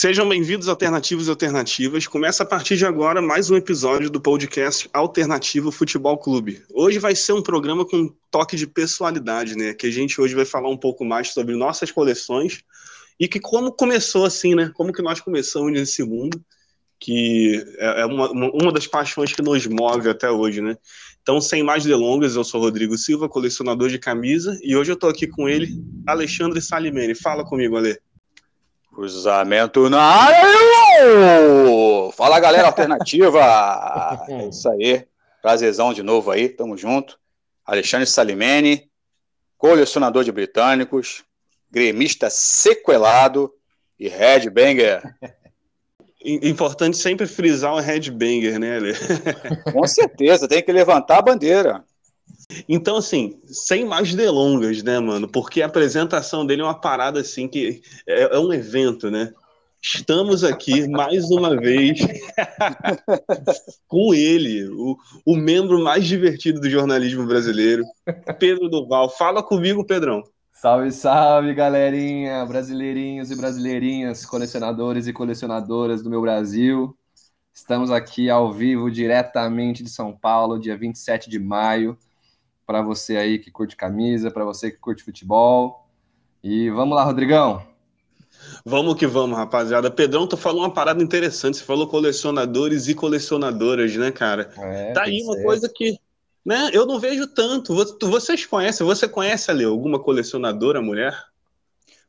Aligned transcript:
Sejam 0.00 0.28
bem-vindos, 0.28 0.68
alternativos 0.68 1.26
e 1.26 1.30
alternativas. 1.30 2.06
Começa 2.06 2.44
a 2.44 2.46
partir 2.46 2.76
de 2.76 2.86
agora 2.86 3.20
mais 3.20 3.50
um 3.50 3.56
episódio 3.56 4.08
do 4.08 4.20
podcast 4.20 4.88
Alternativo 4.92 5.72
Futebol 5.72 6.16
Clube. 6.16 6.62
Hoje 6.72 7.00
vai 7.00 7.16
ser 7.16 7.32
um 7.32 7.42
programa 7.42 7.84
com 7.84 7.96
um 7.96 8.14
toque 8.30 8.54
de 8.54 8.64
pessoalidade, 8.64 9.56
né? 9.56 9.74
Que 9.74 9.88
a 9.88 9.90
gente 9.90 10.20
hoje 10.20 10.36
vai 10.36 10.44
falar 10.44 10.68
um 10.68 10.76
pouco 10.76 11.04
mais 11.04 11.30
sobre 11.30 11.56
nossas 11.56 11.90
coleções 11.90 12.62
e 13.18 13.26
que 13.26 13.40
como 13.40 13.72
começou 13.72 14.24
assim, 14.24 14.54
né? 14.54 14.70
Como 14.72 14.92
que 14.92 15.02
nós 15.02 15.20
começamos 15.20 15.72
nesse 15.72 16.04
mundo, 16.04 16.40
que 17.00 17.60
é, 17.78 18.02
é 18.02 18.06
uma, 18.06 18.30
uma 18.30 18.72
das 18.72 18.86
paixões 18.86 19.32
que 19.32 19.42
nos 19.42 19.66
move 19.66 20.08
até 20.08 20.30
hoje, 20.30 20.60
né? 20.60 20.76
Então, 21.20 21.40
sem 21.40 21.64
mais 21.64 21.82
delongas, 21.82 22.36
eu 22.36 22.44
sou 22.44 22.60
Rodrigo 22.60 22.96
Silva, 22.96 23.28
colecionador 23.28 23.88
de 23.88 23.98
camisa, 23.98 24.56
e 24.62 24.76
hoje 24.76 24.92
eu 24.92 24.94
estou 24.94 25.10
aqui 25.10 25.26
com 25.26 25.48
ele, 25.48 25.76
Alexandre 26.06 26.62
Salimene. 26.62 27.16
Fala 27.16 27.44
comigo, 27.44 27.76
Ale. 27.76 27.98
Cruzamento 28.98 29.88
na 29.88 30.02
área! 30.02 30.42
Fala 32.14 32.40
galera 32.40 32.66
alternativa! 32.66 34.26
É 34.28 34.48
isso 34.48 34.68
aí, 34.68 35.06
prazerzão 35.40 35.94
de 35.94 36.02
novo 36.02 36.32
aí, 36.32 36.48
tamo 36.48 36.76
junto. 36.76 37.16
Alexandre 37.64 38.08
Salimene, 38.08 38.90
colecionador 39.56 40.24
de 40.24 40.32
britânicos, 40.32 41.22
gremista 41.70 42.28
sequelado 42.28 43.54
e 44.00 44.08
headbanger. 44.08 45.00
Importante 46.20 46.96
sempre 46.96 47.28
frisar 47.28 47.74
o 47.74 47.78
headbanger, 47.78 48.58
né, 48.58 48.78
Ale? 48.78 48.94
Com 49.72 49.86
certeza, 49.86 50.48
tem 50.48 50.60
que 50.60 50.72
levantar 50.72 51.18
a 51.18 51.22
bandeira. 51.22 51.84
Então, 52.68 52.96
assim, 52.96 53.38
sem 53.44 53.84
mais 53.84 54.14
delongas, 54.14 54.82
né, 54.82 54.98
mano? 54.98 55.28
Porque 55.28 55.60
a 55.60 55.66
apresentação 55.66 56.46
dele 56.46 56.62
é 56.62 56.64
uma 56.64 56.80
parada, 56.80 57.20
assim, 57.20 57.46
que 57.46 57.82
é, 58.06 58.34
é 58.34 58.38
um 58.38 58.52
evento, 58.52 59.10
né? 59.10 59.32
Estamos 59.80 60.42
aqui 60.42 60.88
mais 60.88 61.30
uma 61.30 61.56
vez 61.56 62.00
com 63.86 64.12
ele, 64.12 64.66
o, 64.70 64.96
o 65.24 65.36
membro 65.36 65.78
mais 65.78 66.04
divertido 66.06 66.60
do 66.60 66.68
jornalismo 66.68 67.26
brasileiro, 67.26 67.84
Pedro 68.40 68.68
Duval. 68.68 69.08
Fala 69.10 69.42
comigo, 69.42 69.86
Pedrão. 69.86 70.24
Salve, 70.52 70.90
salve, 70.90 71.54
galerinha, 71.54 72.44
brasileirinhos 72.44 73.30
e 73.30 73.36
brasileirinhas, 73.36 74.26
colecionadores 74.26 75.06
e 75.06 75.12
colecionadoras 75.12 76.02
do 76.02 76.10
meu 76.10 76.20
Brasil. 76.20 76.96
Estamos 77.54 77.92
aqui 77.92 78.28
ao 78.28 78.52
vivo, 78.52 78.90
diretamente 78.90 79.84
de 79.84 79.90
São 79.90 80.12
Paulo, 80.12 80.58
dia 80.58 80.76
27 80.76 81.30
de 81.30 81.38
maio 81.38 81.96
para 82.68 82.82
você 82.82 83.16
aí 83.16 83.38
que 83.38 83.50
curte 83.50 83.74
camisa, 83.74 84.30
para 84.30 84.44
você 84.44 84.70
que 84.70 84.76
curte 84.76 85.02
futebol. 85.02 85.88
E 86.44 86.68
vamos 86.68 86.94
lá, 86.94 87.02
Rodrigão. 87.02 87.66
Vamos 88.62 88.94
que 88.96 89.06
vamos, 89.06 89.38
rapaziada. 89.38 89.90
Pedrão, 89.90 90.26
tu 90.26 90.36
falou 90.36 90.60
uma 90.60 90.74
parada 90.74 91.02
interessante. 91.02 91.56
Você 91.56 91.64
falou 91.64 91.88
colecionadores 91.88 92.86
e 92.86 92.94
colecionadoras, 92.94 93.96
né, 93.96 94.10
cara? 94.10 94.52
É, 94.58 94.92
tá 94.92 95.04
aí 95.04 95.22
uma 95.22 95.36
ser. 95.36 95.44
coisa 95.44 95.72
que 95.74 95.98
né, 96.44 96.68
eu 96.74 96.84
não 96.84 97.00
vejo 97.00 97.26
tanto. 97.26 97.74
Vocês 98.02 98.44
conhecem? 98.44 98.86
Você 98.86 99.08
conhece 99.08 99.50
ali 99.50 99.64
alguma 99.64 99.98
colecionadora 99.98 100.82
mulher? 100.82 101.18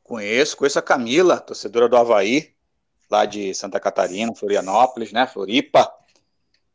Conheço, 0.03 0.57
conheço 0.57 0.77
a 0.77 0.81
Camila, 0.81 1.39
torcedora 1.39 1.87
do 1.87 1.95
Havaí, 1.95 2.49
lá 3.09 3.23
de 3.23 3.53
Santa 3.53 3.79
Catarina, 3.79 4.35
Florianópolis, 4.35 5.13
né? 5.13 5.25
Floripa. 5.25 5.89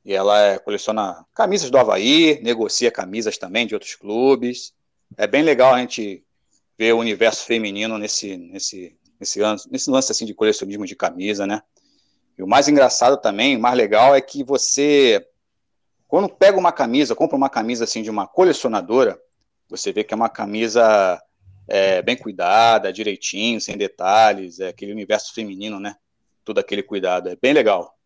E 0.04 0.12
ela 0.12 0.38
é, 0.40 0.58
coleciona 0.58 1.24
camisas 1.34 1.70
do 1.70 1.78
Havaí, 1.78 2.40
negocia 2.42 2.90
camisas 2.90 3.38
também 3.38 3.66
de 3.66 3.74
outros 3.74 3.94
clubes. 3.94 4.74
É 5.16 5.26
bem 5.26 5.42
legal 5.42 5.74
a 5.74 5.78
gente 5.78 6.22
ver 6.76 6.92
o 6.92 6.98
universo 6.98 7.44
feminino 7.44 7.96
nesse, 7.96 8.36
nesse, 8.36 8.96
nesse, 9.18 9.40
nesse 9.70 9.90
lance 9.90 10.12
assim, 10.12 10.26
de 10.26 10.34
colecionismo 10.34 10.84
de 10.84 10.94
camisa, 10.94 11.46
né? 11.46 11.62
E 12.36 12.42
o 12.42 12.46
mais 12.46 12.68
engraçado 12.68 13.16
também, 13.16 13.56
o 13.56 13.60
mais 13.60 13.76
legal 13.76 14.14
é 14.14 14.20
que 14.20 14.42
você, 14.42 15.24
quando 16.08 16.28
pega 16.28 16.58
uma 16.58 16.72
camisa, 16.72 17.14
compra 17.14 17.36
uma 17.36 17.48
camisa 17.48 17.84
assim 17.84 18.02
de 18.02 18.10
uma 18.10 18.26
colecionadora, 18.26 19.18
você 19.68 19.92
vê 19.92 20.04
que 20.04 20.12
é 20.12 20.16
uma 20.16 20.28
camisa 20.28 21.22
é, 21.68 22.02
bem 22.02 22.16
cuidada, 22.16 22.92
direitinho, 22.92 23.60
sem 23.60 23.76
detalhes, 23.76 24.60
é 24.60 24.68
aquele 24.68 24.92
universo 24.92 25.32
feminino, 25.32 25.80
né? 25.80 25.96
Todo 26.44 26.58
aquele 26.58 26.82
cuidado. 26.82 27.28
É 27.28 27.36
bem 27.36 27.52
legal. 27.52 27.96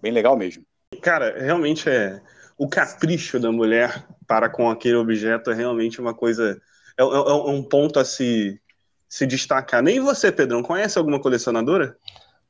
Bem 0.00 0.10
legal 0.10 0.36
mesmo. 0.36 0.64
Cara, 1.02 1.36
realmente 1.38 1.88
é. 1.88 2.20
O 2.58 2.68
capricho 2.68 3.38
da 3.38 3.52
mulher 3.52 4.06
para 4.26 4.48
com 4.48 4.70
aquele 4.70 4.96
objeto 4.96 5.50
é 5.50 5.54
realmente 5.54 6.00
uma 6.00 6.14
coisa. 6.14 6.60
É, 6.98 7.02
é, 7.02 7.06
é 7.06 7.50
um 7.50 7.62
ponto 7.62 7.98
a 7.98 8.04
se, 8.04 8.60
se 9.08 9.26
destacar. 9.26 9.82
Nem 9.82 10.00
você, 10.00 10.32
Pedrão, 10.32 10.62
conhece 10.62 10.96
alguma 10.96 11.20
colecionadora? 11.20 11.96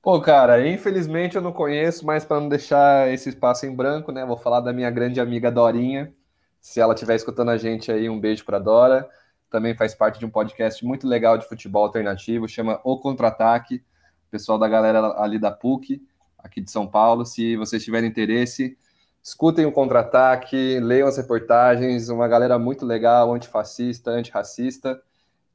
Pô, 0.03 0.21
cara, 0.21 0.65
infelizmente 0.67 1.35
eu 1.35 1.43
não 1.43 1.53
conheço, 1.53 2.07
mas 2.07 2.25
para 2.25 2.39
não 2.39 2.49
deixar 2.49 3.13
esse 3.13 3.29
espaço 3.29 3.67
em 3.67 3.75
branco, 3.75 4.13
né? 4.13 4.25
Vou 4.25 4.37
falar 4.37 4.61
da 4.61 4.73
minha 4.73 4.91
grande 4.91 5.21
amiga 5.21 5.51
Dorinha. 5.51 6.13
Se 6.61 6.81
ela 6.81 6.95
estiver 6.95 7.17
escutando 7.17 7.51
a 7.51 7.57
gente 7.57 7.91
aí, 7.91 8.09
um 8.09 8.21
beijo 8.21 8.45
para 8.45 8.61
Dora. 8.61 9.09
Também 9.51 9.75
faz 9.75 9.95
parte 9.95 10.19
de 10.21 10.27
um 10.27 10.31
podcast 10.31 10.85
muito 10.85 11.09
legal 11.09 11.37
de 11.37 11.49
futebol 11.49 11.85
alternativo, 11.85 12.49
chama 12.49 12.81
O 12.85 13.01
Contra-Ataque. 13.01 13.83
Pessoal 14.31 14.59
da 14.59 14.69
galera 14.69 15.15
ali 15.21 15.39
da 15.39 15.51
PUC 15.51 16.01
aqui 16.39 16.61
de 16.61 16.71
São 16.71 16.87
Paulo. 16.87 17.25
Se 17.25 17.57
vocês 17.57 17.85
tiverem 17.85 18.09
interesse, 18.09 18.77
escutem 19.23 19.67
o 19.67 19.73
contra-ataque, 19.73 20.79
leiam 20.81 21.09
as 21.09 21.17
reportagens, 21.17 22.09
uma 22.09 22.29
galera 22.29 22.59
muito 22.59 22.87
legal, 22.87 23.35
antifascista, 23.35 24.11
antirracista. 24.11 25.01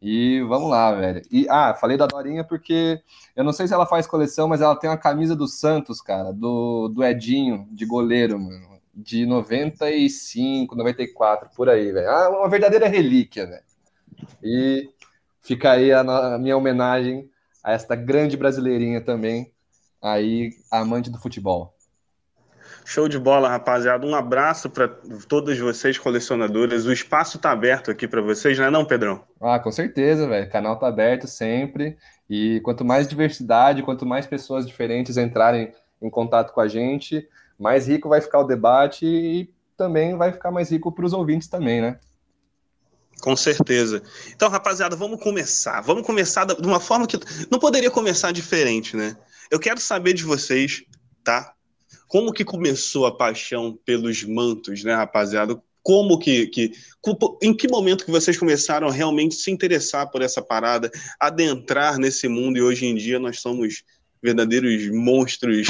E 0.02 0.42
vamos 0.42 0.69
lá, 0.69 0.92
velho. 0.94 1.22
E 1.31 1.47
ah, 1.47 1.75
falei 1.75 1.96
da 1.96 2.08
Dorinha 2.08 2.44
porque 2.44 3.02
eu 3.36 3.44
não 3.44 3.53
sei 3.53 3.68
se 3.68 3.74
ela 3.74 3.86
faz 3.86 4.08
coleção, 4.08 4.47
mas 4.47 4.59
ela 4.59 4.75
tem 4.75 4.90
uma 4.90 4.97
camisa 4.97 5.36
do 5.36 5.47
Santos, 5.47 6.02
cara, 6.02 6.34
do, 6.34 6.88
do 6.88 7.03
Edinho, 7.03 7.68
de 7.72 7.86
goleiro, 7.86 8.40
mano, 8.40 8.80
de 8.96 9.25
95, 9.25 10.75
94, 10.75 11.50
por 11.56 11.69
aí, 11.69 11.92
velho. 11.92 12.09
Ah, 12.09 12.30
uma 12.30 12.50
verdadeira 12.50 12.88
relíquia, 12.88 13.46
velho. 13.46 13.63
E 14.44 14.90
fica 15.42 15.72
aí 15.72 15.92
a, 15.92 16.02
a 16.02 16.38
minha 16.38 16.58
homenagem 16.58 17.30
a 17.63 17.74
esta 17.74 17.96
grande 17.96 18.36
brasileirinha 18.36 19.02
também, 19.02 19.52
aí 20.01 20.51
amante 20.72 21.09
do 21.09 21.19
futebol. 21.19 21.75
Show 22.85 23.07
de 23.07 23.19
bola, 23.19 23.47
rapaziada. 23.47 24.06
Um 24.06 24.16
abraço 24.16 24.69
para 24.69 24.88
todos 25.28 25.57
vocês, 25.59 25.97
colecionadores. 25.97 26.85
O 26.85 26.91
espaço 26.91 27.38
está 27.38 27.51
aberto 27.51 27.91
aqui 27.91 28.07
para 28.07 28.22
vocês, 28.22 28.57
não 28.57 28.66
é 28.66 28.72
não, 28.72 28.85
Pedrão? 28.85 29.23
Ah, 29.39 29.59
com 29.59 29.72
certeza, 29.72 30.28
velho. 30.28 30.47
O 30.47 30.51
canal 30.51 30.73
está 30.73 30.88
aberto 30.88 31.28
sempre. 31.28 31.97
E 32.29 32.59
quanto 32.62 32.84
mais 32.84 33.07
diversidade, 33.07 33.84
quanto 33.84 34.06
mais 34.06 34.25
pessoas 34.25 34.66
diferentes 34.66 35.17
entrarem 35.17 35.73
em 36.01 36.09
contato 36.09 36.53
com 36.53 36.62
a 36.62 36.68
gente, 36.68 37.28
mais 37.59 37.88
rico 37.88 38.09
vai 38.09 38.19
ficar 38.19 38.39
o 38.39 38.47
debate 38.47 39.06
e 39.06 39.53
também 39.78 40.18
vai 40.18 40.31
ficar 40.31 40.51
mais 40.51 40.72
rico 40.72 40.91
para 40.91 41.06
os 41.06 41.13
ouvintes 41.13 41.47
também, 41.47 41.81
né? 41.81 42.00
Com 43.22 43.35
certeza. 43.35 44.01
Então, 44.33 44.50
rapaziada, 44.50 44.95
vamos 44.95 45.22
começar. 45.22 45.81
Vamos 45.81 46.06
começar 46.06 46.45
de 46.45 46.68
uma 46.68 46.79
forma 46.79 47.06
que 47.06 47.19
não 47.51 47.59
poderia 47.59 47.91
começar 47.91 48.31
diferente, 48.31 48.98
né? 48.98 49.15
Eu 49.51 49.59
quero 49.59 49.81
saber 49.81 50.13
de 50.13 50.24
vocês, 50.24 50.81
tá? 51.25 51.53
Como 52.07 52.31
que 52.31 52.45
começou 52.45 53.06
a 53.06 53.15
paixão 53.15 53.77
pelos 53.86 54.24
mantos, 54.24 54.81
né, 54.81 54.94
rapaziada? 54.94 55.62
Como 55.83 56.18
que, 56.18 56.48
que 56.48 56.71
em 57.42 57.53
que 57.53 57.68
momento 57.68 58.06
que 58.06 58.12
vocês 58.12 58.38
começaram 58.38 58.88
a 58.88 58.92
realmente 58.92 59.36
se 59.36 59.51
interessar 59.51 60.09
por 60.09 60.21
essa 60.21 60.42
parada, 60.42 60.89
adentrar 61.19 61.98
nesse 61.98 62.30
mundo 62.30 62.57
e 62.57 62.62
hoje 62.62 62.86
em 62.86 62.95
dia 62.95 63.19
nós 63.19 63.42
somos 63.42 63.83
verdadeiros 64.24 64.88
monstros. 64.89 65.68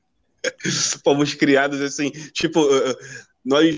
Fomos 1.04 1.34
criados 1.34 1.82
assim, 1.82 2.10
tipo, 2.32 2.66
nós 3.44 3.76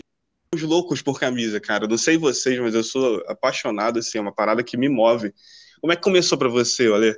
somos 0.54 0.68
loucos 0.68 1.02
por 1.02 1.18
camisa, 1.18 1.58
cara. 1.58 1.88
Não 1.88 1.98
sei 1.98 2.16
vocês, 2.16 2.56
mas 2.60 2.74
eu 2.74 2.84
sou 2.84 3.20
apaixonado 3.26 3.98
assim, 3.98 4.18
é 4.18 4.20
uma 4.20 4.34
parada 4.34 4.62
que 4.62 4.76
me 4.76 4.88
move. 4.88 5.34
Como 5.80 5.92
é 5.92 5.96
que 5.96 6.02
começou 6.02 6.38
para 6.38 6.48
você, 6.48 6.86
Ale? 6.86 7.16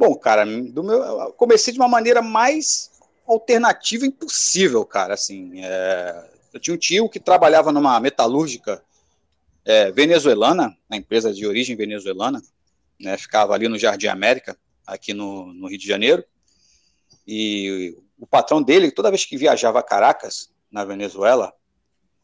Bom, 0.00 0.14
cara, 0.14 0.46
do 0.46 0.82
meu, 0.82 1.30
comecei 1.34 1.74
de 1.74 1.78
uma 1.78 1.86
maneira 1.86 2.22
mais 2.22 2.90
alternativa 3.26 4.06
impossível, 4.06 4.82
cara. 4.82 5.12
Assim, 5.12 5.62
é, 5.62 6.30
eu 6.54 6.58
tinha 6.58 6.74
um 6.74 6.78
tio 6.78 7.06
que 7.10 7.20
trabalhava 7.20 7.70
numa 7.70 8.00
metalúrgica 8.00 8.82
é, 9.62 9.92
venezuelana, 9.92 10.74
na 10.88 10.96
empresa 10.96 11.34
de 11.34 11.46
origem 11.46 11.76
venezuelana, 11.76 12.40
né, 12.98 13.14
ficava 13.18 13.52
ali 13.52 13.68
no 13.68 13.76
Jardim 13.76 14.06
América, 14.06 14.56
aqui 14.86 15.12
no, 15.12 15.52
no 15.52 15.68
Rio 15.68 15.78
de 15.78 15.86
Janeiro. 15.86 16.24
E 17.26 17.94
o 18.18 18.26
patrão 18.26 18.62
dele, 18.62 18.90
toda 18.90 19.10
vez 19.10 19.26
que 19.26 19.36
viajava 19.36 19.80
a 19.80 19.82
Caracas, 19.82 20.50
na 20.72 20.82
Venezuela, 20.82 21.52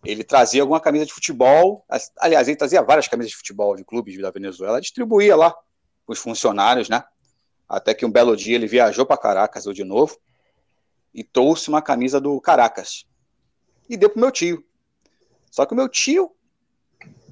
ele 0.02 0.24
trazia 0.24 0.62
alguma 0.62 0.80
camisa 0.80 1.04
de 1.04 1.12
futebol. 1.12 1.84
Aliás, 2.18 2.48
ele 2.48 2.56
trazia 2.56 2.80
várias 2.80 3.06
camisas 3.06 3.32
de 3.32 3.36
futebol 3.36 3.76
de 3.76 3.84
clubes 3.84 4.18
da 4.18 4.30
Venezuela, 4.30 4.80
distribuía 4.80 5.36
lá 5.36 5.54
os 6.06 6.18
funcionários, 6.18 6.88
né? 6.88 7.04
Até 7.68 7.94
que 7.94 8.06
um 8.06 8.10
belo 8.10 8.36
dia 8.36 8.54
ele 8.54 8.66
viajou 8.66 9.04
para 9.04 9.16
Caracas, 9.16 9.66
ou 9.66 9.72
de 9.72 9.84
novo, 9.84 10.18
e 11.12 11.24
trouxe 11.24 11.68
uma 11.68 11.82
camisa 11.82 12.20
do 12.20 12.40
Caracas. 12.40 13.06
E 13.88 13.96
deu 13.96 14.10
pro 14.10 14.20
meu 14.20 14.30
tio. 14.30 14.64
Só 15.50 15.64
que 15.64 15.72
o 15.72 15.76
meu 15.76 15.88
tio 15.88 16.30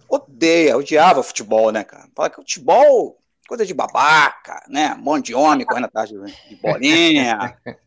odeia, 0.08 0.76
odiava 0.76 1.22
futebol, 1.22 1.70
né, 1.70 1.84
cara? 1.84 2.08
Fala 2.14 2.30
que 2.30 2.36
futebol, 2.36 3.18
coisa 3.48 3.66
de 3.66 3.74
babaca, 3.74 4.64
né? 4.68 4.94
Um 4.94 5.02
monte 5.02 5.26
de 5.26 5.34
homem 5.34 5.66
correndo 5.66 5.86
atrás 5.86 6.08
de 6.08 6.16
bolinha. 6.62 7.58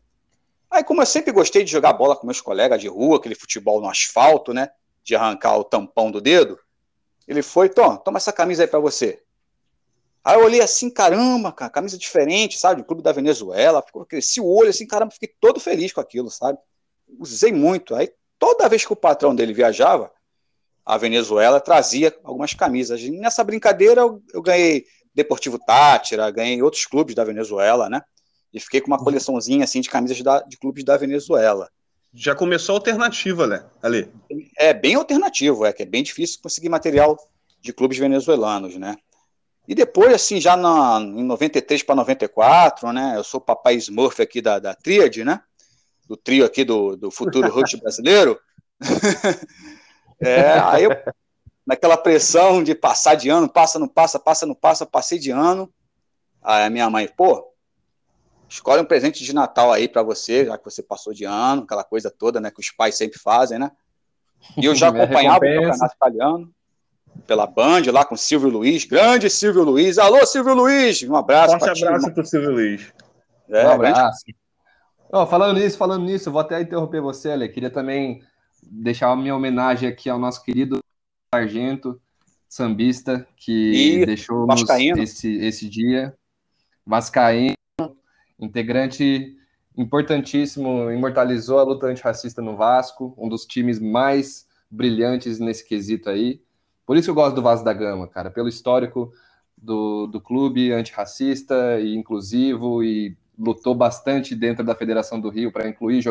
Aí, 0.70 0.84
como 0.84 1.00
eu 1.00 1.06
sempre 1.06 1.32
gostei 1.32 1.64
de 1.64 1.70
jogar 1.70 1.94
bola 1.94 2.14
com 2.14 2.26
meus 2.26 2.40
colegas 2.40 2.80
de 2.80 2.88
rua, 2.88 3.16
aquele 3.16 3.34
futebol 3.34 3.80
no 3.80 3.88
asfalto, 3.88 4.52
né? 4.52 4.68
De 5.02 5.16
arrancar 5.16 5.56
o 5.56 5.64
tampão 5.64 6.10
do 6.10 6.20
dedo, 6.20 6.58
ele 7.26 7.42
foi, 7.42 7.68
Tom, 7.68 7.96
toma 7.96 8.18
essa 8.18 8.32
camisa 8.32 8.62
aí 8.62 8.68
pra 8.68 8.78
você. 8.78 9.22
Aí 10.24 10.36
eu 10.36 10.44
olhei 10.44 10.60
assim, 10.60 10.90
caramba, 10.90 11.52
cara, 11.52 11.70
camisa 11.70 11.96
diferente, 11.96 12.58
sabe? 12.58 12.82
Do 12.82 12.86
Clube 12.86 13.02
da 13.02 13.12
Venezuela. 13.12 13.84
Cresci 14.08 14.40
o 14.40 14.46
olho 14.46 14.70
assim, 14.70 14.86
caramba, 14.86 15.12
fiquei 15.12 15.32
todo 15.40 15.60
feliz 15.60 15.92
com 15.92 16.00
aquilo, 16.00 16.30
sabe? 16.30 16.58
Usei 17.18 17.52
muito. 17.52 17.94
Aí 17.94 18.10
toda 18.38 18.68
vez 18.68 18.84
que 18.84 18.92
o 18.92 18.96
patrão 18.96 19.34
dele 19.34 19.52
viajava, 19.52 20.12
a 20.84 20.96
Venezuela 20.96 21.60
trazia 21.60 22.14
algumas 22.24 22.54
camisas. 22.54 23.00
E 23.00 23.10
nessa 23.10 23.44
brincadeira 23.44 24.00
eu, 24.00 24.22
eu 24.32 24.42
ganhei 24.42 24.86
Deportivo 25.14 25.58
Tátira, 25.58 26.30
ganhei 26.30 26.62
outros 26.62 26.86
clubes 26.86 27.14
da 27.14 27.24
Venezuela, 27.24 27.88
né? 27.88 28.00
E 28.52 28.60
fiquei 28.60 28.80
com 28.80 28.86
uma 28.86 29.02
coleçãozinha 29.02 29.64
assim 29.64 29.80
de 29.80 29.90
camisas 29.90 30.22
da, 30.22 30.40
de 30.40 30.56
clubes 30.56 30.84
da 30.84 30.96
Venezuela. 30.96 31.68
Já 32.14 32.34
começou 32.34 32.74
alternativa, 32.76 33.46
né, 33.46 33.66
Ali? 33.82 34.10
É 34.56 34.72
bem 34.72 34.94
alternativo, 34.94 35.66
é 35.66 35.72
que 35.72 35.82
é 35.82 35.86
bem 35.86 36.02
difícil 36.02 36.40
conseguir 36.42 36.68
material 36.68 37.18
de 37.60 37.72
clubes 37.72 37.98
venezuelanos, 37.98 38.76
né? 38.76 38.96
E 39.68 39.74
depois, 39.74 40.14
assim, 40.14 40.40
já 40.40 40.56
na, 40.56 40.98
em 40.98 41.22
93 41.22 41.82
para 41.82 41.94
94, 41.96 42.90
né? 42.90 43.12
Eu 43.16 43.22
sou 43.22 43.38
o 43.38 43.44
papai 43.44 43.74
Smurf 43.74 44.22
aqui 44.22 44.40
da, 44.40 44.58
da 44.58 44.74
Tríade, 44.74 45.22
né? 45.22 45.42
Do 46.08 46.16
trio 46.16 46.46
aqui 46.46 46.64
do, 46.64 46.96
do 46.96 47.10
futuro 47.10 47.50
rugby 47.50 47.76
brasileiro. 47.82 48.40
é, 50.22 50.52
aí 50.58 50.84
eu, 50.84 50.90
naquela 51.66 51.98
pressão 51.98 52.64
de 52.64 52.74
passar 52.74 53.14
de 53.14 53.28
ano, 53.28 53.46
passa, 53.46 53.78
não 53.78 53.86
passa, 53.86 54.18
passa, 54.18 54.46
não 54.46 54.54
passa, 54.54 54.86
passei 54.86 55.18
de 55.18 55.30
ano. 55.30 55.70
Aí 56.42 56.64
a 56.64 56.70
minha 56.70 56.88
mãe, 56.88 57.06
pô, 57.06 57.52
escolhe 58.48 58.80
um 58.80 58.86
presente 58.86 59.22
de 59.22 59.34
Natal 59.34 59.70
aí 59.70 59.86
para 59.86 60.02
você, 60.02 60.46
já 60.46 60.56
que 60.56 60.64
você 60.64 60.82
passou 60.82 61.12
de 61.12 61.26
ano, 61.26 61.64
aquela 61.64 61.84
coisa 61.84 62.10
toda, 62.10 62.40
né? 62.40 62.50
Que 62.50 62.60
os 62.60 62.70
pais 62.70 62.96
sempre 62.96 63.18
fazem, 63.18 63.58
né? 63.58 63.70
E 64.56 64.64
eu 64.64 64.74
já 64.74 64.88
acompanhava 64.88 65.44
o 65.44 65.54
campeonato 65.54 65.94
italiano 65.94 66.54
pela 67.26 67.46
Band, 67.46 67.82
lá 67.92 68.04
com 68.04 68.16
Silvio 68.16 68.48
Luiz, 68.48 68.84
grande 68.84 69.28
Silvio 69.28 69.64
Luiz. 69.64 69.98
Alô, 69.98 70.24
Silvio 70.26 70.54
Luiz! 70.54 71.02
Um 71.02 71.16
abraço. 71.16 71.58
Forte 71.58 71.84
abraço 71.84 72.12
para 72.12 72.22
o 72.22 72.26
Silvio 72.26 72.50
Luiz. 72.50 72.92
É, 73.48 73.66
um 73.66 73.70
abraço. 73.72 74.24
Oh, 75.10 75.26
falando 75.26 75.58
nisso, 75.58 75.78
falando 75.78 76.04
nisso, 76.04 76.30
vou 76.30 76.40
até 76.40 76.60
interromper 76.60 77.00
você, 77.00 77.30
Ale. 77.30 77.48
Queria 77.48 77.70
também 77.70 78.22
deixar 78.62 79.10
a 79.10 79.16
minha 79.16 79.34
homenagem 79.34 79.88
aqui 79.88 80.10
ao 80.10 80.18
nosso 80.18 80.42
querido 80.42 80.80
sargento 81.34 82.00
sambista 82.48 83.26
que 83.36 84.04
deixou 84.06 84.46
esse, 84.98 85.36
esse 85.38 85.68
dia. 85.68 86.14
Vascaíno, 86.86 87.54
integrante 88.38 89.36
importantíssimo, 89.76 90.90
imortalizou 90.90 91.58
a 91.58 91.62
luta 91.62 91.86
antirracista 91.86 92.42
no 92.42 92.56
Vasco, 92.56 93.14
um 93.16 93.28
dos 93.28 93.44
times 93.44 93.78
mais 93.78 94.46
brilhantes 94.70 95.38
nesse 95.38 95.66
quesito 95.66 96.10
aí. 96.10 96.40
Por 96.88 96.96
isso 96.96 97.10
eu 97.10 97.14
gosto 97.14 97.34
do 97.34 97.42
Vasco 97.42 97.66
da 97.66 97.74
Gama, 97.74 98.08
cara, 98.08 98.30
pelo 98.30 98.48
histórico 98.48 99.12
do, 99.54 100.06
do 100.06 100.18
clube 100.18 100.72
antirracista 100.72 101.78
e 101.78 101.94
inclusivo 101.94 102.82
e 102.82 103.14
lutou 103.38 103.74
bastante 103.74 104.34
dentro 104.34 104.64
da 104.64 104.74
Federação 104.74 105.20
do 105.20 105.28
Rio 105.28 105.52
para 105.52 105.68
incluir 105.68 106.02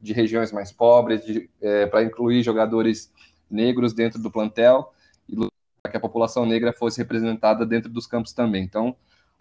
de 0.00 0.12
regiões 0.12 0.50
mais 0.50 0.72
pobres, 0.72 1.22
é, 1.60 1.86
para 1.86 2.02
incluir 2.02 2.42
jogadores 2.42 3.12
negros 3.48 3.92
dentro 3.92 4.20
do 4.20 4.28
plantel 4.28 4.92
e 5.28 5.36
para 5.80 5.92
que 5.92 5.96
a 5.96 6.00
população 6.00 6.44
negra 6.44 6.72
fosse 6.72 6.98
representada 6.98 7.64
dentro 7.64 7.88
dos 7.88 8.08
campos 8.08 8.32
também. 8.32 8.64
Então, 8.64 8.96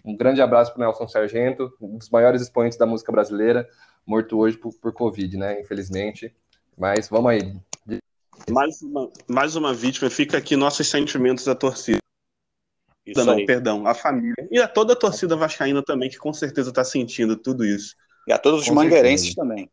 um 0.05 0.15
grande 0.15 0.43
abraço 0.43 0.75
para 0.75 0.85
Nelson 0.85 1.07
Sargento, 1.07 1.73
um 1.81 1.97
dos 1.97 2.11
maiores 2.11 2.43
expoentes 2.43 2.77
da 2.77 2.85
música 2.85 3.11
brasileira, 3.11 3.67
morto 4.05 4.37
hoje 4.37 4.57
por, 4.57 4.71
por 4.75 4.93
Covid, 4.93 5.37
né? 5.37 5.59
Infelizmente. 5.59 6.31
Mas 6.77 7.09
vamos 7.09 7.31
aí. 7.31 7.59
Mais 8.49 8.81
uma, 8.81 9.11
mais 9.27 9.55
uma 9.55 9.73
vítima, 9.73 10.09
fica 10.09 10.37
aqui 10.37 10.55
nossos 10.55 10.87
sentimentos 10.87 11.45
da 11.45 11.55
torcida. 11.55 11.99
Isso 13.05 13.23
não, 13.23 13.33
aí. 13.33 13.45
perdão, 13.45 13.85
a 13.85 13.93
família. 13.93 14.47
E 14.51 14.59
a 14.59 14.67
toda 14.67 14.93
a 14.93 14.95
torcida 14.95 15.35
vascaína 15.35 15.83
também, 15.83 16.09
que 16.09 16.17
com 16.17 16.33
certeza 16.33 16.69
está 16.69 16.83
sentindo 16.83 17.35
tudo 17.35 17.63
isso. 17.63 17.95
E 18.27 18.33
a 18.33 18.37
todos 18.37 18.61
os 18.61 18.67
com 18.67 18.75
mangueirenses 18.75 19.27
certeza. 19.27 19.47
também. 19.47 19.69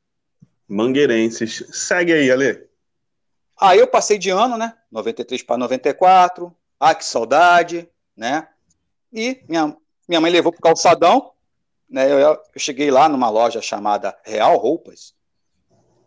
Mangueirenses. 0.69 1.65
Segue 1.73 2.13
aí, 2.13 2.31
Ale. 2.31 2.67
Aí 3.59 3.79
eu 3.79 3.87
passei 3.87 4.19
de 4.19 4.31
ano, 4.31 4.57
né? 4.57 4.77
93 4.91 5.43
para 5.43 5.57
94. 5.57 6.55
Ah, 6.79 6.95
que 6.95 7.05
saudade, 7.05 7.89
né? 8.17 8.49
E 9.13 9.43
minha, 9.49 9.77
minha 10.09 10.21
mãe 10.21 10.31
levou 10.31 10.53
para 10.53 10.59
o 10.59 10.63
calçadão. 10.63 11.33
Né? 11.89 12.11
Eu, 12.11 12.19
eu, 12.19 12.39
cheguei 12.57 12.91
lá 12.91 13.09
numa 13.09 13.31
loja 13.31 13.61
chamada 13.63 14.19
Real 14.25 14.57
Roupas. 14.57 15.15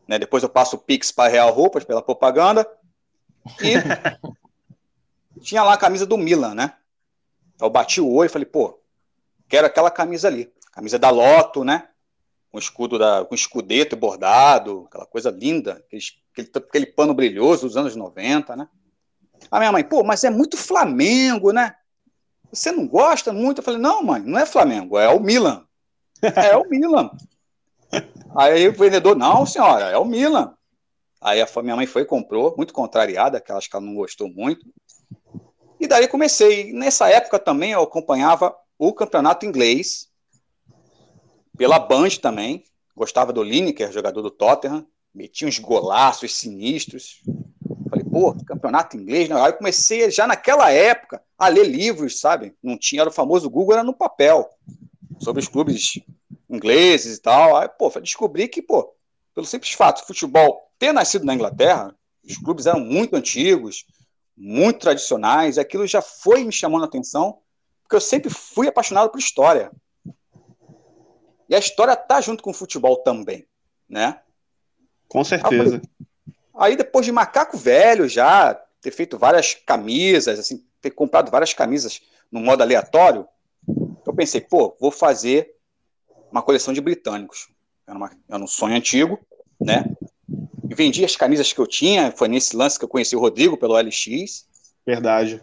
Né? 0.08 0.20
Depois 0.20 0.44
eu 0.44 0.50
passo 0.50 0.76
o 0.76 0.80
Pix 0.80 1.12
para 1.12 1.30
Real 1.30 1.52
Roupas 1.52 1.84
pela 1.84 2.02
propaganda. 2.02 2.68
E 3.62 3.76
tinha 5.42 5.64
lá 5.64 5.74
a 5.74 5.78
camisa 5.78 6.06
do 6.06 6.18
Milan, 6.18 6.54
né? 6.54 6.74
Eu 7.60 7.70
bati 7.70 8.02
o 8.02 8.12
olho 8.12 8.28
e 8.28 8.32
falei, 8.32 8.46
pô, 8.46 8.80
quero 9.48 9.68
aquela 9.68 9.92
camisa 9.92 10.28
ali. 10.28 10.52
Camisa 10.72 11.00
da 11.00 11.10
Loto, 11.10 11.64
né? 11.64 11.88
Com 12.52 12.60
escudo 12.60 12.98
da, 12.98 13.26
com 13.26 13.36
escudeto 13.36 13.96
bordado, 13.96 14.86
aquela 14.88 15.06
coisa 15.06 15.30
linda, 15.30 15.84
aquele, 15.86 16.04
aquele, 16.32 16.52
aquele 16.56 16.86
pano 16.86 17.14
brilhoso 17.14 17.68
dos 17.68 17.78
anos 17.78 17.96
90, 17.96 18.56
né? 18.56 18.68
A 19.52 19.60
minha 19.60 19.72
mãe, 19.72 19.84
pô, 19.84 20.04
mas 20.04 20.24
é 20.24 20.30
muito 20.30 20.58
Flamengo, 20.58 21.52
né? 21.52 21.76
Você 22.52 22.72
não 22.72 22.88
gosta 22.88 23.34
muito? 23.34 23.60
Eu 23.60 23.64
falei, 23.64 23.80
não, 23.80 24.04
mãe, 24.04 24.22
não 24.22 24.40
é 24.40 24.46
Flamengo, 24.46 24.98
é 24.98 25.10
o 25.10 25.20
Milan. 25.20 25.64
É 26.22 26.56
o 26.56 26.68
Milan. 26.68 27.12
Aí 28.38 28.68
o 28.68 28.74
vendedor, 28.74 29.16
não, 29.16 29.46
senhora, 29.46 29.86
é 29.86 29.98
o 29.98 30.06
Milan. 30.06 30.54
Aí 31.22 31.42
a 31.42 31.62
minha 31.64 31.76
mãe 31.76 31.88
foi 31.88 32.04
e 32.04 32.06
comprou, 32.06 32.54
muito 32.58 32.74
contrariada, 32.74 33.40
que 33.40 33.52
acho 33.52 33.70
que 33.70 33.76
ela 33.76 33.86
não 33.86 33.96
gostou 33.96 34.30
muito. 34.30 34.66
E 35.80 35.88
daí 35.88 36.08
comecei. 36.08 36.72
Nessa 36.74 37.10
época 37.10 37.40
também 37.40 37.72
eu 37.72 37.82
acompanhava 37.82 38.56
o 38.78 38.94
campeonato 38.94 39.46
inglês, 39.46 40.10
pela 41.58 41.80
Band 41.80 42.10
também. 42.22 42.64
Gostava 42.96 43.34
do 43.34 43.44
Lineker, 43.44 43.92
jogador 43.92 44.22
do 44.22 44.32
Tottenham. 44.32 44.86
Metia 45.14 45.48
uns 45.48 45.60
golaços 45.60 46.36
sinistros. 46.36 47.22
Falei, 47.90 48.06
pô, 48.06 48.36
campeonato 48.46 48.98
inglês. 48.98 49.30
Né? 49.30 49.40
Aí 49.40 49.54
comecei 49.54 50.10
já 50.12 50.28
naquela 50.28 50.72
época 50.72 51.22
a 51.38 51.48
ler 51.48 51.66
livros, 51.66 52.20
sabe? 52.20 52.54
Não 52.62 52.78
tinha, 52.78 53.02
era 53.02 53.10
o 53.10 53.14
famoso 53.14 53.50
Google, 53.50 53.76
era 53.76 53.84
no 53.84 53.94
papel. 53.94 54.50
Sobre 55.20 55.42
os 55.42 55.48
clubes 55.48 56.00
ingleses 56.50 57.18
e 57.18 57.22
tal. 57.22 57.58
Aí, 57.58 57.68
pô, 57.68 57.90
descobri 58.00 58.48
que, 58.48 58.62
pô, 58.62 58.94
pelo 59.34 59.46
simples 59.46 59.74
fato 59.74 60.02
do 60.02 60.08
futebol 60.08 60.72
ter 60.78 60.92
nascido 60.92 61.26
na 61.26 61.34
Inglaterra, 61.34 61.96
os 62.24 62.38
clubes 62.38 62.66
eram 62.66 62.80
muito 62.80 63.16
antigos, 63.16 63.86
muito 64.36 64.80
tradicionais, 64.80 65.58
aquilo 65.58 65.88
já 65.88 66.02
foi 66.02 66.44
me 66.44 66.52
chamando 66.52 66.84
a 66.84 66.88
atenção, 66.88 67.40
porque 67.84 67.96
eu 67.96 68.02
sempre 68.02 68.30
fui 68.30 68.68
apaixonado 68.68 69.10
por 69.10 69.20
história. 69.20 69.72
E 71.48 71.56
a 71.56 71.60
história 71.60 71.96
tá 71.96 72.20
junto 72.20 72.44
com 72.44 72.50
o 72.50 72.54
futebol 72.54 72.98
também, 72.98 73.46
né? 73.88 74.20
Com 75.08 75.24
certeza. 75.24 75.82
Aí 76.58 76.76
depois 76.76 77.06
de 77.06 77.12
macaco 77.12 77.58
velho 77.58 78.10
já, 78.10 78.54
ter 78.82 78.92
feito 78.92 79.18
várias 79.18 79.54
camisas, 79.54 80.40
assim, 80.40 80.66
ter 80.82 80.92
comprado 80.92 81.30
várias 81.30 81.54
camisas 81.54 82.02
no 82.32 82.40
modo 82.40 82.64
aleatório, 82.64 83.28
eu 84.06 84.14
pensei, 84.14 84.42
pô, 84.42 84.76
vou 84.80 84.92
fazer 84.92 85.55
uma 86.36 86.42
coleção 86.42 86.74
de 86.74 86.82
britânicos. 86.82 87.48
Era, 87.88 87.98
uma, 87.98 88.12
era 88.28 88.44
um 88.44 88.48
sonho 88.48 88.76
antigo, 88.76 89.18
né? 89.60 89.86
E 90.70 90.76
vendi 90.76 91.06
as 91.06 91.16
camisas 91.16 91.54
que 91.54 91.60
eu 91.60 91.66
tinha, 91.66 92.12
foi 92.12 92.28
nesse 92.28 92.58
lance 92.58 92.78
que 92.78 92.84
eu 92.84 92.90
conheci 92.90 93.16
o 93.16 93.20
Rodrigo 93.20 93.56
pelo 93.56 93.78
LX. 93.80 94.46
Verdade. 94.86 95.42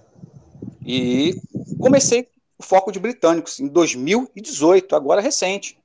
E 0.84 1.40
comecei 1.80 2.28
o 2.58 2.62
foco 2.62 2.92
de 2.92 3.00
britânicos 3.00 3.58
em 3.58 3.68
2018, 3.68 4.94
agora 4.94 5.22
recente, 5.22 5.78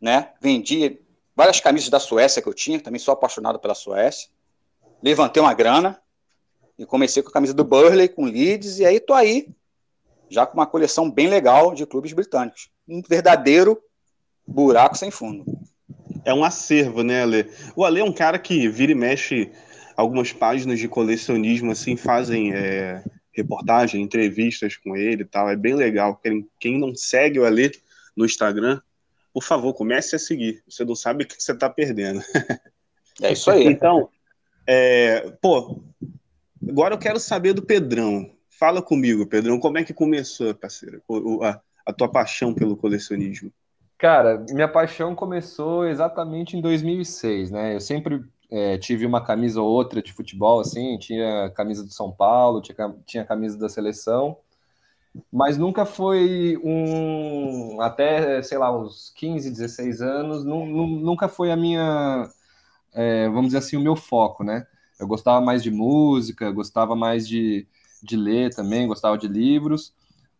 né? 0.00 0.30
Vendi 0.40 0.98
várias 1.36 1.60
camisas 1.60 1.90
da 1.90 2.00
Suécia 2.00 2.40
que 2.40 2.48
eu 2.48 2.54
tinha, 2.54 2.80
também 2.80 2.98
sou 2.98 3.12
apaixonado 3.12 3.58
pela 3.58 3.74
Suécia. 3.74 4.30
Levantei 5.02 5.42
uma 5.42 5.52
grana 5.52 6.00
e 6.78 6.86
comecei 6.86 7.22
com 7.22 7.28
a 7.28 7.32
camisa 7.32 7.52
do 7.52 7.64
Burley, 7.64 8.08
com 8.08 8.24
Leeds, 8.24 8.78
e 8.78 8.86
aí 8.86 8.98
tô 8.98 9.12
aí, 9.12 9.46
já 10.30 10.46
com 10.46 10.54
uma 10.54 10.66
coleção 10.66 11.10
bem 11.10 11.28
legal 11.28 11.74
de 11.74 11.84
clubes 11.84 12.14
britânicos. 12.14 12.70
Um 12.88 13.02
verdadeiro 13.06 13.78
buraco 14.46 14.96
sem 14.96 15.10
fundo. 15.10 15.44
é 16.24 16.32
um 16.32 16.44
acervo, 16.44 17.02
né, 17.02 17.22
Ale? 17.22 17.50
O 17.74 17.84
Ale 17.84 18.00
é 18.00 18.04
um 18.04 18.12
cara 18.12 18.38
que 18.38 18.68
vira 18.68 18.92
e 18.92 18.94
mexe 18.94 19.50
algumas 19.96 20.32
páginas 20.32 20.78
de 20.78 20.88
colecionismo, 20.88 21.70
assim, 21.70 21.96
fazem 21.96 22.52
é, 22.52 23.02
reportagem, 23.32 24.02
entrevistas 24.02 24.76
com 24.76 24.96
ele 24.96 25.22
e 25.22 25.26
tal. 25.26 25.48
É 25.48 25.56
bem 25.56 25.74
legal. 25.74 26.16
Quem, 26.16 26.48
quem 26.58 26.78
não 26.78 26.94
segue 26.94 27.38
o 27.38 27.44
Ale 27.44 27.72
no 28.16 28.24
Instagram, 28.24 28.80
por 29.32 29.42
favor, 29.42 29.74
comece 29.74 30.14
a 30.14 30.18
seguir. 30.18 30.62
Você 30.68 30.84
não 30.84 30.94
sabe 30.94 31.24
o 31.24 31.26
que 31.26 31.42
você 31.42 31.52
está 31.52 31.68
perdendo. 31.68 32.22
É 33.22 33.32
isso 33.32 33.48
aí. 33.48 33.64
então, 33.66 34.08
é, 34.66 35.32
pô, 35.40 35.80
agora 36.68 36.94
eu 36.94 36.98
quero 36.98 37.20
saber 37.20 37.52
do 37.52 37.62
Pedrão. 37.62 38.28
Fala 38.50 38.82
comigo, 38.82 39.24
Pedrão, 39.24 39.60
como 39.60 39.78
é 39.78 39.84
que 39.84 39.94
começou, 39.94 40.52
parceiro, 40.52 41.00
a, 41.42 41.60
a 41.86 41.92
tua 41.92 42.08
paixão 42.08 42.52
pelo 42.52 42.76
colecionismo? 42.76 43.52
Cara, 44.04 44.44
minha 44.50 44.68
paixão 44.68 45.14
começou 45.14 45.86
exatamente 45.86 46.58
em 46.58 46.60
2006, 46.60 47.50
né? 47.50 47.74
Eu 47.74 47.80
sempre 47.80 48.22
é, 48.50 48.76
tive 48.76 49.06
uma 49.06 49.24
camisa 49.24 49.62
ou 49.62 49.66
outra 49.66 50.02
de 50.02 50.12
futebol, 50.12 50.60
assim, 50.60 50.98
tinha 50.98 51.50
camisa 51.56 51.82
do 51.82 51.90
São 51.90 52.12
Paulo, 52.12 52.60
tinha, 52.60 52.94
tinha 53.06 53.24
camisa 53.24 53.56
da 53.58 53.66
seleção, 53.66 54.36
mas 55.32 55.56
nunca 55.56 55.86
foi 55.86 56.60
um, 56.62 57.80
até, 57.80 58.42
sei 58.42 58.58
lá, 58.58 58.70
uns 58.78 59.10
15, 59.16 59.50
16 59.50 60.02
anos, 60.02 60.44
nunca 60.44 61.26
foi 61.26 61.50
a 61.50 61.56
minha, 61.56 62.28
é, 62.92 63.26
vamos 63.30 63.46
dizer 63.46 63.58
assim, 63.58 63.78
o 63.78 63.82
meu 63.82 63.96
foco, 63.96 64.44
né? 64.44 64.66
Eu 65.00 65.08
gostava 65.08 65.40
mais 65.42 65.62
de 65.62 65.70
música, 65.70 66.50
gostava 66.50 66.94
mais 66.94 67.26
de, 67.26 67.66
de 68.02 68.16
ler 68.16 68.54
também, 68.54 68.86
gostava 68.86 69.16
de 69.16 69.28
livros, 69.28 69.94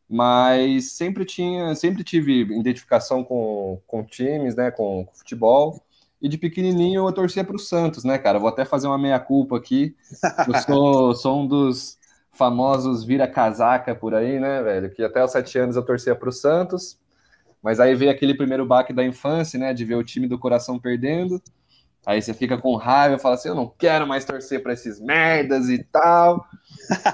mas 0.09 0.93
sempre 0.93 1.25
tinha, 1.25 1.75
sempre 1.75 2.05
tive 2.05 2.43
identificação 2.43 3.25
com, 3.25 3.81
com 3.87 4.05
times, 4.05 4.55
né, 4.55 4.71
com, 4.71 5.05
com 5.05 5.15
futebol, 5.15 5.83
e 6.21 6.29
de 6.29 6.39
pequenininho 6.39 7.07
eu 7.07 7.13
torcia 7.13 7.45
para 7.45 7.57
o 7.57 7.59
Santos, 7.59 8.03
né, 8.03 8.17
cara? 8.17 8.39
Vou 8.39 8.49
até 8.49 8.65
fazer 8.65 8.87
uma 8.87 8.97
meia-culpa 8.97 9.59
aqui. 9.59 9.95
Eu 10.49 10.55
sou, 10.63 11.13
sou 11.15 11.43
um 11.43 11.47
dos 11.47 11.99
famosos 12.33 13.05
vira-casaca 13.05 13.95
por 13.95 14.15
aí, 14.15 14.41
né, 14.41 14.63
velho? 14.63 14.91
Que 14.91 15.03
até 15.03 15.23
os 15.23 15.31
sete 15.31 15.59
anos 15.59 15.77
eu 15.77 15.85
torcia 15.85 16.15
para 16.15 16.29
o 16.29 16.33
Santos, 16.33 16.99
mas 17.63 17.79
aí 17.79 17.95
veio 17.95 18.11
aquele 18.11 18.35
primeiro 18.35 18.65
baque 18.65 18.93
da 18.93 19.05
infância, 19.05 19.59
né, 19.59 19.75
de 19.75 19.85
ver 19.85 19.97
o 19.97 20.05
time 20.05 20.27
do 20.27 20.39
coração 20.39 20.79
perdendo. 20.79 21.43
Aí 22.07 22.21
você 22.21 22.35
fica 22.35 22.59
com 22.59 22.77
raiva, 22.77 23.19
fala 23.19 23.35
assim, 23.35 23.49
eu 23.49 23.55
não 23.55 23.73
quero 23.79 24.07
mais 24.07 24.25
torcer 24.25 24.63
para 24.63 24.73
esses 24.75 25.01
merdas 25.01 25.69
e 25.69 25.83
tal. 25.85 26.45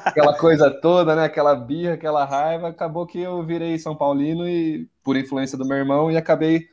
Aquela 0.04 0.36
coisa 0.36 0.70
toda, 0.70 1.14
né? 1.14 1.24
Aquela 1.24 1.54
birra, 1.54 1.94
aquela 1.94 2.24
raiva. 2.24 2.68
Acabou 2.68 3.06
que 3.06 3.20
eu 3.20 3.42
virei 3.42 3.78
São 3.78 3.96
Paulino 3.96 4.48
e 4.48 4.88
por 5.02 5.16
influência 5.16 5.56
do 5.56 5.66
meu 5.66 5.76
irmão 5.76 6.10
e 6.10 6.16
acabei 6.16 6.68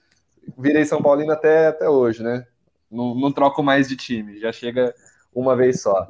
virei 0.58 0.86
São 0.86 1.01
Paulino 1.01 1.32
até, 1.32 1.68
até 1.68 1.89
hoje, 1.89 2.24
né? 2.24 2.46
Não, 2.89 3.16
não 3.16 3.32
troco 3.32 3.62
mais 3.62 3.88
de 3.88 3.96
time, 3.96 4.39
já 4.39 4.51
chega 4.51 4.94
uma 5.34 5.56
vez 5.56 5.82
só. 5.82 6.08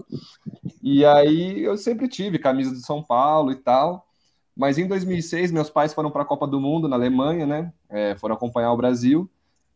E 0.82 1.06
aí 1.06 1.63
eu 1.63 1.77
sempre 1.77 2.08
tive 2.08 2.38
camisa 2.38 2.72
do 2.72 2.79
São 2.79 3.01
Paulo 3.01 3.51
e 3.51 3.56
tal, 3.56 4.08
mas 4.56 4.77
em 4.77 4.88
2006 4.88 5.51
meus 5.51 5.70
pais 5.70 5.94
foram 5.94 6.12
para 6.12 6.22
a 6.22 6.25
Copa 6.25 6.48
do 6.48 6.60
Mundo 6.60 6.88
na 6.88 6.96
Alemanha, 6.96 7.46
né? 7.46 7.74
É, 7.89 8.15
foram 8.15 8.36
acompanhar 8.36 8.72
o 8.72 8.77
Brasil. 8.77 9.29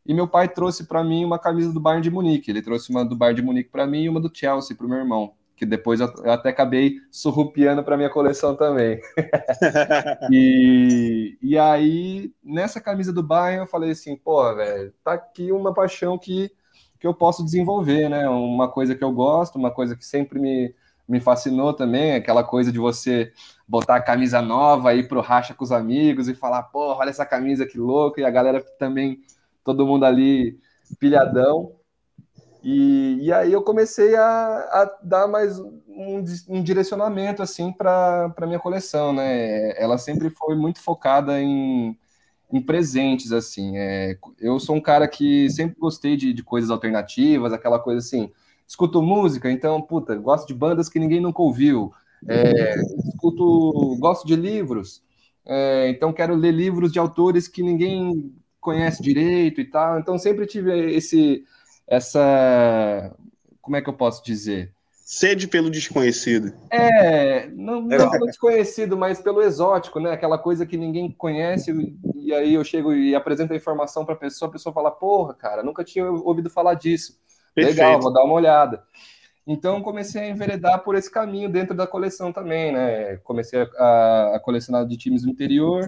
E 0.06 0.14
meu 0.14 0.28
pai 0.28 0.48
trouxe 0.48 0.86
para 0.86 1.04
mim 1.04 1.24
uma 1.24 1.38
camisa 1.38 1.72
do 1.72 1.80
Bayern 1.80 2.02
de 2.02 2.10
Munique. 2.10 2.50
Ele 2.50 2.62
trouxe 2.62 2.90
uma 2.90 3.06
do 3.06 3.16
Bayern 3.16 3.40
de 3.40 3.46
Munique 3.46 3.70
para 3.70 3.86
mim 3.86 4.04
e 4.04 4.10
uma 4.10 4.20
do 4.20 4.32
Chelsea 4.34 4.76
para 4.76 4.86
o 4.86 4.90
meu 4.90 4.98
irmão, 4.98 5.34
que 5.62 5.66
depois 5.68 6.00
eu 6.00 6.12
até 6.26 6.50
acabei 6.50 6.96
surrupiando 7.12 7.84
para 7.84 7.96
minha 7.96 8.10
coleção 8.10 8.56
também. 8.56 9.00
e, 10.32 11.38
e 11.40 11.56
aí, 11.56 12.34
nessa 12.44 12.82
camisa 12.82 13.14
do 13.14 13.22
Bayern, 13.22 13.60
eu 13.62 13.68
falei 13.68 13.92
assim: 13.92 14.16
pô, 14.16 14.56
velho, 14.56 14.92
tá 15.04 15.14
aqui 15.14 15.52
uma 15.52 15.72
paixão 15.72 16.18
que, 16.18 16.52
que 17.00 17.06
eu 17.06 17.14
posso 17.14 17.46
desenvolver, 17.46 18.10
né? 18.10 18.28
Uma 18.28 18.70
coisa 18.70 18.96
que 18.96 19.04
eu 19.04 19.12
gosto, 19.12 19.60
uma 19.60 19.70
coisa 19.70 19.96
que 19.96 20.04
sempre 20.04 20.40
me, 20.40 20.74
me 21.08 21.20
fascinou 21.20 21.74
também, 21.74 22.16
aquela 22.16 22.44
coisa 22.44 22.72
de 22.72 22.80
você 22.80 23.32
botar 23.68 23.98
a 23.98 24.02
camisa 24.02 24.42
nova, 24.42 24.96
ir 24.96 25.08
pro 25.08 25.22
racha 25.22 25.54
com 25.54 25.64
os 25.64 25.72
amigos 25.72 26.28
e 26.28 26.34
falar: 26.34 26.64
pô, 26.64 26.96
olha 26.96 27.12
essa 27.12 27.26
camisa 27.26 27.68
que 27.68 27.78
louca, 27.78 28.20
e 28.20 28.26
a 28.26 28.32
galera 28.32 28.66
também 28.80 29.20
todo 29.64 29.86
mundo 29.86 30.06
ali 30.06 30.58
pilhadão. 31.00 31.76
E, 32.64 33.18
e 33.22 33.34
aí 33.34 33.52
eu 33.52 33.64
comecei 33.64 34.16
a, 34.16 34.24
a 34.24 35.00
dar 35.02 35.28
mais 35.28 35.60
um, 35.60 36.24
um 36.48 36.64
direcionamento 36.64 37.42
assim 37.42 37.72
para 37.72 38.34
minha 38.42 38.60
coleção, 38.60 39.12
né? 39.12 39.72
Ela 39.82 39.98
sempre 39.98 40.30
foi 40.30 40.56
muito 40.56 40.80
focada 40.80 41.42
em, 41.42 41.98
em 42.52 42.62
presentes, 42.62 43.32
assim. 43.32 43.78
É, 43.78 44.18
eu 44.40 44.60
sou 44.60 44.76
um 44.76 44.82
cara 44.82 45.08
que 45.08 45.50
sempre 45.50 45.76
gostei 45.80 46.16
de, 46.16 46.34
de 46.34 46.44
coisas 46.44 46.70
alternativas, 46.70 47.52
aquela 47.54 47.80
coisa 47.80 48.00
assim. 48.00 48.32
Escuto 48.68 49.02
música, 49.02 49.52
então, 49.52 49.82
puta, 49.82 50.16
gosto 50.16 50.48
de 50.48 50.54
bandas 50.54 50.88
que 50.88 51.00
ninguém 51.00 51.20
nunca 51.20 51.42
ouviu. 51.42 51.92
É, 52.28 52.76
escuto, 53.08 53.98
gosto 54.00 54.28
de 54.28 54.36
livros, 54.36 55.02
é, 55.46 55.90
então 55.90 56.14
quero 56.14 56.36
ler 56.36 56.52
livros 56.52 56.92
de 56.92 57.00
autores 57.00 57.48
que 57.48 57.64
ninguém 57.64 58.32
conhece 58.60 59.02
direito 59.02 59.60
e 59.60 59.66
tal. 59.66 60.00
Então 60.00 60.18
sempre 60.18 60.46
tive 60.46 60.94
esse 60.94 61.44
essa 61.88 63.16
como 63.62 63.78
é 63.78 63.82
que 63.82 63.90
eu 63.90 63.94
posso 63.94 64.24
dizer? 64.24 64.74
Sede 64.92 65.48
pelo 65.48 65.70
desconhecido. 65.70 66.54
É, 66.70 67.48
não, 67.48 67.82
não 67.82 68.10
pelo 68.10 68.26
desconhecido, 68.26 68.96
mas 68.96 69.22
pelo 69.22 69.42
exótico, 69.42 70.00
né? 70.00 70.12
Aquela 70.12 70.38
coisa 70.38 70.66
que 70.66 70.78
ninguém 70.78 71.12
conhece, 71.12 71.74
e 72.16 72.34
aí 72.34 72.54
eu 72.54 72.64
chego 72.64 72.94
e 72.94 73.14
apresento 73.14 73.52
a 73.52 73.56
informação 73.56 74.06
para 74.06 74.16
a 74.16 74.18
pessoa, 74.18 74.48
a 74.48 74.52
pessoa 74.52 74.74
fala, 74.74 74.90
porra, 74.90 75.34
cara, 75.34 75.64
nunca 75.64 75.84
tinha 75.84 76.10
ouvido 76.10 76.50
falar 76.50 76.76
disso. 76.76 77.20
Perfeito. 77.54 77.78
Legal, 77.78 78.00
vou 78.00 78.14
dar 78.14 78.24
uma 78.24 78.34
olhada. 78.34 78.84
Então 79.46 79.82
comecei 79.82 80.22
a 80.22 80.30
enveredar 80.30 80.84
por 80.84 80.96
esse 80.96 81.12
caminho 81.12 81.50
dentro 81.50 81.76
da 81.76 81.86
coleção 81.86 82.32
também, 82.32 82.72
né? 82.72 83.18
Comecei 83.18 83.68
a, 83.78 84.36
a 84.36 84.40
colecionar 84.40 84.86
de 84.88 84.96
times 84.96 85.24
do 85.24 85.30
interior, 85.30 85.86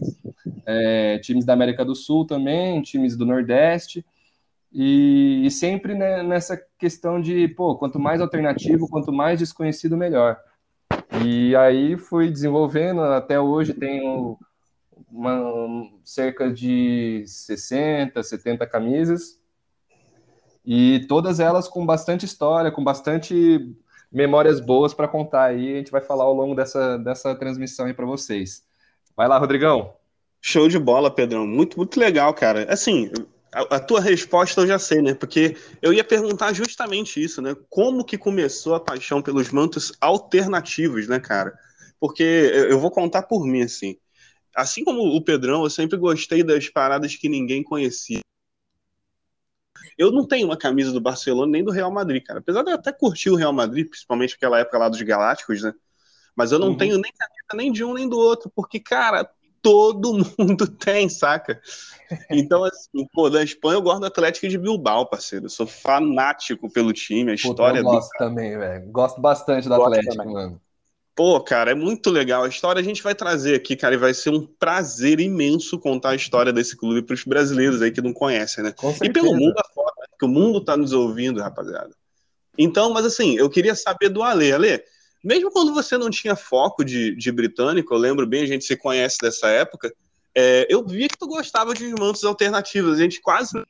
é, 0.66 1.20
times 1.20 1.46
da 1.46 1.54
América 1.54 1.86
do 1.86 1.96
Sul 1.96 2.26
também, 2.26 2.82
times 2.82 3.16
do 3.16 3.26
Nordeste, 3.26 4.06
e, 4.74 5.46
e 5.46 5.52
sempre 5.52 5.94
né, 5.94 6.24
nessa 6.24 6.60
questão 6.80 7.22
de, 7.22 7.48
pô, 7.50 7.76
quanto 7.76 8.00
mais 8.00 8.20
alternativo, 8.20 8.90
quanto 8.90 9.12
mais 9.14 9.38
desconhecido, 9.38 9.96
melhor. 9.96 10.38
E 11.24 11.56
aí 11.56 11.96
fui 11.96 12.32
desenvolvendo, 12.32 13.02
até 13.02 13.40
hoje 13.40 13.74
tenho 13.74 14.38
uma, 15.12 15.88
cerca 16.04 16.52
de 16.52 17.24
60, 17.28 18.24
70 18.24 18.66
camisas, 18.66 19.40
e 20.66 21.06
todas 21.08 21.40
elas 21.40 21.68
com 21.68 21.86
bastante 21.86 22.26
história, 22.26 22.72
com 22.72 22.84
bastante 22.84 23.76
memórias 24.12 24.60
boas 24.60 24.94
para 24.94 25.08
contar 25.08 25.46
aí. 25.46 25.74
A 25.74 25.78
gente 25.78 25.92
vai 25.92 26.02
falar 26.02 26.24
ao 26.24 26.34
longo 26.34 26.56
dessa, 26.56 26.98
dessa 26.98 27.36
transmissão 27.36 27.86
aí 27.86 27.94
para 27.94 28.06
vocês. 28.06 28.64
Vai 29.16 29.28
lá, 29.28 29.38
Rodrigão. 29.38 29.94
Show 30.42 30.68
de 30.68 30.80
bola, 30.80 31.12
Pedrão. 31.12 31.46
Muito, 31.46 31.78
muito 31.78 32.00
legal, 32.00 32.34
cara. 32.34 32.66
Assim, 32.72 33.12
a, 33.54 33.76
a, 33.76 33.80
tua 33.80 34.02
resposta 34.02 34.62
eu 34.62 34.68
já 34.68 34.80
sei, 34.80 35.02
né? 35.02 35.14
Porque 35.14 35.56
eu 35.82 35.94
ia 35.94 36.04
perguntar 36.04 36.54
justamente 36.54 37.24
isso, 37.24 37.42
né? 37.42 37.56
Como 37.70 38.04
que 38.04 38.18
começou 38.18 38.76
a 38.76 38.80
paixão 38.80 39.22
pelos 39.22 39.52
mantos 39.52 39.94
alternativos, 40.02 41.08
né, 41.08 41.20
cara? 41.20 41.54
Porque 42.00 42.24
eu 42.24 42.80
vou 42.80 42.92
contar 42.92 43.24
por 43.24 43.46
mim, 43.46 43.62
assim. 43.62 43.98
Assim 44.56 44.84
como 44.84 45.02
o 45.02 45.24
Pedrão, 45.24 45.64
eu 45.64 45.70
sempre 45.70 45.98
gostei 45.98 46.44
das 46.44 46.68
paradas 46.70 47.16
que 47.16 47.30
ninguém 47.30 47.64
conhecia. 47.64 48.20
Eu 49.98 50.12
não 50.12 50.28
tenho 50.28 50.48
uma 50.48 50.58
camisa 50.58 50.92
do 50.92 51.02
Barcelona 51.02 51.52
nem 51.52 51.64
do 51.64 51.72
Real 51.72 51.92
Madrid, 51.92 52.24
cara. 52.24 52.40
Apesar 52.40 52.64
de 52.64 52.72
eu 52.72 52.76
até 52.76 52.92
curtir 52.92 53.30
o 53.30 53.36
Real 53.36 53.54
Madrid, 53.54 53.88
principalmente 53.88 54.36
aquela 54.36 54.60
época 54.60 54.78
lá 54.78 54.90
dos 54.90 55.02
Galácticos, 55.02 55.62
né? 55.62 55.74
Mas 56.36 56.52
eu 56.52 56.58
não 56.58 56.70
uhum. 56.70 56.78
tenho 56.78 56.98
nem 56.98 57.12
camisa 57.12 57.48
nem 57.54 57.72
de 57.72 57.84
um 57.84 57.94
nem 57.94 58.10
do 58.10 58.18
outro, 58.18 58.52
porque, 58.56 58.80
cara, 58.80 59.30
todo 59.64 60.14
mundo 60.38 60.68
tem, 60.78 61.10
saca? 61.10 61.60
Então, 62.30 62.64
assim, 62.66 63.08
pô, 63.12 63.30
da 63.30 63.42
Espanha 63.42 63.78
eu 63.78 63.82
gosto 63.82 64.02
do 64.02 64.06
Atlético 64.06 64.48
de 64.48 64.58
Bilbao, 64.58 65.10
parceiro. 65.10 65.46
Eu 65.46 65.50
sou 65.50 65.66
fanático 65.66 66.70
pelo 66.70 66.94
time, 66.94 67.32
a 67.32 67.34
história 67.34 67.80
eu 67.80 67.84
gosto 67.84 68.12
do... 68.12 68.18
também, 68.20 68.56
velho. 68.56 68.92
Gosto 68.92 69.20
bastante 69.20 69.68
do 69.68 69.76
gosto 69.76 69.88
Atlético, 69.88 70.18
também. 70.18 70.34
mano. 70.34 70.62
Pô, 71.16 71.40
cara, 71.40 71.72
é 71.72 71.76
muito 71.76 72.10
legal. 72.10 72.44
A 72.44 72.48
história 72.48 72.80
a 72.80 72.84
gente 72.84 73.02
vai 73.02 73.16
trazer 73.16 73.56
aqui, 73.56 73.76
cara, 73.76 73.94
e 73.94 74.00
vai 74.00 74.14
ser 74.14 74.32
um 74.32 74.46
prazer 74.46 75.20
imenso 75.20 75.80
contar 75.80 76.10
a 76.10 76.16
história 76.16 76.52
desse 76.52 76.76
clube 76.76 77.04
para 77.04 77.14
os 77.14 77.24
brasileiros 77.24 77.82
aí 77.82 77.92
que 77.92 78.02
não 78.02 78.12
conhecem, 78.12 78.64
né? 78.64 78.74
E 79.02 79.12
pelo 79.12 79.34
mundo 79.34 79.54
afora, 79.58 79.94
né? 80.00 80.08
que 80.20 80.26
o 80.26 80.28
mundo 80.28 80.60
tá 80.64 80.76
nos 80.76 80.92
ouvindo, 80.92 81.40
rapaziada. 81.40 81.92
Então, 82.58 82.92
mas 82.92 83.06
assim, 83.06 83.38
eu 83.38 83.50
queria 83.50 83.76
saber 83.76 84.10
do 84.10 84.24
Ale. 84.24 84.52
Ale, 84.52 84.84
mesmo 85.24 85.52
quando 85.52 85.74
você 85.74 85.98
não 85.98 86.10
tinha 86.10 86.36
foco 86.36 86.84
de, 86.84 87.16
de 87.16 87.32
britânico, 87.32 87.94
eu 87.94 87.98
lembro 87.98 88.28
bem, 88.28 88.44
a 88.44 88.48
gente 88.48 88.66
se 88.66 88.76
conhece 88.76 89.18
dessa 89.22 89.48
época, 89.48 89.94
é, 90.36 90.66
eu 90.70 90.86
via 90.86 91.08
que 91.08 91.18
tu 91.18 91.28
gostava 91.28 91.74
de 91.74 91.88
mantos 92.00 92.24
alternativos. 92.24 92.98
A 92.98 93.02
gente 93.02 93.22
quase 93.22 93.64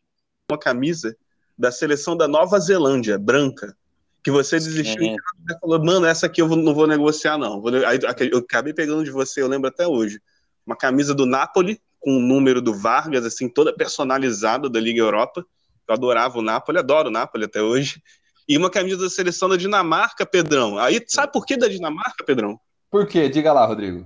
uma 0.50 0.57
camisa 0.57 1.15
da 1.57 1.72
seleção 1.72 2.15
da 2.15 2.27
Nova 2.27 2.60
Zelândia, 2.60 3.17
branca 3.17 3.75
que 4.24 4.31
você 4.31 4.57
desistiu 4.57 5.03
e 5.03 5.17
falou, 5.60 5.83
mano, 5.83 6.05
essa 6.05 6.27
aqui 6.27 6.41
eu 6.41 6.48
não 6.48 6.74
vou 6.74 6.88
negociar, 6.88 7.38
não. 7.38 7.62
Aí, 7.86 8.00
eu 8.31 8.39
acabei 8.39 8.74
pegando 8.74 9.03
de 9.03 9.12
você, 9.12 9.41
eu 9.41 9.50
lembro 9.50 9.67
até 9.67 9.86
hoje. 9.86 10.22
Uma 10.65 10.77
camisa 10.77 11.13
do 11.13 11.25
Napoli, 11.25 11.81
com 12.00 12.15
o 12.15 12.22
número 12.22 12.62
do 12.62 12.74
Vargas, 12.74 13.25
assim, 13.25 13.50
toda 13.50 13.75
personalizada 13.75 14.69
da 14.69 14.79
Liga 14.79 15.01
Europa. 15.01 15.45
Eu 15.86 15.93
adorava 15.93 16.39
o 16.39 16.41
Napoli, 16.41 16.79
adoro 16.79 17.10
o 17.10 17.12
Napoli 17.12 17.43
até 17.43 17.62
hoje. 17.62 18.01
E 18.47 18.57
uma 18.57 18.69
camisa 18.69 18.97
da 18.97 19.09
seleção 19.09 19.47
da 19.47 19.55
Dinamarca, 19.55 20.25
Pedrão. 20.25 20.77
Aí, 20.77 21.01
sabe 21.07 21.31
por 21.31 21.45
que 21.45 21.55
da 21.55 21.67
Dinamarca, 21.67 22.23
Pedrão? 22.25 22.59
Por 22.91 23.07
quê? 23.07 23.29
Diga 23.29 23.53
lá, 23.53 23.65
Rodrigo. 23.65 24.05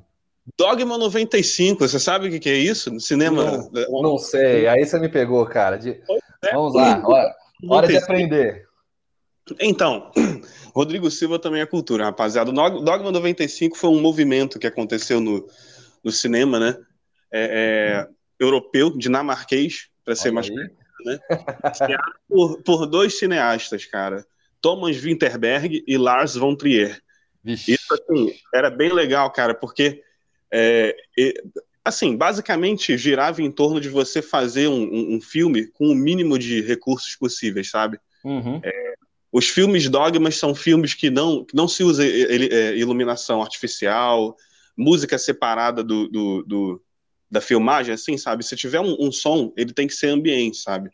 Dogma 0.56 0.98
95, 0.98 1.88
você 1.88 2.00
sabe 2.00 2.28
o 2.28 2.32
que, 2.32 2.40
que 2.40 2.50
é 2.50 2.56
isso? 2.58 2.92
No 2.92 3.02
cinema. 3.02 3.70
Não, 3.72 4.02
não, 4.02 4.18
sei, 4.18 4.68
aí 4.68 4.86
você 4.86 4.98
me 4.98 5.10
pegou, 5.10 5.46
cara. 5.46 5.78
De... 5.78 6.00
É. 6.44 6.54
Vamos 6.54 6.74
lá, 6.74 7.02
hora, 7.06 7.36
hora 7.68 7.88
de 7.88 7.98
aprender. 7.98 8.66
Então, 9.60 10.12
Rodrigo 10.74 11.10
Silva 11.12 11.40
também 11.40 11.62
é 11.62 11.66
cultura, 11.66 12.06
rapaziada. 12.06 12.52
O 12.52 12.82
Dogma 12.82 13.12
95 13.12 13.78
foi 13.78 13.90
um 13.90 14.02
movimento 14.02 14.60
que 14.60 14.68
aconteceu 14.68 15.20
no, 15.20 15.46
no 16.04 16.12
cinema, 16.12 16.60
né? 16.60 16.78
É, 17.32 18.06
é, 18.06 18.08
europeu, 18.40 18.96
dinamarquês, 18.96 19.90
para 20.06 20.16
ser 20.16 20.32
mais 20.32 20.50
perto, 20.50 20.76
né? 21.06 21.20
por, 22.28 22.62
por 22.64 22.86
dois 22.86 23.18
cineastas, 23.18 23.86
cara. 23.86 24.26
Thomas 24.62 24.98
Winterberg 24.98 25.84
e 25.88 25.98
Lars 25.98 26.36
von 26.36 26.56
Trier. 26.56 27.02
Vixe. 27.44 27.74
Isso, 27.74 27.94
assim, 27.94 28.34
era 28.54 28.70
bem 28.70 28.92
legal, 28.92 29.32
cara, 29.32 29.54
porque, 29.54 30.04
é, 30.52 30.96
assim, 31.86 32.16
basicamente 32.18 32.98
girava 32.98 33.42
em 33.42 33.52
torno 33.52 33.80
de 33.80 33.90
você 33.90 34.22
fazer 34.22 34.68
um, 34.68 34.84
um, 34.84 35.16
um 35.16 35.22
filme 35.22 35.68
com 35.68 35.88
o 35.88 35.96
mínimo 35.96 36.38
de 36.38 36.62
recursos 36.62 37.16
possíveis, 37.16 37.70
sabe? 37.70 38.00
Uhum. 38.24 38.60
É, 38.64 38.96
os 39.32 39.48
filmes 39.48 39.88
dogmas 39.88 40.36
são 40.38 40.56
filmes 40.56 40.94
que 40.94 41.10
não, 41.10 41.46
que 41.46 41.56
não 41.56 41.68
se 41.68 41.84
usa 41.84 42.06
é, 42.06 42.76
iluminação 42.76 43.42
artificial, 43.42 44.36
música 44.76 45.18
separada 45.18 45.84
do, 45.84 46.08
do, 46.08 46.44
do, 46.44 46.84
da 47.30 47.42
filmagem, 47.42 47.94
assim, 47.94 48.18
sabe? 48.18 48.46
Se 48.46 48.56
tiver 48.56 48.80
um, 48.80 48.96
um, 49.00 49.12
som, 49.12 49.54
ele 49.58 49.74
tem 49.74 49.88
que 49.88 49.94
ser 49.94 50.08
ambiente, 50.08 50.58
sabe? 50.58 50.90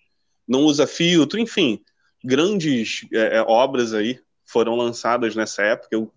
Não 0.47 0.61
usa 0.61 0.87
filtro, 0.87 1.39
enfim. 1.39 1.81
Grandes 2.23 3.05
é, 3.13 3.37
é 3.37 3.41
obras 3.41 3.93
aí 3.93 4.19
foram 4.45 4.75
lançadas 4.75 5.35
nessa 5.35 5.63
época. 5.63 5.89
Eu, 5.91 6.11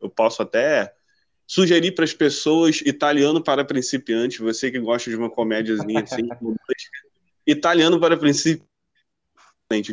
eu 0.00 0.10
posso 0.10 0.42
até 0.42 0.92
sugerir 1.46 1.92
para 1.92 2.04
as 2.04 2.14
pessoas 2.14 2.80
Italiano 2.80 3.42
para 3.42 3.64
Principiantes, 3.64 4.38
você 4.38 4.70
que 4.70 4.78
gosta 4.78 5.10
de 5.10 5.16
uma 5.16 5.30
comédiazinha 5.30 6.02
assim, 6.02 6.28
Italiano 7.46 7.98
para 8.00 8.16
Principiantes, 8.16 8.66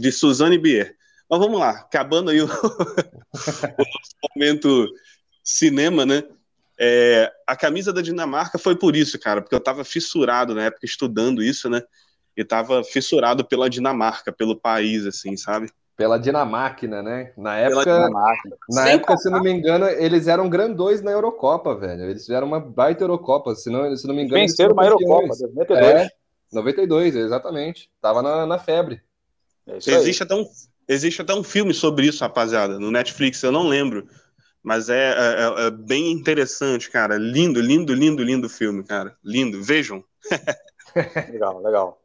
de 0.02 0.12
Suzanne 0.12 0.58
Bier. 0.58 0.96
Mas 1.30 1.40
vamos 1.40 1.60
lá, 1.60 1.72
acabando 1.72 2.32
aí 2.32 2.42
o, 2.42 2.46
o 2.48 2.50
nosso 2.50 4.16
momento 4.36 4.88
cinema, 5.44 6.06
né? 6.06 6.24
É, 6.82 7.30
a 7.46 7.58
camisa 7.58 7.92
da 7.92 8.02
Dinamarca 8.02 8.58
foi 8.58 8.74
por 8.74 8.96
isso, 8.96 9.20
cara, 9.20 9.42
porque 9.42 9.54
eu 9.54 9.60
estava 9.60 9.84
fissurado 9.84 10.56
na 10.56 10.64
época 10.64 10.86
estudando 10.86 11.44
isso, 11.44 11.70
né? 11.70 11.82
E 12.38 12.42
estava 12.42 12.82
fissurado 12.86 13.44
pela 13.44 13.70
Dinamarca, 13.70 14.32
pelo 14.32 14.56
país, 14.56 15.06
assim, 15.06 15.36
sabe? 15.36 15.70
Pela 15.98 16.18
Dinamarca, 16.18 16.88
né? 16.88 17.34
Na 17.38 17.58
época, 17.58 18.10
na 18.70 18.84
Sem 18.84 18.94
época, 18.94 19.18
se 19.18 19.30
não 19.30 19.42
me 19.42 19.52
engano, 19.52 19.86
eles 19.88 20.30
eram 20.30 20.48
grandões 20.48 21.02
na 21.02 21.12
Eurocopa, 21.12 21.76
velho. 21.76 22.06
Eles 22.06 22.22
fizeram 22.22 22.48
uma 22.48 22.62
baita 22.62 23.04
Eurocopa, 23.04 23.54
se 23.56 23.70
não, 23.70 23.94
se 23.98 24.08
não 24.08 24.16
me 24.16 24.24
engano. 24.24 24.40
Venceram 24.40 24.72
uma 24.72 24.86
Eurocopa, 24.86 25.28
92. 25.28 25.86
É, 25.86 26.10
92, 26.54 27.16
exatamente. 27.18 27.90
Tava 28.02 28.22
na, 28.22 28.46
na 28.46 28.58
febre. 28.58 29.02
É 29.68 29.76
existe, 29.76 30.24
até 30.24 30.34
um, 30.34 30.46
existe 30.88 31.22
até 31.22 31.34
um 31.34 31.44
filme 31.44 31.74
sobre 31.74 32.08
isso, 32.08 32.24
rapaziada, 32.24 32.80
no 32.80 32.90
Netflix, 32.90 33.44
eu 33.44 33.52
não 33.52 33.68
lembro. 33.68 34.08
Mas 34.64 34.90
é, 34.90 35.12
é, 35.12 35.64
é, 35.64 35.68
é 35.68 35.72
bem 35.72 36.12
interessante, 36.12 36.90
cara. 36.90 37.18
Lindo, 37.18 37.62
lindo, 37.62 37.94
lindo, 37.94 38.24
lindo 38.24 38.50
filme, 38.50 38.84
cara. 38.84 39.16
Lindo. 39.24 39.64
Vejam. 39.64 40.04
legal, 41.32 41.62
legal. 41.62 42.02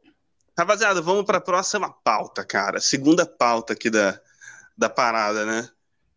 Rapaziada, 0.56 1.02
vamos 1.02 1.24
para 1.24 1.38
a 1.38 1.40
próxima 1.40 1.90
pauta, 1.90 2.44
cara. 2.44 2.80
Segunda 2.80 3.26
pauta 3.26 3.72
aqui 3.72 3.90
da, 3.90 4.20
da 4.78 4.88
parada, 4.88 5.44
né? 5.44 5.68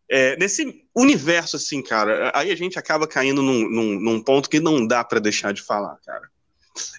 É, 0.08 0.36
nesse 0.36 0.86
universo, 0.94 1.56
assim, 1.56 1.82
cara, 1.82 2.32
aí 2.34 2.50
a 2.50 2.56
gente 2.56 2.78
acaba 2.78 3.06
caindo 3.06 3.42
num, 3.42 3.68
num, 3.68 4.00
num 4.00 4.22
ponto 4.22 4.48
que 4.48 4.58
não 4.58 4.86
dá 4.86 5.04
para 5.04 5.20
deixar 5.20 5.52
de 5.52 5.60
falar, 5.60 5.98
cara. 6.06 6.30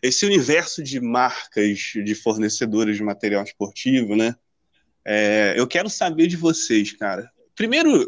Esse 0.03 0.25
universo 0.25 0.83
de 0.83 0.99
marcas, 0.99 1.77
de 1.79 2.13
fornecedores 2.13 2.97
de 2.97 3.03
material 3.03 3.43
esportivo, 3.43 4.15
né? 4.15 4.35
É, 5.03 5.55
eu 5.57 5.65
quero 5.65 5.89
saber 5.89 6.27
de 6.27 6.35
vocês, 6.35 6.91
cara. 6.91 7.31
Primeiro, 7.55 8.07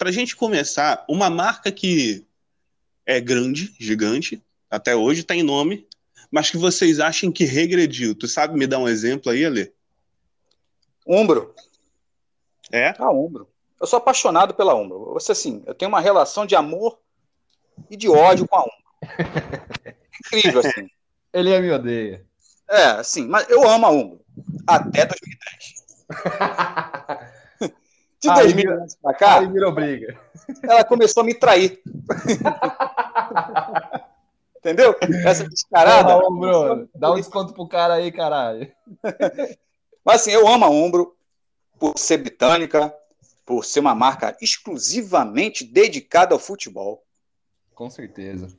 para 0.00 0.08
a 0.08 0.12
gente 0.12 0.34
começar, 0.34 1.04
uma 1.06 1.28
marca 1.28 1.70
que 1.70 2.26
é 3.04 3.20
grande, 3.20 3.76
gigante, 3.78 4.42
até 4.70 4.96
hoje 4.96 5.22
tem 5.22 5.42
nome, 5.42 5.86
mas 6.30 6.48
que 6.48 6.56
vocês 6.56 6.98
acham 6.98 7.30
que 7.30 7.44
regrediu. 7.44 8.14
Tu 8.14 8.26
sabe 8.26 8.58
me 8.58 8.66
dar 8.66 8.78
um 8.78 8.88
exemplo 8.88 9.30
aí, 9.30 9.44
Ale? 9.44 9.70
Umbro. 11.06 11.54
É? 12.72 12.94
A 12.98 13.10
Umbro. 13.10 13.46
Eu 13.78 13.86
sou 13.86 13.98
apaixonado 13.98 14.54
pela 14.54 14.74
Umbro. 14.74 15.12
Você 15.12 15.32
assim, 15.32 15.62
eu 15.66 15.74
tenho 15.74 15.90
uma 15.90 16.00
relação 16.00 16.46
de 16.46 16.56
amor 16.56 16.98
e 17.90 17.96
de 17.96 18.08
ódio 18.08 18.48
com 18.48 18.56
a 18.56 18.60
Umbro. 18.60 18.72
Incrível 20.24 20.60
assim. 20.60 20.88
Ele 21.30 21.60
me 21.60 21.72
odeia. 21.72 22.24
É, 22.70 22.84
assim, 22.84 23.26
mas 23.26 23.46
eu 23.50 23.68
amo 23.68 23.84
a 23.84 23.90
Umbro 23.90 24.24
até 24.66 25.04
2010. 25.04 25.84
De 28.22 28.28
2000 28.28 28.72
anos 28.72 28.94
pra 28.96 29.14
cá. 29.14 29.38
Aí 29.38 29.46
virou 29.46 29.72
briga. 29.72 30.20
Ela 30.62 30.84
começou 30.84 31.22
a 31.22 31.26
me 31.26 31.32
trair. 31.32 31.82
Entendeu? 34.58 34.94
Essa 35.24 35.48
descarada. 35.48 36.18
Umbro, 36.28 36.86
dá 36.94 37.12
um 37.12 37.16
desconto 37.16 37.54
pro 37.54 37.66
cara 37.66 37.94
aí, 37.94 38.12
caralho. 38.12 38.70
Mas 40.04 40.20
assim, 40.20 40.32
eu 40.32 40.46
amo 40.46 40.66
a 40.66 40.68
Umbro 40.68 41.16
por 41.78 41.98
ser 41.98 42.18
britânica, 42.18 42.94
por 43.46 43.64
ser 43.64 43.80
uma 43.80 43.94
marca 43.94 44.36
exclusivamente 44.38 45.64
dedicada 45.64 46.34
ao 46.34 46.38
futebol. 46.38 47.02
Com 47.74 47.88
certeza. 47.88 48.54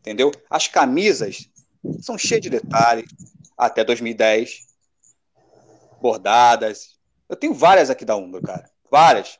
Entendeu? 0.00 0.32
As 0.50 0.66
camisas 0.66 1.48
são 2.00 2.18
cheias 2.18 2.42
de 2.42 2.50
detalhes, 2.50 3.08
até 3.56 3.84
2010. 3.84 4.66
Bordadas. 6.00 6.98
Eu 7.28 7.36
tenho 7.36 7.54
várias 7.54 7.88
aqui 7.88 8.04
da 8.04 8.16
Umbro, 8.16 8.42
cara 8.42 8.68
várias. 8.90 9.38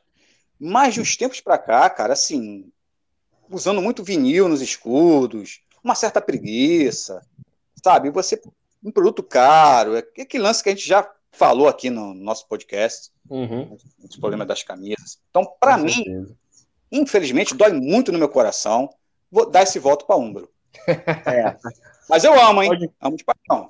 Mas 0.59 0.93
de 0.93 1.01
uns 1.01 1.15
tempos 1.15 1.39
para 1.41 1.57
cá, 1.57 1.89
cara, 1.89 2.13
assim, 2.13 2.71
usando 3.49 3.81
muito 3.81 4.03
vinil 4.03 4.47
nos 4.47 4.61
escudos, 4.61 5.61
uma 5.83 5.95
certa 5.95 6.21
preguiça, 6.21 7.21
sabe? 7.83 8.09
Você, 8.09 8.41
um 8.83 8.91
produto 8.91 9.23
caro, 9.23 9.95
é 9.95 9.99
aquele 9.99 10.43
lance 10.43 10.63
que 10.63 10.69
a 10.69 10.73
gente 10.73 10.87
já 10.87 11.09
falou 11.31 11.67
aqui 11.67 11.89
no 11.89 12.13
nosso 12.13 12.47
podcast, 12.47 13.11
uhum. 13.29 13.77
os 14.03 14.15
problemas 14.15 14.47
das 14.47 14.63
camisas. 14.63 15.19
Então, 15.29 15.45
para 15.59 15.77
mim, 15.77 15.91
certeza. 15.91 16.35
infelizmente, 16.91 17.55
dói 17.55 17.71
muito 17.73 18.11
no 18.11 18.19
meu 18.19 18.29
coração. 18.29 18.89
Vou 19.31 19.49
dar 19.49 19.63
esse 19.63 19.79
voto 19.79 20.05
para 20.05 20.17
Umbro. 20.17 20.49
É. 20.87 21.57
Mas 22.09 22.23
eu 22.23 22.39
amo, 22.39 22.63
hein? 22.63 22.69
Pode... 22.69 22.91
Amo 23.01 23.17
de 23.17 23.23
paixão. 23.23 23.67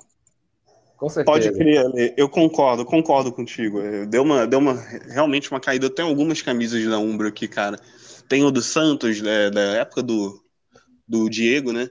Com 0.98 1.08
certeza. 1.08 1.24
Pode 1.24 1.52
crer, 1.52 2.14
eu 2.16 2.28
concordo, 2.28 2.84
concordo 2.84 3.32
contigo. 3.32 3.80
É, 3.80 4.04
deu 4.04 4.22
uma, 4.22 4.46
deu 4.48 4.58
uma 4.58 4.74
realmente 5.08 5.48
uma 5.48 5.60
caída. 5.60 5.86
Eu 5.86 5.90
tenho 5.90 6.08
algumas 6.08 6.42
camisas 6.42 6.84
da 6.84 6.98
Umbro 6.98 7.28
aqui, 7.28 7.46
cara. 7.46 7.78
Tem 8.28 8.42
o 8.42 8.50
do 8.50 8.60
Santos, 8.60 9.22
né, 9.22 9.48
da 9.48 9.60
época 9.76 10.02
do, 10.02 10.42
do 11.06 11.30
Diego, 11.30 11.72
né? 11.72 11.88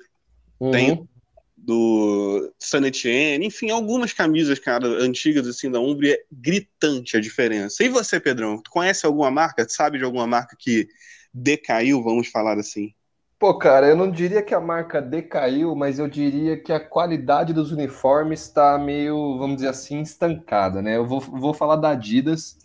Uhum. 0.59 0.71
Tem 0.71 1.09
do 1.55 2.53
San 2.59 2.85
Etienne, 2.85 3.45
enfim, 3.45 3.69
algumas 3.69 4.13
camisas, 4.13 4.59
cara, 4.59 4.87
antigas 4.87 5.47
assim 5.47 5.69
da 5.71 5.79
Umbro, 5.79 6.05
e 6.05 6.11
é 6.11 6.23
gritante 6.31 7.17
a 7.17 7.19
diferença. 7.19 7.83
E 7.83 7.89
você, 7.89 8.19
Pedrão, 8.19 8.61
tu 8.61 8.69
conhece 8.69 9.05
alguma 9.05 9.31
marca? 9.31 9.67
Sabe 9.67 9.97
de 9.97 10.03
alguma 10.03 10.27
marca 10.27 10.55
que 10.57 10.87
decaiu, 11.33 12.03
vamos 12.03 12.27
falar 12.27 12.57
assim? 12.57 12.93
Pô, 13.39 13.55
cara, 13.57 13.87
eu 13.87 13.95
não 13.95 14.09
diria 14.09 14.41
que 14.41 14.53
a 14.55 14.59
marca 14.59 14.99
decaiu, 15.01 15.75
mas 15.75 15.99
eu 15.99 16.07
diria 16.07 16.57
que 16.59 16.73
a 16.73 16.79
qualidade 16.79 17.53
dos 17.53 17.71
uniformes 17.71 18.41
está 18.41 18.77
meio, 18.79 19.37
vamos 19.37 19.57
dizer 19.57 19.67
assim, 19.69 20.01
estancada, 20.01 20.81
né? 20.81 20.97
Eu 20.97 21.05
vou, 21.05 21.19
vou 21.21 21.53
falar 21.53 21.75
da 21.75 21.91
Adidas, 21.91 22.57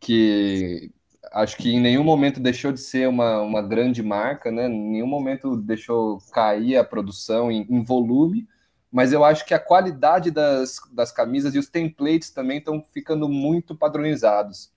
que 0.00 0.90
acho 1.32 1.56
que 1.58 1.70
em 1.70 1.80
nenhum 1.80 2.04
momento 2.04 2.40
deixou 2.40 2.72
de 2.72 2.80
ser 2.80 3.08
uma, 3.08 3.42
uma 3.42 3.60
grande 3.62 4.02
marca, 4.02 4.50
né? 4.50 4.66
Em 4.68 4.92
nenhum 4.92 5.06
momento 5.06 5.54
deixou 5.56 6.18
cair 6.32 6.76
a 6.78 6.84
produção 6.84 7.50
em, 7.52 7.66
em 7.68 7.84
volume, 7.84 8.48
mas 8.90 9.12
eu 9.12 9.22
acho 9.24 9.44
que 9.46 9.52
a 9.54 9.58
qualidade 9.60 10.30
das, 10.30 10.80
das 10.92 11.12
camisas 11.12 11.54
e 11.54 11.58
os 11.58 11.68
templates 11.68 12.30
também 12.30 12.58
estão 12.58 12.82
ficando 12.92 13.28
muito 13.28 13.76
padronizados. 13.76 14.72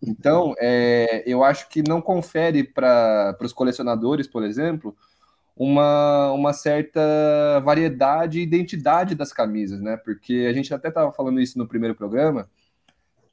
Então, 0.00 0.54
é, 0.58 1.22
eu 1.26 1.44
acho 1.44 1.68
que 1.68 1.82
não 1.86 2.00
confere 2.00 2.64
para 2.64 3.36
os 3.40 3.52
colecionadores, 3.52 4.26
por 4.26 4.42
exemplo, 4.42 4.96
uma, 5.56 6.32
uma 6.32 6.52
certa 6.52 7.00
variedade 7.64 8.40
e 8.40 8.42
identidade 8.42 9.14
das 9.14 9.32
camisas, 9.32 9.80
né? 9.80 9.96
Porque 9.96 10.46
a 10.48 10.52
gente 10.52 10.72
até 10.72 10.88
estava 10.88 11.12
falando 11.12 11.40
isso 11.40 11.58
no 11.58 11.66
primeiro 11.66 11.94
programa, 11.94 12.48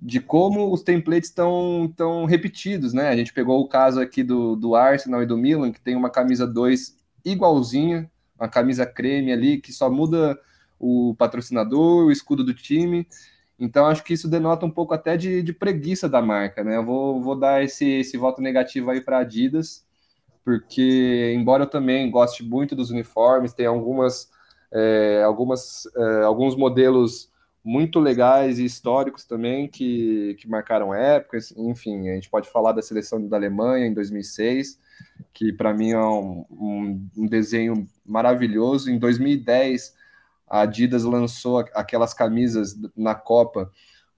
de 0.02 0.20
como 0.20 0.72
os 0.72 0.82
templates 0.82 1.30
estão 1.30 1.92
tão 1.96 2.26
repetidos, 2.26 2.94
né? 2.94 3.10
A 3.10 3.16
gente 3.16 3.34
pegou 3.34 3.60
o 3.60 3.68
caso 3.68 4.00
aqui 4.00 4.24
do, 4.24 4.56
do 4.56 4.76
Arsenal 4.76 5.24
e 5.24 5.26
do 5.26 5.38
Milan, 5.38 5.72
que 5.72 5.82
tem 5.82 5.96
uma 5.96 6.10
camisa 6.10 6.48
2 6.48 6.98
igualzinha, 7.26 8.10
uma 8.40 8.48
camisa 8.48 8.86
creme 8.86 9.32
ali, 9.32 9.60
que 9.60 9.74
só 9.74 9.90
muda 9.90 10.40
o 10.80 11.14
patrocinador, 11.18 12.06
o 12.06 12.12
escudo 12.12 12.44
do 12.44 12.54
time, 12.54 13.06
Então, 13.60 13.88
acho 13.88 14.04
que 14.04 14.13
isso 14.13 14.30
denota 14.30 14.65
um 14.65 14.72
pouco 14.72 14.93
até 14.93 15.17
de, 15.17 15.43
de 15.43 15.52
preguiça 15.52 16.08
da 16.08 16.22
marca, 16.22 16.63
né? 16.63 16.78
Eu 16.78 16.86
vou, 16.86 17.22
vou 17.22 17.36
dar 17.38 17.62
esse, 17.62 17.86
esse 17.86 18.17
voto 18.17 18.41
negativo 18.41 18.89
aí 18.89 19.02
para 19.02 19.19
Adidas, 19.19 19.86
porque, 20.45 21.34
embora 21.36 21.63
eu 21.63 21.69
também 21.69 22.10
goste 22.10 22.41
muito 22.41 22.76
dos 22.76 22.89
uniformes, 22.89 23.54
tem 23.54 23.65
algumas, 23.65 24.30
é, 24.72 25.24
algumas, 25.26 25.88
é, 25.95 26.24
alguns 26.24 26.56
modelos 26.56 27.30
muito 27.63 28.00
legais 28.00 28.60
e 28.60 28.65
históricos 28.65 29.26
também 29.26 29.67
que, 29.67 30.36
que 30.39 30.48
marcaram 30.48 30.93
épocas. 30.93 31.54
Enfim, 31.58 32.10
a 32.10 32.15
gente 32.15 32.30
pode 32.30 32.50
falar 32.50 32.72
da 32.72 32.82
seleção 32.82 33.28
da 33.28 33.36
Alemanha 33.36 33.86
em 33.86 33.93
2006, 33.93 34.80
que 35.34 35.52
para 35.52 35.74
mim 35.74 35.91
é 35.91 36.00
um, 36.00 36.45
um, 36.50 37.08
um 37.17 37.28
desenho 37.28 37.86
maravilhoso. 38.06 38.89
Em 38.89 38.98
2010 38.98 39.99
a 40.50 40.62
Adidas 40.62 41.04
lançou 41.04 41.60
aquelas 41.74 42.14
camisas 42.14 42.76
na 42.96 43.14
Copa 43.14 43.72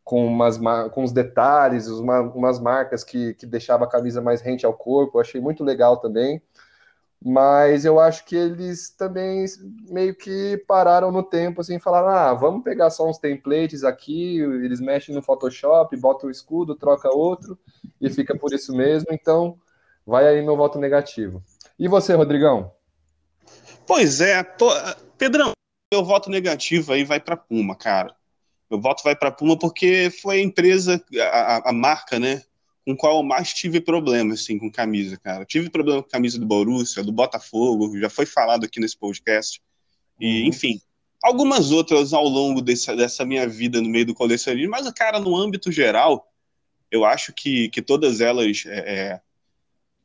com, 0.03 0.25
umas, 0.25 0.57
com 0.91 1.03
os 1.03 1.11
detalhes, 1.11 1.87
uma, 1.87 2.21
umas 2.21 2.59
marcas 2.59 3.03
que, 3.03 3.33
que 3.35 3.45
deixava 3.45 3.85
a 3.85 3.89
camisa 3.89 4.21
mais 4.21 4.41
rente 4.41 4.65
ao 4.65 4.73
corpo. 4.73 5.17
Eu 5.17 5.21
achei 5.21 5.41
muito 5.41 5.63
legal 5.63 5.97
também. 5.97 6.41
Mas 7.23 7.85
eu 7.85 7.99
acho 7.99 8.25
que 8.25 8.35
eles 8.35 8.89
também 8.89 9.45
meio 9.87 10.15
que 10.15 10.57
pararam 10.67 11.11
no 11.11 11.21
tempo, 11.21 11.61
assim, 11.61 11.77
falaram: 11.77 12.09
ah, 12.09 12.33
vamos 12.33 12.63
pegar 12.63 12.89
só 12.89 13.07
uns 13.07 13.19
templates 13.19 13.83
aqui, 13.83 14.39
eles 14.39 14.81
mexem 14.81 15.13
no 15.13 15.21
Photoshop, 15.21 15.95
botam 15.97 16.29
o 16.29 16.31
escudo, 16.31 16.75
troca 16.75 17.15
outro 17.15 17.59
e 17.99 18.09
fica 18.09 18.35
por 18.35 18.51
isso 18.51 18.75
mesmo. 18.75 19.09
Então, 19.11 19.55
vai 20.05 20.27
aí 20.27 20.41
meu 20.41 20.57
voto 20.57 20.79
negativo. 20.79 21.43
E 21.77 21.87
você, 21.87 22.15
Rodrigão? 22.15 22.71
Pois 23.85 24.19
é, 24.19 24.41
tô... 24.41 24.67
Pedrão, 25.15 25.51
meu 25.91 26.05
voto 26.05 26.29
negativo 26.29 26.93
aí 26.93 27.03
vai 27.03 27.19
para 27.19 27.35
Puma, 27.35 27.75
cara. 27.75 28.15
Meu 28.69 28.79
voto 28.79 29.03
vai 29.03 29.15
para 29.15 29.31
Puma 29.31 29.59
porque 29.59 30.09
foi 30.21 30.37
a 30.37 30.41
empresa, 30.41 31.03
a, 31.19 31.69
a, 31.69 31.73
marca, 31.73 32.17
né, 32.17 32.41
com 32.85 32.95
qual 32.95 33.17
eu 33.17 33.23
mais 33.23 33.53
tive 33.53 33.81
problema, 33.81 34.33
assim, 34.33 34.57
com 34.57 34.71
camisa, 34.71 35.17
cara. 35.17 35.43
Tive 35.43 35.69
problema 35.69 36.01
com 36.01 36.09
camisa 36.09 36.39
do 36.39 36.45
Borussia, 36.45 37.03
do 37.03 37.11
Botafogo, 37.11 37.99
já 37.99 38.09
foi 38.09 38.25
falado 38.25 38.63
aqui 38.63 38.79
nesse 38.79 38.97
podcast. 38.97 39.61
E, 40.17 40.43
uhum. 40.43 40.47
enfim, 40.47 40.81
algumas 41.21 41.71
outras 41.71 42.13
ao 42.13 42.23
longo 42.25 42.61
desse, 42.61 42.95
dessa 42.95 43.25
minha 43.25 43.45
vida 43.45 43.81
no 43.81 43.89
meio 43.89 44.05
do 44.05 44.13
colecionismo, 44.13 44.71
mas, 44.71 44.89
cara, 44.91 45.19
no 45.19 45.35
âmbito 45.35 45.69
geral, 45.69 46.31
eu 46.89 47.03
acho 47.03 47.33
que, 47.33 47.67
que 47.69 47.81
todas 47.81 48.21
elas 48.21 48.63
é, 48.65 48.79
é, 48.79 49.21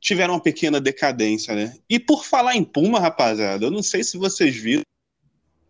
tiveram 0.00 0.34
uma 0.34 0.40
pequena 0.40 0.80
decadência, 0.80 1.54
né? 1.54 1.76
E 1.88 2.00
por 2.00 2.24
falar 2.24 2.56
em 2.56 2.64
Puma, 2.64 2.98
rapaziada, 2.98 3.64
eu 3.64 3.70
não 3.70 3.82
sei 3.82 4.02
se 4.02 4.18
vocês 4.18 4.56
viram, 4.56 4.82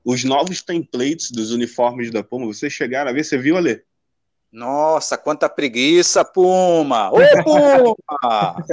os 0.07 0.23
novos 0.23 0.63
templates 0.63 1.33
dos 1.33 1.51
uniformes 1.51 2.13
da 2.13 2.23
Puma. 2.23 2.47
Vocês 2.47 2.73
chegaram 2.73 3.11
a 3.11 3.13
ver? 3.13 3.25
Você 3.25 3.37
viu, 3.37 3.57
Ale? 3.57 3.83
Nossa, 4.53 5.19
quanta 5.19 5.49
preguiça, 5.49 6.25
Puma! 6.25 7.11
Ô, 7.11 7.17
Puma! 7.43 8.65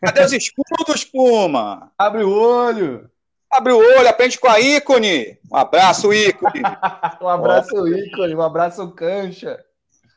Cadê 0.00 0.22
os 0.22 0.32
escudos, 0.32 1.04
Puma? 1.04 1.90
Abre 1.98 2.22
o 2.22 2.30
olho! 2.30 3.10
Abre 3.50 3.72
o 3.72 3.78
olho, 3.78 4.08
aprende 4.08 4.38
com 4.38 4.46
a 4.46 4.60
ícone! 4.60 5.36
Um 5.50 5.56
abraço, 5.56 6.12
ícone! 6.12 6.62
um 7.20 7.28
abraço, 7.28 7.88
ícone! 7.88 8.36
Um 8.36 8.42
abraço, 8.42 8.88
cancha! 8.92 9.58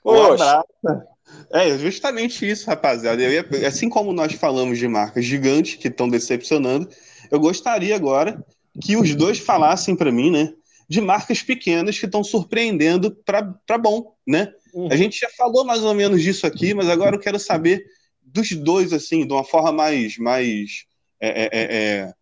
Poxa! 0.04 0.22
Um 0.30 0.34
abraço. 0.34 1.08
É 1.52 1.78
justamente 1.80 2.48
isso, 2.48 2.68
rapaziada. 2.68 3.24
Ia, 3.24 3.44
assim 3.68 3.90
como 3.90 4.14
nós 4.14 4.34
falamos 4.34 4.78
de 4.78 4.88
marcas 4.88 5.26
gigantes 5.26 5.76
que 5.76 5.88
estão 5.88 6.08
decepcionando, 6.08 6.88
eu 7.32 7.40
gostaria 7.40 7.96
agora 7.96 8.44
que 8.82 8.96
os 8.96 9.16
dois 9.16 9.40
falassem 9.40 9.96
para 9.96 10.12
mim, 10.12 10.32
né? 10.32 10.54
De 10.90 11.00
marcas 11.00 11.44
pequenas 11.44 12.00
que 12.00 12.08
estão 12.08 12.24
surpreendendo 12.24 13.16
para 13.24 13.78
bom, 13.78 14.16
né? 14.26 14.52
Uhum. 14.74 14.92
A 14.92 14.96
gente 14.96 15.20
já 15.20 15.30
falou 15.38 15.64
mais 15.64 15.84
ou 15.84 15.94
menos 15.94 16.22
disso 16.22 16.48
aqui, 16.48 16.74
mas 16.74 16.90
agora 16.90 17.16
eu 17.16 17.20
quero 17.20 17.38
saber 17.40 17.86
dos 18.24 18.52
dois, 18.52 18.92
assim, 18.92 19.26
de 19.26 19.32
uma 19.32 19.44
forma 19.44 19.72
mais, 19.72 20.18
mais 20.18 20.86
é, 21.22 21.44
é, 21.44 21.50
é, 21.52 21.76
é 22.02 22.14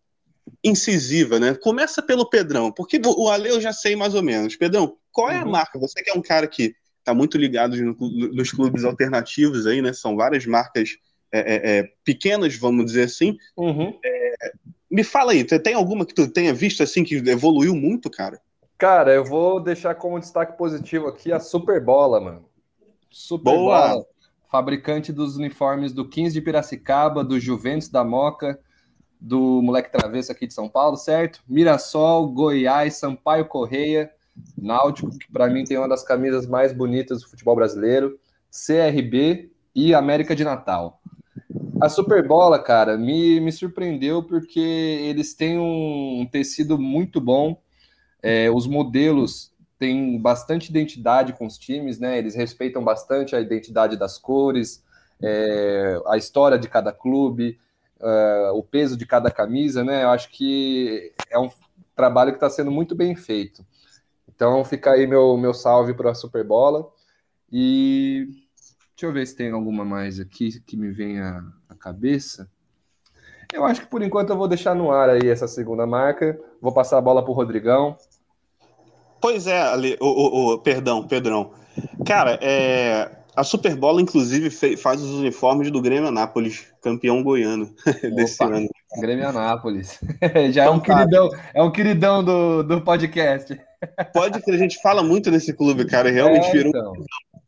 incisiva, 0.62 1.40
né? 1.40 1.54
Começa 1.54 2.02
pelo 2.02 2.28
Pedrão, 2.28 2.70
porque 2.70 3.00
o 3.04 3.30
Ale 3.30 3.48
eu 3.48 3.60
já 3.60 3.72
sei 3.72 3.96
mais 3.96 4.14
ou 4.14 4.22
menos. 4.22 4.54
Pedrão, 4.54 4.96
qual 5.10 5.30
é 5.30 5.38
a 5.38 5.44
uhum. 5.44 5.50
marca? 5.50 5.78
Você 5.78 6.02
que 6.02 6.10
é 6.10 6.14
um 6.14 6.22
cara 6.22 6.46
que 6.46 6.74
está 6.98 7.14
muito 7.14 7.38
ligado 7.38 7.74
no, 7.74 7.96
nos 8.32 8.50
clubes 8.50 8.84
alternativos 8.84 9.66
aí, 9.66 9.80
né? 9.80 9.94
São 9.94 10.14
várias 10.14 10.44
marcas 10.44 10.98
é, 11.32 11.78
é, 11.78 11.92
pequenas, 12.04 12.54
vamos 12.54 12.84
dizer 12.84 13.04
assim. 13.04 13.38
Uhum. 13.56 13.98
me 14.90 15.02
fala 15.02 15.32
aí, 15.32 15.42
tem 15.42 15.72
alguma 15.72 16.04
que 16.04 16.14
tu 16.14 16.28
tenha 16.28 16.52
visto 16.52 16.82
assim 16.82 17.02
que 17.02 17.16
evoluiu 17.16 17.74
muito, 17.74 18.10
cara? 18.10 18.38
Cara, 18.78 19.12
eu 19.12 19.24
vou 19.24 19.58
deixar 19.58 19.96
como 19.96 20.20
destaque 20.20 20.56
positivo 20.56 21.08
aqui 21.08 21.32
a 21.32 21.40
Superbola, 21.40 22.20
mano. 22.20 22.44
Superbola. 23.10 23.94
Boa. 23.94 24.06
Fabricante 24.48 25.12
dos 25.12 25.36
uniformes 25.36 25.92
do 25.92 26.08
15 26.08 26.32
de 26.32 26.40
Piracicaba, 26.40 27.24
do 27.24 27.40
Juventus 27.40 27.88
da 27.88 28.04
Moca, 28.04 28.58
do 29.20 29.60
Moleque 29.62 29.90
Travesso 29.90 30.30
aqui 30.30 30.46
de 30.46 30.54
São 30.54 30.68
Paulo, 30.68 30.96
certo? 30.96 31.42
Mirassol, 31.48 32.28
Goiás, 32.32 32.94
Sampaio 32.94 33.46
Correia, 33.46 34.12
Náutico, 34.56 35.10
que 35.10 35.30
para 35.30 35.48
mim 35.48 35.64
tem 35.64 35.76
uma 35.76 35.88
das 35.88 36.04
camisas 36.04 36.46
mais 36.46 36.72
bonitas 36.72 37.20
do 37.20 37.28
futebol 37.28 37.56
brasileiro, 37.56 38.16
CRB 38.48 39.50
e 39.74 39.92
América 39.92 40.36
de 40.36 40.44
Natal. 40.44 41.02
A 41.80 41.88
Superbola, 41.88 42.60
cara, 42.60 42.96
me, 42.96 43.40
me 43.40 43.50
surpreendeu 43.50 44.22
porque 44.22 44.60
eles 44.60 45.34
têm 45.34 45.58
um 45.58 46.26
tecido 46.30 46.78
muito 46.78 47.20
bom 47.20 47.60
é, 48.22 48.50
os 48.50 48.66
modelos 48.66 49.52
têm 49.78 50.20
bastante 50.20 50.70
identidade 50.70 51.32
com 51.32 51.46
os 51.46 51.56
times, 51.56 51.98
né? 51.98 52.18
Eles 52.18 52.34
respeitam 52.34 52.82
bastante 52.82 53.36
a 53.36 53.40
identidade 53.40 53.96
das 53.96 54.18
cores, 54.18 54.84
é, 55.22 56.00
a 56.06 56.16
história 56.16 56.58
de 56.58 56.68
cada 56.68 56.92
clube, 56.92 57.58
é, 58.00 58.50
o 58.52 58.62
peso 58.62 58.96
de 58.96 59.06
cada 59.06 59.30
camisa, 59.30 59.84
né? 59.84 60.04
Eu 60.04 60.10
acho 60.10 60.30
que 60.30 61.12
é 61.30 61.38
um 61.38 61.48
trabalho 61.94 62.32
que 62.32 62.36
está 62.36 62.50
sendo 62.50 62.70
muito 62.70 62.94
bem 62.94 63.14
feito. 63.14 63.64
Então 64.28 64.64
fica 64.64 64.92
aí 64.92 65.06
meu, 65.06 65.36
meu 65.36 65.54
salve 65.54 65.94
para 65.94 66.10
a 66.10 66.14
Superbola. 66.14 66.88
E 67.50 68.28
deixa 68.90 69.06
eu 69.06 69.12
ver 69.12 69.26
se 69.26 69.34
tem 69.34 69.50
alguma 69.50 69.84
mais 69.84 70.20
aqui 70.20 70.60
que 70.60 70.76
me 70.76 71.18
à, 71.18 71.42
à 71.68 71.74
cabeça. 71.74 72.50
Eu 73.52 73.64
acho 73.64 73.80
que 73.80 73.86
por 73.86 74.02
enquanto 74.02 74.30
eu 74.30 74.36
vou 74.36 74.48
deixar 74.48 74.74
no 74.74 74.90
ar 74.90 75.08
aí 75.08 75.28
essa 75.28 75.48
segunda 75.48 75.86
marca. 75.86 76.38
Vou 76.60 76.72
passar 76.72 76.98
a 76.98 77.00
bola 77.00 77.22
para 77.22 77.30
o 77.30 77.34
Rodrigão. 77.34 77.96
Pois 79.20 79.46
é, 79.46 79.60
Ali, 79.60 79.96
o, 80.00 80.06
o, 80.06 80.54
o, 80.54 80.58
perdão, 80.58 81.06
Pedrão. 81.06 81.50
Cara, 82.04 82.38
é, 82.40 83.10
a 83.34 83.42
Superbola, 83.42 84.00
inclusive, 84.02 84.50
fez, 84.50 84.80
faz 84.80 85.02
os 85.02 85.14
uniformes 85.14 85.70
do 85.70 85.80
Grêmio 85.80 86.08
Anápolis, 86.08 86.66
campeão 86.82 87.22
goiano 87.22 87.72
desse 88.14 88.42
Opa, 88.42 88.56
ano. 88.56 88.68
Grêmio 89.00 89.28
Anápolis. 89.28 89.98
Já 90.50 90.64
é 90.64 90.70
um 90.70 90.76
então, 90.76 90.80
queridão, 90.80 91.28
é 91.54 91.62
um 91.62 91.70
queridão 91.70 92.24
do, 92.24 92.62
do 92.62 92.80
podcast. 92.80 93.58
Pode 94.12 94.42
que 94.42 94.50
a 94.50 94.56
gente 94.56 94.80
fala 94.82 95.02
muito 95.02 95.30
nesse 95.30 95.52
clube, 95.52 95.84
cara. 95.84 96.10
Realmente 96.10 96.48
é, 96.48 96.52
virou. 96.52 96.70
Então. 96.70 96.92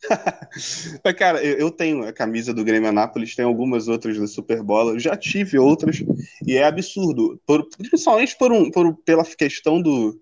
Mas, 1.04 1.14
cara, 1.14 1.42
eu 1.42 1.70
tenho 1.70 2.06
a 2.06 2.12
camisa 2.12 2.54
do 2.54 2.64
Grêmio 2.64 2.88
Anápolis, 2.88 3.34
tem 3.34 3.44
algumas 3.44 3.88
outras 3.88 4.18
da 4.18 4.26
Superbola, 4.26 4.98
já 4.98 5.16
tive 5.16 5.58
outras, 5.58 6.02
e 6.46 6.56
é 6.56 6.64
absurdo. 6.64 7.40
Por, 7.46 7.68
principalmente 7.68 8.36
por 8.36 8.52
um, 8.52 8.70
por, 8.70 8.94
pela 9.04 9.24
questão 9.24 9.80
do, 9.80 10.20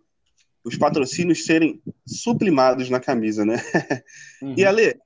os 0.64 0.76
patrocínios 0.76 1.44
serem 1.44 1.80
sublimados 2.06 2.90
na 2.90 3.00
camisa, 3.00 3.44
né? 3.44 3.56
Uhum. 4.40 4.54
E 4.56 4.64
Ale, 4.64 4.96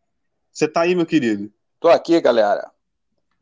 você 0.53 0.69
tá 0.69 0.83
aí, 0.83 0.95
meu 0.95 1.07
querido? 1.07 1.51
Tô 1.81 1.89
aqui, 1.89 2.21
galera. 2.21 2.71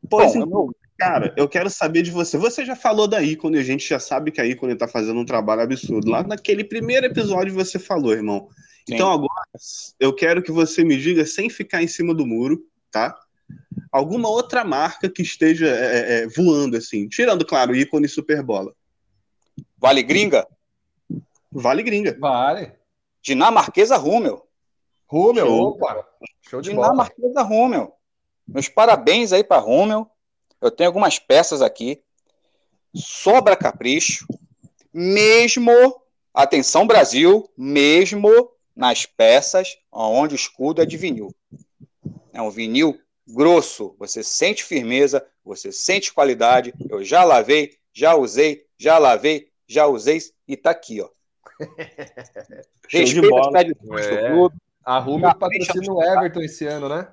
Pois 0.09 0.33
Bom, 0.33 0.41
então, 0.41 0.69
cara, 0.97 1.33
eu 1.35 1.49
quero 1.49 1.69
saber 1.69 2.01
de 2.01 2.11
você. 2.11 2.37
Você 2.37 2.63
já 2.63 2.77
falou 2.77 3.09
da 3.09 3.21
ícone, 3.21 3.59
a 3.59 3.63
gente 3.63 3.89
já 3.89 3.99
sabe 3.99 4.31
que 4.31 4.39
a 4.39 4.45
ícone 4.45 4.73
tá 4.73 4.87
fazendo 4.87 5.19
um 5.19 5.25
trabalho 5.25 5.63
absurdo. 5.63 6.09
Lá 6.09 6.23
naquele 6.23 6.63
primeiro 6.63 7.07
episódio 7.07 7.53
você 7.53 7.77
falou, 7.77 8.13
irmão. 8.13 8.47
Sim. 8.87 8.95
Então 8.95 9.11
agora 9.11 9.45
eu 9.99 10.13
quero 10.13 10.41
que 10.41 10.51
você 10.51 10.83
me 10.83 10.97
diga, 10.97 11.25
sem 11.25 11.49
ficar 11.49 11.83
em 11.83 11.87
cima 11.87 12.13
do 12.13 12.25
muro, 12.25 12.65
tá? 12.91 13.17
Alguma 13.91 14.29
outra 14.29 14.63
marca 14.63 15.09
que 15.09 15.21
esteja 15.21 15.67
é, 15.67 15.69
é, 15.69 16.23
é 16.23 16.27
voando 16.27 16.77
assim, 16.77 17.07
tirando, 17.07 17.45
claro, 17.45 17.75
ícone 17.75 18.07
Superbola. 18.07 18.73
Vale 19.77 20.01
Gringa? 20.03 20.47
Vale 21.51 21.83
gringa. 21.83 22.17
Vale. 22.17 22.71
Dinamarquesa 23.21 23.97
Rummel. 23.97 24.47
Rummel, 25.05 25.45
Show. 25.45 25.67
opa. 25.67 26.07
Show 26.49 26.61
de 26.61 26.69
Dinamarquesa 26.69 27.43
bola. 27.43 27.47
Rummel. 27.47 27.95
Meus 28.47 28.69
parabéns 28.69 29.33
aí 29.33 29.43
para 29.43 29.61
Rummel. 29.61 30.09
Eu 30.61 30.71
tenho 30.71 30.89
algumas 30.89 31.19
peças 31.19 31.61
aqui. 31.61 32.01
Sobra 32.95 33.57
capricho. 33.57 34.25
Mesmo, 34.93 35.71
atenção 36.33 36.87
Brasil, 36.87 37.49
mesmo 37.57 38.29
nas 38.81 39.05
peças 39.05 39.77
onde 39.91 40.33
o 40.33 40.35
escudo 40.35 40.81
é 40.81 40.85
de 40.87 40.97
vinil. 40.97 41.31
É 42.33 42.41
um 42.41 42.49
vinil 42.49 42.99
grosso, 43.27 43.95
você 43.99 44.23
sente 44.23 44.63
firmeza, 44.63 45.23
você 45.45 45.71
sente 45.71 46.11
qualidade. 46.11 46.73
Eu 46.89 47.03
já 47.03 47.23
lavei, 47.23 47.77
já 47.93 48.15
usei, 48.15 48.65
já 48.79 48.97
lavei, 48.97 49.51
já 49.67 49.85
usei 49.85 50.17
e 50.47 50.57
tá 50.57 50.71
aqui, 50.71 50.99
ó. 50.99 51.09
Respeita 52.89 53.35
os 53.35 53.51
pés 53.51 53.71
é. 54.09 54.31
patrocina 55.35 55.93
o 55.93 56.03
Everton 56.03 56.41
esse 56.41 56.65
ano, 56.65 56.89
né? 56.89 57.07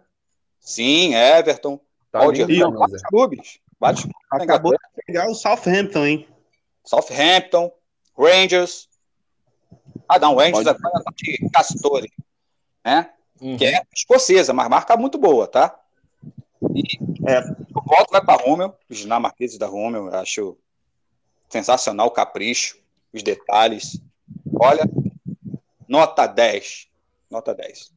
Sim, 0.58 1.14
Everton. 1.14 1.78
Tá 2.10 2.20
Aldir, 2.20 2.46
linda 2.46 2.68
a 2.68 2.70
vários 2.70 3.02
clubes. 3.02 3.60
Vários 3.78 4.08
Acabou 4.30 4.72
de 4.72 5.04
pegar 5.04 5.28
o 5.28 5.34
Southampton, 5.34 6.06
hein? 6.06 6.28
Southampton, 6.82 7.70
Rangers. 8.18 8.88
Ah, 10.08 10.18
não, 10.18 10.36
Rangers 10.36 10.64
Pode- 10.64 10.68
agora 10.70 11.04
é 11.06 11.12
de 11.16 11.50
Castore, 11.52 12.12
né? 12.84 13.10
Uhum. 13.40 13.56
Que 13.56 13.66
é 13.66 13.82
escocesa, 13.94 14.52
mas 14.52 14.68
marca 14.68 14.96
muito 14.96 15.18
boa, 15.18 15.46
tá? 15.46 15.78
E 16.74 16.82
É. 17.30 17.40
o 17.74 17.82
voto 17.84 18.10
vai 18.10 18.24
para 18.24 18.42
Rúmel, 18.42 18.74
os 18.88 18.98
dinamarqueses 18.98 19.58
da 19.58 19.66
Rúmel, 19.66 20.06
eu 20.06 20.14
acho 20.14 20.56
sensacional 21.48 22.08
o 22.08 22.10
capricho, 22.10 22.76
os 23.12 23.22
detalhes. 23.22 24.00
Olha, 24.60 24.82
nota 25.88 26.26
10. 26.26 26.88
Nota 27.30 27.54
10. 27.54 27.92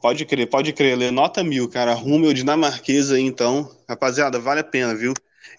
Pode 0.00 0.24
crer, 0.24 0.48
pode 0.48 0.72
crer. 0.72 0.96
Lê 0.96 1.10
nota 1.10 1.44
mil, 1.44 1.68
cara. 1.68 1.92
Rúmel 1.94 2.32
dinamarquesa 2.32 3.16
aí, 3.16 3.22
então. 3.22 3.70
Rapaziada, 3.88 4.38
vale 4.38 4.60
a 4.60 4.64
pena, 4.64 4.94
viu? 4.94 5.12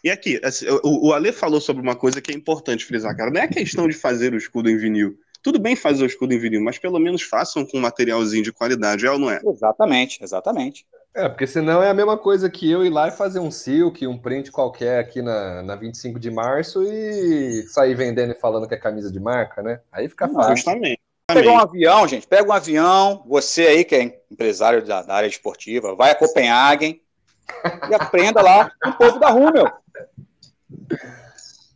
E 0.04 0.10
aqui, 0.10 0.40
assim, 0.44 0.66
o, 0.84 1.08
o 1.10 1.14
Ale 1.14 1.32
falou 1.32 1.62
sobre 1.62 1.82
uma 1.82 1.96
coisa 1.96 2.22
que 2.22 2.32
é 2.32 2.36
importante 2.36 2.84
frisar, 2.86 3.16
cara. 3.16 3.32
Não 3.32 3.40
é 3.42 3.48
questão 3.48 3.88
de 3.88 3.94
fazer 3.94 4.34
o 4.34 4.38
escudo 4.38 4.70
em 4.70 4.78
vinil. 4.78 5.18
Tudo 5.44 5.60
bem 5.60 5.76
fazer 5.76 6.04
o 6.04 6.08
escudo 6.08 6.34
em 6.34 6.40
vinil, 6.40 6.64
mas 6.64 6.80
pelo 6.80 6.98
menos 6.98 7.22
façam 7.22 7.66
com 7.66 7.78
um 7.78 7.82
materialzinho 7.82 8.44
de 8.44 8.54
qualidade, 8.54 9.06
é 9.06 9.12
ou 9.12 9.20
não 9.20 9.30
é? 9.30 9.42
Exatamente, 9.46 10.24
exatamente. 10.24 10.88
É, 11.14 11.28
porque 11.28 11.46
senão 11.46 11.84
é 11.84 11.90
a 11.90 11.94
mesma 11.94 12.18
coisa 12.18 12.50
que 12.50 12.72
eu 12.72 12.84
ir 12.84 12.90
lá 12.90 13.10
e 13.10 13.12
fazer 13.12 13.40
um 13.40 13.52
silk, 13.52 14.08
um 14.08 14.18
print 14.18 14.52
qualquer 14.52 15.00
aqui 15.00 15.22
na, 15.22 15.62
na 15.62 15.76
25 15.76 16.18
de 16.18 16.32
março 16.32 16.82
e 16.82 17.64
sair 17.68 17.94
vendendo 17.94 18.32
e 18.32 18.40
falando 18.40 18.68
que 18.68 18.74
é 18.74 18.78
camisa 18.78 19.12
de 19.12 19.20
marca, 19.20 19.62
né? 19.62 19.82
Aí 19.92 20.10
fica 20.10 20.26
Não, 20.26 20.34
fácil. 20.34 20.56
Justamente. 20.56 21.00
Pega 21.28 21.52
um 21.52 21.60
avião, 21.60 22.08
gente. 22.08 22.26
Pega 22.26 22.50
um 22.50 22.54
avião. 22.54 23.24
Você 23.28 23.68
aí 23.68 23.84
que 23.84 23.96
é 23.96 24.24
empresário 24.32 24.84
da, 24.84 25.04
da 25.04 25.14
área 25.14 25.28
esportiva, 25.28 25.94
vai 25.94 26.12
a 26.12 26.16
Copenhagen 26.16 27.00
e 27.92 27.94
aprenda 27.94 28.42
lá 28.42 28.72
com 28.82 28.90
o 28.90 28.98
povo 28.98 29.20
da 29.20 29.30
Rúmel. 29.30 29.72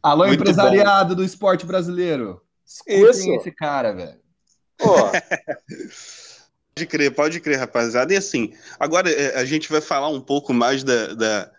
Alô, 0.02 0.26
Muito 0.26 0.42
empresariado 0.42 1.16
do 1.16 1.24
esporte 1.24 1.66
brasileiro. 1.66 2.42
Escutem 2.68 3.10
Isso. 3.10 3.32
esse 3.32 3.52
cara, 3.52 3.94
velho. 3.94 4.20
Pode 6.78 6.86
crer, 6.86 7.12
pode 7.12 7.40
crer, 7.40 7.58
rapaziada. 7.58 8.14
E 8.14 8.18
assim, 8.18 8.54
agora 8.80 9.10
é, 9.10 9.40
a 9.40 9.44
gente 9.44 9.68
vai 9.68 9.82
falar 9.82 10.10
um 10.10 10.22
pouco 10.22 10.54
mais 10.54 10.84
da, 10.84 11.16
da, 11.16 11.52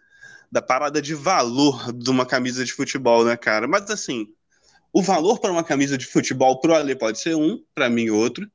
da 0.52 0.62
parada 0.62 1.02
de 1.02 1.12
valor 1.12 1.92
de 1.92 2.08
uma 2.08 2.24
camisa 2.24 2.64
de 2.64 2.72
futebol, 2.72 3.24
né, 3.24 3.36
cara? 3.36 3.66
Mas 3.66 3.90
assim, 3.90 4.28
o 4.92 5.02
valor 5.02 5.40
para 5.40 5.50
uma 5.50 5.64
camisa 5.64 5.98
de 5.98 6.06
futebol 6.06 6.60
pro 6.60 6.72
Ale 6.72 6.94
pode 6.94 7.18
ser 7.18 7.34
um, 7.34 7.60
para 7.74 7.90
mim 7.90 8.10
outro, 8.10 8.48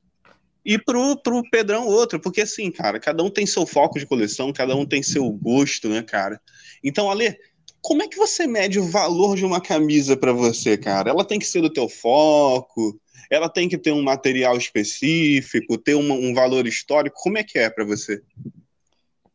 e 0.64 0.78
pro, 0.78 1.16
pro 1.18 1.42
Pedrão 1.50 1.86
outro, 1.86 2.18
porque 2.18 2.40
assim, 2.40 2.70
cara, 2.70 2.98
cada 2.98 3.22
um 3.22 3.28
tem 3.28 3.44
seu 3.44 3.66
foco 3.66 3.98
de 3.98 4.06
coleção, 4.06 4.50
cada 4.50 4.74
um 4.74 4.86
tem 4.86 5.02
seu 5.02 5.30
gosto, 5.30 5.90
né, 5.90 6.02
cara? 6.02 6.40
Então, 6.82 7.10
Ale, 7.10 7.36
como 7.84 8.02
é 8.02 8.08
que 8.08 8.16
você 8.16 8.46
mede 8.46 8.80
o 8.80 8.88
valor 8.88 9.36
de 9.36 9.44
uma 9.44 9.60
camisa 9.60 10.16
para 10.16 10.32
você, 10.32 10.76
cara? 10.78 11.10
Ela 11.10 11.22
tem 11.22 11.38
que 11.38 11.44
ser 11.44 11.60
do 11.60 11.70
teu 11.70 11.86
foco, 11.86 12.98
ela 13.30 13.46
tem 13.46 13.68
que 13.68 13.76
ter 13.76 13.92
um 13.92 14.02
material 14.02 14.56
específico, 14.56 15.76
ter 15.76 15.94
uma- 15.94 16.14
um 16.14 16.32
valor 16.32 16.66
histórico. 16.66 17.20
Como 17.20 17.36
é 17.36 17.44
que 17.44 17.58
é 17.58 17.68
para 17.68 17.84
você? 17.84 18.22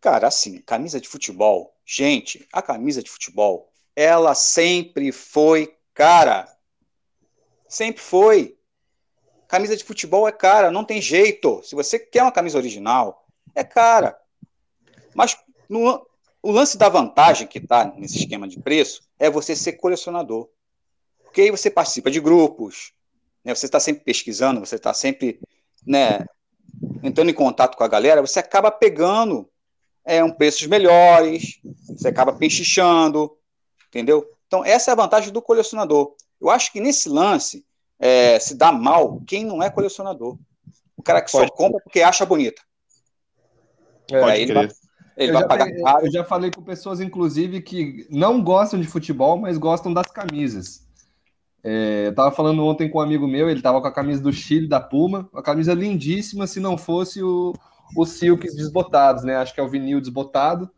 cara, 0.01 0.27
assim, 0.27 0.59
camisa 0.61 0.99
de 0.99 1.07
futebol. 1.07 1.75
Gente, 1.85 2.47
a 2.53 2.61
camisa 2.61 3.03
de 3.03 3.09
futebol, 3.09 3.69
ela 3.95 4.33
sempre 4.33 5.11
foi 5.11 5.75
cara. 5.93 6.47
Sempre 7.67 8.01
foi. 8.01 8.57
Camisa 9.47 9.75
de 9.75 9.83
futebol 9.83 10.27
é 10.27 10.31
cara, 10.31 10.71
não 10.71 10.85
tem 10.85 11.01
jeito. 11.01 11.61
Se 11.63 11.75
você 11.75 11.99
quer 11.99 12.23
uma 12.23 12.31
camisa 12.31 12.57
original, 12.57 13.27
é 13.53 13.63
cara. 13.63 14.17
Mas 15.13 15.37
no- 15.67 16.08
o 16.41 16.51
lance 16.51 16.77
da 16.77 16.89
vantagem 16.89 17.47
que 17.47 17.57
está 17.57 17.85
nesse 17.85 18.17
esquema 18.17 18.47
de 18.47 18.59
preço 18.59 19.01
é 19.17 19.29
você 19.29 19.55
ser 19.55 19.73
colecionador. 19.73 20.49
Porque 21.23 21.41
aí 21.41 21.51
você 21.51 21.69
participa 21.69 22.09
de 22.09 22.19
grupos, 22.19 22.93
né? 23.43 23.53
você 23.53 23.65
está 23.65 23.79
sempre 23.79 24.03
pesquisando, 24.03 24.59
você 24.59 24.75
está 24.75 24.93
sempre 24.93 25.39
né, 25.85 26.25
entrando 27.03 27.29
em 27.29 27.33
contato 27.33 27.77
com 27.77 27.83
a 27.83 27.87
galera, 27.87 28.21
você 28.21 28.39
acaba 28.39 28.71
pegando 28.71 29.49
é, 30.05 30.23
um 30.23 30.31
preços 30.31 30.65
melhores, 30.65 31.59
você 31.87 32.07
acaba 32.07 32.33
pechinchando, 32.33 33.37
entendeu? 33.87 34.27
Então, 34.47 34.65
essa 34.65 34.89
é 34.89 34.93
a 34.93 34.95
vantagem 34.95 35.31
do 35.31 35.41
colecionador. 35.41 36.15
Eu 36.41 36.49
acho 36.49 36.71
que 36.71 36.79
nesse 36.79 37.09
lance 37.09 37.65
é, 37.99 38.39
se 38.39 38.55
dá 38.55 38.71
mal 38.71 39.21
quem 39.27 39.45
não 39.45 39.61
é 39.61 39.69
colecionador. 39.69 40.37
O 40.97 41.03
cara 41.03 41.21
que 41.21 41.29
só 41.29 41.47
compra 41.49 41.79
porque 41.81 42.01
acha 42.01 42.25
bonita. 42.25 42.61
É, 44.11 44.19
Pode 44.19 44.41
ele 44.41 44.53
crer. 44.53 44.78
Ele 45.19 45.31
eu, 45.31 45.33
vai 45.33 45.41
já, 45.43 45.47
pagar 45.47 45.65
falei- 45.65 45.83
caro. 45.83 46.05
eu 46.05 46.11
já 46.11 46.23
falei 46.23 46.51
com 46.51 46.61
pessoas, 46.63 47.01
inclusive, 47.01 47.61
que 47.61 48.07
não 48.09 48.41
gostam 48.41 48.79
de 48.79 48.87
futebol, 48.87 49.37
mas 49.37 49.57
gostam 49.57 49.93
das 49.93 50.07
camisas. 50.07 50.87
É, 51.63 52.07
eu 52.07 52.15
tava 52.15 52.31
falando 52.31 52.63
ontem 52.65 52.89
com 52.89 52.99
um 52.99 53.01
amigo 53.01 53.27
meu, 53.27 53.49
ele 53.49 53.61
tava 53.61 53.81
com 53.81 53.87
a 53.87 53.91
camisa 53.93 54.21
do 54.21 54.31
Chile, 54.31 54.67
da 54.67 54.79
Puma, 54.79 55.29
uma 55.33 55.43
camisa 55.43 55.73
lindíssima, 55.73 56.47
se 56.47 56.59
não 56.59 56.77
fosse 56.77 57.21
o, 57.21 57.53
os 57.97 58.09
silks 58.11 58.55
desbotados, 58.55 59.23
né? 59.25 59.35
Acho 59.35 59.53
que 59.53 59.59
é 59.59 59.63
o 59.63 59.67
vinil 59.67 59.99
desbotado, 59.99 60.69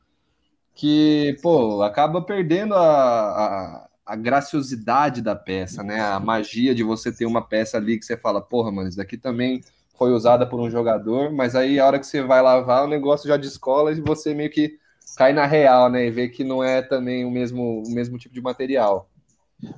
que, 0.73 1.37
pô, 1.43 1.83
acaba 1.83 2.21
perdendo 2.21 2.73
a, 2.73 2.81
a, 2.81 3.89
a 4.05 4.15
graciosidade 4.15 5.21
da 5.21 5.35
peça, 5.35 5.83
né? 5.83 6.01
A 6.01 6.19
magia 6.19 6.73
de 6.73 6.81
você 6.83 7.11
ter 7.11 7.27
uma 7.27 7.41
peça 7.47 7.77
ali 7.77 7.99
que 7.99 8.05
você 8.05 8.17
fala, 8.17 8.41
porra, 8.41 8.71
mano, 8.71 8.87
isso 8.89 8.97
daqui 8.97 9.17
também 9.17 9.61
foi 10.01 10.13
usada 10.13 10.47
por 10.47 10.59
um 10.59 10.67
jogador, 10.67 11.31
mas 11.31 11.53
aí 11.55 11.79
a 11.79 11.85
hora 11.85 11.99
que 11.99 12.07
você 12.07 12.23
vai 12.23 12.41
lavar, 12.41 12.85
o 12.85 12.87
negócio 12.87 13.27
já 13.27 13.37
descola 13.37 13.91
e 13.91 14.01
você 14.01 14.33
meio 14.33 14.49
que 14.49 14.79
cai 15.15 15.31
na 15.31 15.45
real, 15.45 15.91
né? 15.91 16.07
E 16.07 16.09
vê 16.09 16.27
que 16.27 16.43
não 16.43 16.63
é 16.63 16.81
também 16.81 17.23
o 17.23 17.29
mesmo, 17.29 17.83
o 17.85 17.91
mesmo 17.91 18.17
tipo 18.17 18.33
de 18.33 18.41
material. 18.41 19.07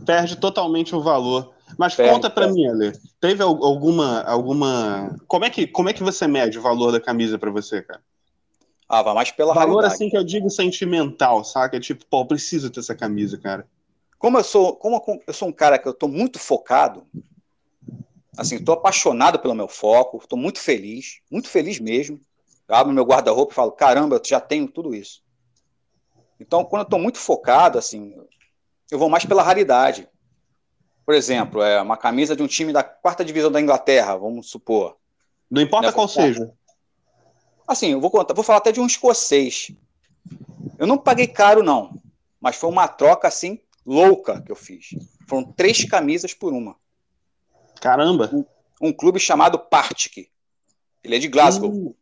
Perde 0.06 0.38
totalmente 0.38 0.96
o 0.96 1.02
valor. 1.02 1.54
Mas 1.78 1.94
Perde, 1.94 2.14
conta 2.14 2.30
para 2.30 2.48
mim, 2.48 2.66
Ale. 2.66 2.94
Teve 3.20 3.44
al- 3.44 3.62
alguma 3.66 4.22
alguma 4.22 5.14
como 5.28 5.44
é 5.44 5.50
que 5.50 5.68
como 5.68 5.90
é 5.90 5.94
que 5.94 6.02
você 6.02 6.26
mede 6.26 6.58
o 6.58 6.62
valor 6.62 6.94
da 6.94 7.02
camisa 7.02 7.38
para 7.38 7.52
você, 7.52 7.82
cara? 7.82 8.02
Ah, 8.88 9.02
vai 9.02 9.14
mais 9.14 9.30
pela 9.32 9.54
valor 9.54 9.80
raridade. 9.80 9.94
assim 9.94 10.10
que 10.10 10.16
eu 10.16 10.24
digo 10.24 10.50
sentimental, 10.50 11.44
saca? 11.44 11.82
Tipo, 11.82 12.06
pô, 12.06 12.22
eu 12.22 12.28
preciso 12.28 12.70
ter 12.70 12.80
essa 12.80 12.96
camisa, 12.96 13.38
cara. 13.38 13.68
Como 14.18 14.38
eu 14.38 14.44
sou, 14.46 14.78
como 14.78 15.04
eu 15.28 15.34
sou 15.34 15.50
um 15.50 15.52
cara 15.52 15.78
que 15.78 15.86
eu 15.86 15.94
tô 15.94 16.08
muito 16.08 16.40
focado, 16.40 17.06
assim, 18.38 18.64
tô 18.64 18.74
apaixonado 18.74 19.40
pelo 19.40 19.56
meu 19.56 19.68
foco, 19.68 20.26
tô 20.28 20.36
muito 20.36 20.60
feliz, 20.60 21.22
muito 21.32 21.50
feliz 21.50 21.80
mesmo. 21.80 22.20
Eu 22.68 22.76
abro 22.76 22.94
meu 22.94 23.04
guarda-roupa 23.04 23.52
e 23.52 23.56
falo, 23.56 23.72
caramba, 23.72 24.16
eu 24.16 24.22
já 24.24 24.40
tenho 24.40 24.68
tudo 24.68 24.96
isso. 24.96 25.22
Então, 26.40 26.66
quando 26.66 26.84
eu 26.84 26.90
tô 26.90 26.98
muito 26.98 27.20
focado, 27.20 27.78
assim, 27.78 28.16
eu 28.92 28.98
vou 28.98 29.10
mais 29.10 29.26
pela 29.26 29.44
raridade. 29.44 30.08
Por 31.06 31.14
exemplo, 31.14 31.62
é 31.62 31.82
uma 31.82 31.98
camisa 31.98 32.36
de 32.36 32.42
um 32.42 32.48
time 32.48 32.72
da 32.72 32.84
quarta 32.84 33.24
divisão 33.26 33.52
da 33.52 33.62
Inglaterra, 33.62 34.16
vamos 34.16 34.50
supor. 34.50 34.98
Não 35.50 35.62
importa 35.62 35.88
Nessa 35.88 35.96
qual 35.96 36.08
seja. 36.08 36.52
Assim, 37.68 37.92
eu 37.92 38.02
vou 38.02 38.10
contar, 38.10 38.34
vou 38.34 38.44
falar 38.44 38.60
até 38.60 38.72
de 38.72 38.80
um 38.80 38.86
escocês. 38.86 39.72
Eu 40.78 40.88
não 40.88 40.98
paguei 40.98 41.28
caro, 41.28 41.62
não, 41.62 42.02
mas 42.40 42.56
foi 42.56 42.70
uma 42.70 42.88
troca 42.88 43.28
assim 43.28 43.60
louca 43.86 44.42
que 44.42 44.52
eu 44.52 44.56
fiz. 44.56 44.90
Foram 45.28 45.52
três 45.52 45.84
camisas 45.84 46.34
por 46.34 46.54
uma. 46.54 46.76
Caramba. 47.84 48.32
Um 48.82 48.94
clube 48.94 49.20
chamado 49.20 49.60
Partick. 49.60 50.30
Ele 51.04 51.18
é 51.18 51.20
de 51.20 51.28
Glasgow. 51.28 51.70
Hum, 51.70 51.94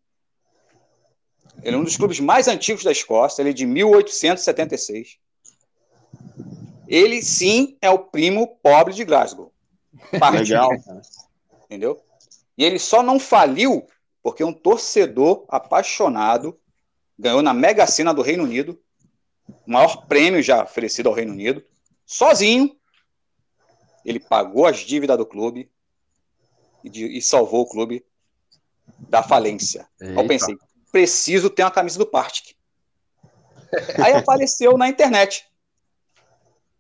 Ele 1.63 1.75
é 1.75 1.79
um 1.79 1.83
dos 1.83 1.97
clubes 1.97 2.19
mais 2.19 2.47
antigos 2.47 2.83
da 2.83 2.91
Escócia. 2.91 3.41
Ele 3.41 3.49
é 3.49 3.53
de 3.53 3.65
1876. 3.65 5.17
Ele 6.87 7.23
sim 7.23 7.77
é 7.81 7.89
o 7.89 7.97
primo 7.97 8.59
pobre 8.61 8.93
de 8.93 9.03
Glasgow. 9.03 9.51
Partick, 10.19 10.51
legal, 10.51 10.69
cara. 10.83 11.01
entendeu? 11.65 11.99
E 12.55 12.63
ele 12.63 12.77
só 12.77 13.01
não 13.01 13.19
faliu 13.19 13.87
porque 14.21 14.43
um 14.43 14.53
torcedor 14.53 15.45
apaixonado 15.49 16.59
ganhou 17.17 17.41
na 17.41 17.55
Mega 17.55 17.87
Sena 17.87 18.13
do 18.13 18.21
Reino 18.21 18.43
Unido, 18.43 18.79
o 19.65 19.71
maior 19.71 20.05
prêmio 20.05 20.43
já 20.43 20.63
oferecido 20.63 21.09
ao 21.09 21.15
Reino 21.15 21.31
Unido, 21.33 21.63
sozinho. 22.05 22.75
Ele 24.05 24.19
pagou 24.19 24.67
as 24.67 24.79
dívidas 24.79 25.17
do 25.17 25.25
clube 25.25 25.70
e, 26.83 26.89
de- 26.89 27.17
e 27.17 27.21
salvou 27.21 27.61
o 27.61 27.69
clube 27.69 28.05
da 29.09 29.21
falência. 29.23 29.87
Eu 29.99 30.27
pensei, 30.27 30.57
preciso 30.91 31.49
ter 31.49 31.63
uma 31.63 31.71
camisa 31.71 31.97
do 31.97 32.05
Partick. 32.05 32.55
Aí 34.03 34.13
apareceu 34.13 34.77
na 34.77 34.87
internet. 34.87 35.45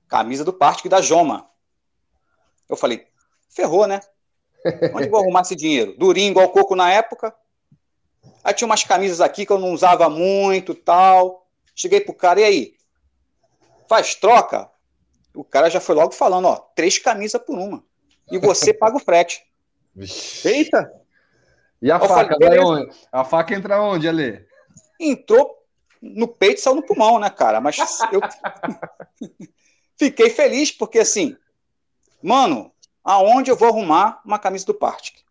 Camisa 0.07 0.43
do 0.43 0.51
Partick 0.53 0.89
da 0.89 1.01
Joma. 1.01 1.49
Eu 2.67 2.75
falei, 2.75 3.07
ferrou, 3.49 3.87
né? 3.87 4.01
Onde 4.93 5.09
vou 5.09 5.19
arrumar 5.19 5.41
esse 5.41 5.55
dinheiro? 5.55 5.95
Durinho, 5.97 6.31
igual 6.31 6.49
coco 6.49 6.75
na 6.75 6.91
época. 6.91 7.33
Aí 8.43 8.53
tinha 8.53 8.65
umas 8.65 8.83
camisas 8.83 9.21
aqui 9.21 9.45
que 9.45 9.51
eu 9.51 9.57
não 9.59 9.71
usava 9.73 10.09
muito 10.09 10.75
tal. 10.75 11.47
Cheguei 11.73 12.01
pro 12.01 12.13
cara, 12.13 12.41
e 12.41 12.43
aí? 12.43 12.77
Faz 13.87 14.15
troca? 14.15 14.69
O 15.33 15.43
cara 15.43 15.69
já 15.69 15.79
foi 15.79 15.95
logo 15.95 16.11
falando, 16.11 16.45
ó, 16.47 16.55
três 16.75 16.97
camisas 16.97 17.41
por 17.41 17.57
uma. 17.57 17.83
E 18.29 18.37
você 18.37 18.73
paga 18.73 18.97
o 18.97 18.99
frete. 18.99 19.41
Vixe. 19.95 20.47
Eita! 20.47 20.91
E 21.81 21.91
a 21.91 21.95
eu 21.95 22.07
faca, 22.07 22.37
falei, 22.39 22.59
onde? 22.59 22.91
A 23.11 23.23
faca 23.23 23.55
entra 23.55 23.81
onde, 23.81 24.07
Ale? 24.07 24.45
Entrou 24.99 25.57
no 26.01 26.27
peito 26.27 26.59
e 26.59 26.61
saiu 26.61 26.75
no 26.75 26.85
pulmão, 26.85 27.19
né, 27.19 27.29
cara? 27.29 27.59
Mas 27.59 27.77
eu 28.11 28.21
fiquei 29.97 30.29
feliz 30.29 30.71
porque, 30.71 30.99
assim, 30.99 31.35
mano, 32.21 32.71
aonde 33.03 33.49
eu 33.49 33.55
vou 33.55 33.67
arrumar 33.67 34.21
uma 34.23 34.39
camisa 34.39 34.65
do 34.65 34.73
Partic? 34.73 35.21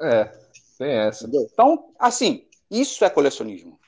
É, 0.00 0.24
tem 0.78 0.92
essa. 0.92 1.24
Entendeu? 1.24 1.48
Então, 1.52 1.92
assim, 1.98 2.46
isso 2.70 3.04
é 3.04 3.10
colecionismo. 3.10 3.78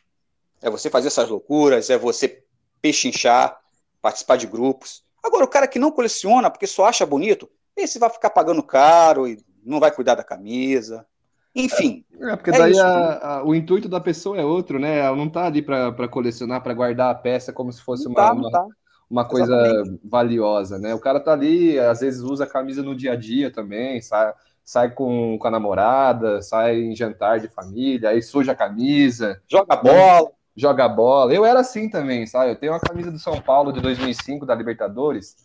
É 0.61 0.69
você 0.69 0.91
fazer 0.91 1.09
essas 1.09 1.29
loucuras, 1.29 1.91
é 1.91 1.97
você 1.97 2.45
pechinchar, 2.83 3.59
participar 4.03 4.37
de 4.37 4.47
grupos. 4.47 5.05
Agora, 5.23 5.45
o 5.45 5.49
cara 5.49 5.69
que 5.69 5.79
não 5.79 5.93
coleciona 5.93 6.51
porque 6.51 6.67
só 6.67 6.87
acha 6.87 7.07
bonito, 7.07 7.49
esse 7.77 7.99
vai 7.99 8.11
ficar 8.11 8.31
pagando 8.31 8.63
caro 8.63 9.29
e 9.29 9.39
não 9.65 9.81
vai 9.81 9.91
cuidar 9.91 10.15
da 10.15 10.25
camisa. 10.25 11.07
Enfim. 11.55 12.05
É, 12.21 12.33
é 12.33 12.37
porque 12.37 12.51
daí 12.51 12.77
é 12.77 12.81
a, 12.81 13.29
a, 13.39 13.45
o 13.45 13.55
intuito 13.55 13.89
da 13.89 14.01
pessoa 14.01 14.39
é 14.39 14.45
outro, 14.45 14.79
né? 14.79 15.01
Ela 15.01 15.17
não 15.17 15.29
tá 15.29 15.47
ali 15.47 15.63
para 15.63 16.09
colecionar, 16.09 16.63
para 16.63 16.75
guardar 16.75 17.11
a 17.11 17.15
peça 17.15 17.53
como 17.53 17.73
se 17.73 17.83
fosse 17.83 18.07
uma, 18.07 18.15
tá, 18.15 18.33
uma, 18.33 18.51
tá. 18.51 18.67
uma, 19.09 19.25
coisa 19.25 19.55
Exatamente. 19.55 20.01
valiosa, 20.05 20.79
né? 20.79 20.95
O 20.95 21.01
cara 21.01 21.21
tá 21.21 21.33
ali, 21.33 21.79
às 21.79 22.01
vezes 22.01 22.23
usa 22.23 22.45
a 22.45 22.49
camisa 22.49 22.83
no 22.83 22.95
dia 22.95 23.13
a 23.13 23.17
dia 23.17 23.51
também, 23.51 24.01
sai, 24.01 24.33
sai 24.65 24.91
com, 24.91 25.37
com 25.39 25.49
a 25.49 25.51
namorada, 25.51 26.41
sai 26.41 26.81
em 26.81 26.95
jantar 26.95 27.41
de 27.41 27.49
família, 27.49 28.11
aí 28.11 28.23
suja 28.23 28.53
a 28.53 28.57
camisa. 28.57 29.41
Joga 29.49 29.77
bola. 29.77 30.31
Joga 30.57 30.89
bola. 30.89 31.33
Eu 31.33 31.45
era 31.45 31.61
assim 31.61 31.89
também, 31.89 32.27
sabe? 32.27 32.53
Eu 32.53 32.57
tenho 32.57 32.73
uma 32.73 32.81
camisa 32.81 33.11
do 33.11 33.19
São 33.19 33.41
Paulo 33.41 33.73
de 33.73 33.81
2005 33.81 34.45
da 34.45 34.55
Libertadores, 34.55 35.37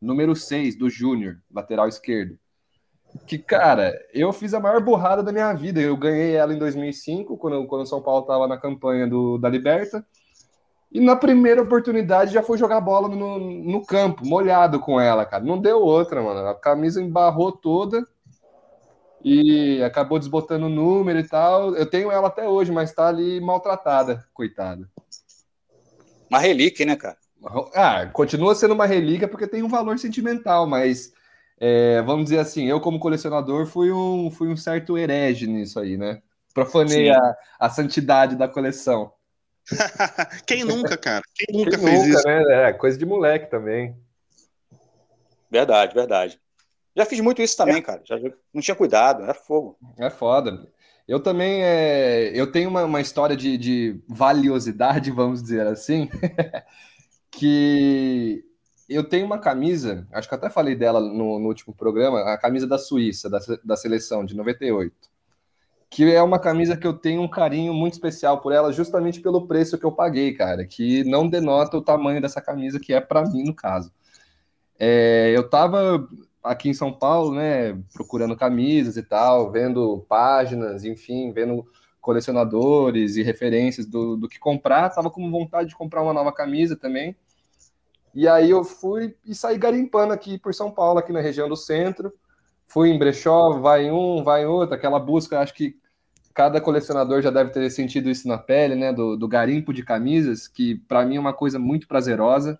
número 0.00 0.34
6 0.34 0.76
do 0.76 0.88
Júnior, 0.88 1.38
lateral 1.52 1.86
esquerdo 1.86 2.38
que, 3.26 3.38
cara, 3.38 3.98
eu 4.12 4.32
fiz 4.32 4.54
a 4.54 4.60
maior 4.60 4.80
burrada 4.80 5.22
da 5.22 5.32
minha 5.32 5.52
vida. 5.52 5.80
Eu 5.80 5.96
ganhei 5.96 6.34
ela 6.34 6.52
em 6.52 6.58
2005, 6.58 7.36
quando, 7.36 7.66
quando 7.66 7.82
o 7.82 7.86
São 7.86 8.02
Paulo 8.02 8.22
estava 8.22 8.46
na 8.46 8.58
campanha 8.58 9.06
do, 9.06 9.38
da 9.38 9.48
Liberta. 9.48 10.04
E 10.92 11.00
na 11.00 11.16
primeira 11.16 11.62
oportunidade 11.62 12.32
já 12.32 12.42
foi 12.42 12.56
jogar 12.56 12.80
bola 12.80 13.08
no, 13.08 13.38
no 13.38 13.84
campo, 13.84 14.24
molhado 14.24 14.78
com 14.78 15.00
ela, 15.00 15.24
cara. 15.24 15.42
Não 15.42 15.58
deu 15.58 15.80
outra, 15.80 16.22
mano. 16.22 16.46
A 16.46 16.54
camisa 16.54 17.02
embarrou 17.02 17.50
toda 17.50 18.06
e 19.24 19.82
acabou 19.82 20.18
desbotando 20.18 20.66
o 20.66 20.70
número 20.70 21.18
e 21.18 21.26
tal. 21.26 21.74
Eu 21.74 21.86
tenho 21.86 22.12
ela 22.12 22.28
até 22.28 22.48
hoje, 22.48 22.70
mas 22.70 22.92
tá 22.92 23.08
ali 23.08 23.40
maltratada, 23.40 24.24
coitada. 24.32 24.88
Uma 26.30 26.38
relíquia, 26.38 26.86
né, 26.86 26.94
cara? 26.94 27.16
Ah, 27.74 28.06
continua 28.06 28.54
sendo 28.54 28.74
uma 28.74 28.86
relíquia 28.86 29.28
porque 29.28 29.46
tem 29.46 29.62
um 29.62 29.68
valor 29.68 29.98
sentimental, 29.98 30.66
mas 30.66 31.12
é, 31.66 32.02
vamos 32.02 32.24
dizer 32.24 32.40
assim, 32.40 32.66
eu 32.66 32.78
como 32.78 32.98
colecionador 32.98 33.64
fui 33.64 33.90
um, 33.90 34.30
fui 34.30 34.48
um 34.48 34.56
certo 34.56 34.98
herege 34.98 35.46
nisso 35.46 35.80
aí, 35.80 35.96
né? 35.96 36.20
Profanei 36.52 37.08
a, 37.08 37.36
a 37.58 37.70
santidade 37.70 38.36
da 38.36 38.46
coleção. 38.46 39.10
Quem 40.46 40.62
nunca, 40.62 40.94
cara? 40.98 41.24
Quem 41.34 41.56
nunca 41.56 41.78
Quem 41.78 41.86
fez 41.86 42.06
nunca, 42.06 42.18
isso? 42.18 42.28
Né? 42.28 42.68
É, 42.68 42.72
coisa 42.74 42.98
de 42.98 43.06
moleque 43.06 43.50
também. 43.50 43.96
Verdade, 45.50 45.94
verdade. 45.94 46.38
Já 46.94 47.06
fiz 47.06 47.20
muito 47.20 47.40
isso 47.40 47.56
também, 47.56 47.78
é. 47.78 47.80
cara. 47.80 48.02
Já, 48.04 48.18
não 48.52 48.60
tinha 48.60 48.74
cuidado, 48.74 49.24
é 49.24 49.32
fogo. 49.32 49.78
É 49.96 50.10
foda. 50.10 50.70
Eu 51.08 51.18
também 51.18 51.64
é, 51.64 52.30
eu 52.34 52.52
tenho 52.52 52.68
uma, 52.68 52.84
uma 52.84 53.00
história 53.00 53.34
de, 53.34 53.56
de 53.56 54.02
valiosidade, 54.06 55.10
vamos 55.10 55.42
dizer 55.42 55.66
assim, 55.66 56.10
que 57.32 58.44
eu 58.88 59.04
tenho 59.04 59.26
uma 59.26 59.38
camisa, 59.38 60.06
acho 60.12 60.28
que 60.28 60.34
até 60.34 60.50
falei 60.50 60.74
dela 60.74 61.00
no, 61.00 61.38
no 61.38 61.48
último 61.48 61.74
programa, 61.74 62.20
a 62.20 62.38
camisa 62.38 62.66
da 62.66 62.78
Suíça, 62.78 63.30
da, 63.30 63.38
da 63.64 63.76
seleção 63.76 64.24
de 64.24 64.36
98. 64.36 64.94
Que 65.90 66.12
é 66.12 66.22
uma 66.22 66.38
camisa 66.38 66.76
que 66.76 66.86
eu 66.86 66.92
tenho 66.92 67.22
um 67.22 67.28
carinho 67.28 67.72
muito 67.72 67.94
especial 67.94 68.40
por 68.40 68.52
ela, 68.52 68.72
justamente 68.72 69.20
pelo 69.20 69.46
preço 69.46 69.78
que 69.78 69.84
eu 69.84 69.92
paguei, 69.92 70.34
cara, 70.34 70.66
que 70.66 71.04
não 71.04 71.28
denota 71.28 71.76
o 71.76 71.82
tamanho 71.82 72.20
dessa 72.20 72.40
camisa, 72.40 72.80
que 72.80 72.92
é 72.92 73.00
para 73.00 73.22
mim, 73.22 73.44
no 73.44 73.54
caso. 73.54 73.92
É, 74.78 75.32
eu 75.34 75.48
tava 75.48 76.08
aqui 76.42 76.68
em 76.68 76.74
São 76.74 76.92
Paulo, 76.92 77.34
né, 77.34 77.78
procurando 77.92 78.36
camisas 78.36 78.96
e 78.96 79.02
tal, 79.02 79.50
vendo 79.50 80.04
páginas, 80.08 80.84
enfim, 80.84 81.32
vendo 81.32 81.66
colecionadores 82.00 83.16
e 83.16 83.22
referências 83.22 83.86
do, 83.86 84.16
do 84.16 84.28
que 84.28 84.38
comprar, 84.38 84.90
tava 84.90 85.10
com 85.10 85.30
vontade 85.30 85.70
de 85.70 85.74
comprar 85.74 86.02
uma 86.02 86.12
nova 86.12 86.30
camisa 86.30 86.76
também. 86.76 87.16
E 88.14 88.28
aí 88.28 88.50
eu 88.50 88.62
fui 88.62 89.16
e 89.24 89.34
saí 89.34 89.58
garimpando 89.58 90.12
aqui 90.12 90.38
por 90.38 90.54
São 90.54 90.70
Paulo, 90.70 90.98
aqui 90.98 91.12
na 91.12 91.20
região 91.20 91.48
do 91.48 91.56
centro. 91.56 92.12
Fui 92.66 92.90
em 92.90 92.98
brechó, 92.98 93.58
vai 93.58 93.86
em 93.86 93.90
um, 93.90 94.22
vai 94.22 94.42
em 94.42 94.46
outro, 94.46 94.74
aquela 94.74 94.98
busca, 94.98 95.40
acho 95.40 95.52
que 95.52 95.76
cada 96.32 96.60
colecionador 96.60 97.22
já 97.22 97.30
deve 97.30 97.50
ter 97.50 97.70
sentido 97.70 98.10
isso 98.10 98.26
na 98.26 98.38
pele, 98.38 98.74
né? 98.74 98.92
Do, 98.92 99.16
do 99.16 99.28
garimpo 99.28 99.72
de 99.72 99.84
camisas, 99.84 100.48
que 100.48 100.74
para 100.74 101.04
mim 101.04 101.16
é 101.16 101.20
uma 101.20 101.32
coisa 101.32 101.58
muito 101.58 101.86
prazerosa. 101.86 102.58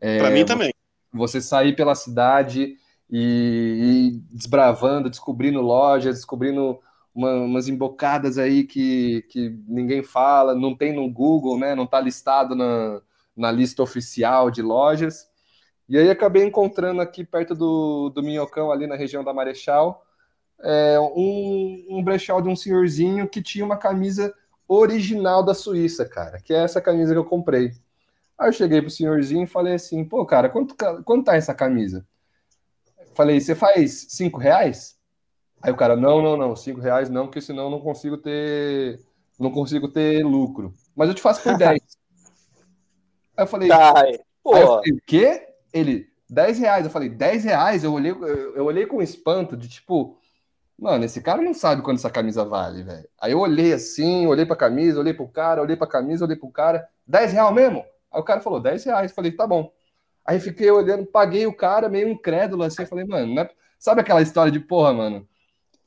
É, 0.00 0.18
para 0.18 0.30
mim 0.30 0.44
também. 0.44 0.72
Você 1.12 1.40
sair 1.40 1.74
pela 1.76 1.94
cidade 1.94 2.76
e, 3.10 4.10
e 4.20 4.36
desbravando, 4.36 5.08
descobrindo 5.08 5.60
lojas, 5.60 6.16
descobrindo 6.16 6.78
uma, 7.14 7.32
umas 7.34 7.68
embocadas 7.68 8.38
aí 8.38 8.64
que, 8.64 9.24
que 9.30 9.56
ninguém 9.66 10.02
fala, 10.02 10.54
não 10.54 10.74
tem 10.74 10.92
no 10.92 11.08
Google, 11.08 11.58
né? 11.58 11.74
Não 11.74 11.84
está 11.84 12.00
listado 12.00 12.54
na, 12.54 13.00
na 13.36 13.50
lista 13.52 13.82
oficial 13.82 14.50
de 14.50 14.62
lojas. 14.62 15.28
E 15.88 15.96
aí 15.96 16.10
acabei 16.10 16.44
encontrando 16.44 17.00
aqui 17.00 17.24
perto 17.24 17.54
do, 17.54 18.10
do 18.10 18.22
Minhocão, 18.22 18.72
ali 18.72 18.86
na 18.86 18.96
região 18.96 19.22
da 19.22 19.32
Marechal, 19.32 20.04
é, 20.60 20.98
um, 20.98 21.86
um 21.90 22.02
brechó 22.02 22.40
de 22.40 22.48
um 22.48 22.56
senhorzinho 22.56 23.28
que 23.28 23.42
tinha 23.42 23.64
uma 23.64 23.76
camisa 23.76 24.34
original 24.66 25.44
da 25.44 25.54
Suíça, 25.54 26.04
cara, 26.08 26.40
que 26.40 26.52
é 26.52 26.58
essa 26.58 26.80
camisa 26.80 27.12
que 27.12 27.18
eu 27.18 27.24
comprei. 27.24 27.72
Aí 28.38 28.48
eu 28.48 28.52
cheguei 28.52 28.80
pro 28.82 28.90
senhorzinho 28.90 29.44
e 29.44 29.46
falei 29.46 29.74
assim, 29.74 30.04
pô, 30.04 30.24
cara, 30.26 30.48
quanto, 30.48 30.74
quanto 31.04 31.24
tá 31.24 31.36
essa 31.36 31.54
camisa? 31.54 32.06
Falei, 33.14 33.40
você 33.40 33.54
faz 33.54 34.06
cinco 34.10 34.38
reais? 34.38 34.96
Aí 35.62 35.72
o 35.72 35.76
cara, 35.76 35.96
não, 35.96 36.20
não, 36.20 36.36
não, 36.36 36.54
cinco 36.54 36.80
reais 36.80 37.08
não, 37.08 37.26
porque 37.26 37.40
senão 37.40 37.64
eu 37.64 37.70
não 37.70 37.80
consigo 37.80 38.18
ter, 38.18 39.00
não 39.38 39.50
consigo 39.50 39.88
ter 39.88 40.22
lucro. 40.22 40.74
Mas 40.94 41.08
eu 41.08 41.14
te 41.14 41.22
faço 41.22 41.42
por 41.42 41.56
dez. 41.58 41.80
Aí 43.36 43.44
eu 43.44 43.46
falei, 43.46 43.68
pô. 44.42 44.54
Aí 44.54 44.62
eu 44.62 44.66
falei, 44.66 44.92
o 44.92 45.00
quê? 45.06 45.48
Ele, 45.72 46.06
10 46.28 46.58
reais. 46.58 46.84
Eu 46.84 46.90
falei, 46.90 47.08
10 47.08 47.44
reais? 47.44 47.84
Eu 47.84 47.92
olhei, 47.92 48.12
eu, 48.12 48.64
olhei 48.64 48.86
com 48.86 49.02
espanto 49.02 49.56
de 49.56 49.68
tipo, 49.68 50.18
mano, 50.78 51.04
esse 51.04 51.20
cara 51.20 51.42
não 51.42 51.54
sabe 51.54 51.82
quanto 51.82 51.98
essa 51.98 52.10
camisa 52.10 52.44
vale, 52.44 52.82
velho. 52.82 53.08
Aí 53.20 53.32
eu 53.32 53.40
olhei 53.40 53.72
assim, 53.72 54.26
olhei 54.26 54.46
pra 54.46 54.56
camisa, 54.56 55.00
olhei 55.00 55.14
pro 55.14 55.28
cara, 55.28 55.62
olhei 55.62 55.76
pra 55.76 55.86
camisa, 55.86 56.24
olhei 56.24 56.36
pro 56.36 56.50
cara, 56.50 56.88
10 57.06 57.32
reais 57.32 57.54
mesmo? 57.54 57.84
Aí 58.10 58.20
o 58.20 58.24
cara 58.24 58.40
falou, 58.40 58.60
10 58.60 58.84
reais. 58.84 59.10
Eu 59.10 59.14
falei, 59.14 59.32
tá 59.32 59.46
bom. 59.46 59.70
Aí 60.24 60.40
fiquei 60.40 60.70
olhando, 60.70 61.06
paguei 61.06 61.46
o 61.46 61.54
cara 61.54 61.88
meio 61.88 62.08
incrédulo 62.08 62.62
assim, 62.64 62.82
eu 62.82 62.88
falei, 62.88 63.04
mano, 63.04 63.32
não 63.32 63.42
é... 63.42 63.50
sabe 63.78 64.00
aquela 64.00 64.22
história 64.22 64.50
de 64.50 64.58
porra, 64.58 64.92
mano? 64.92 65.28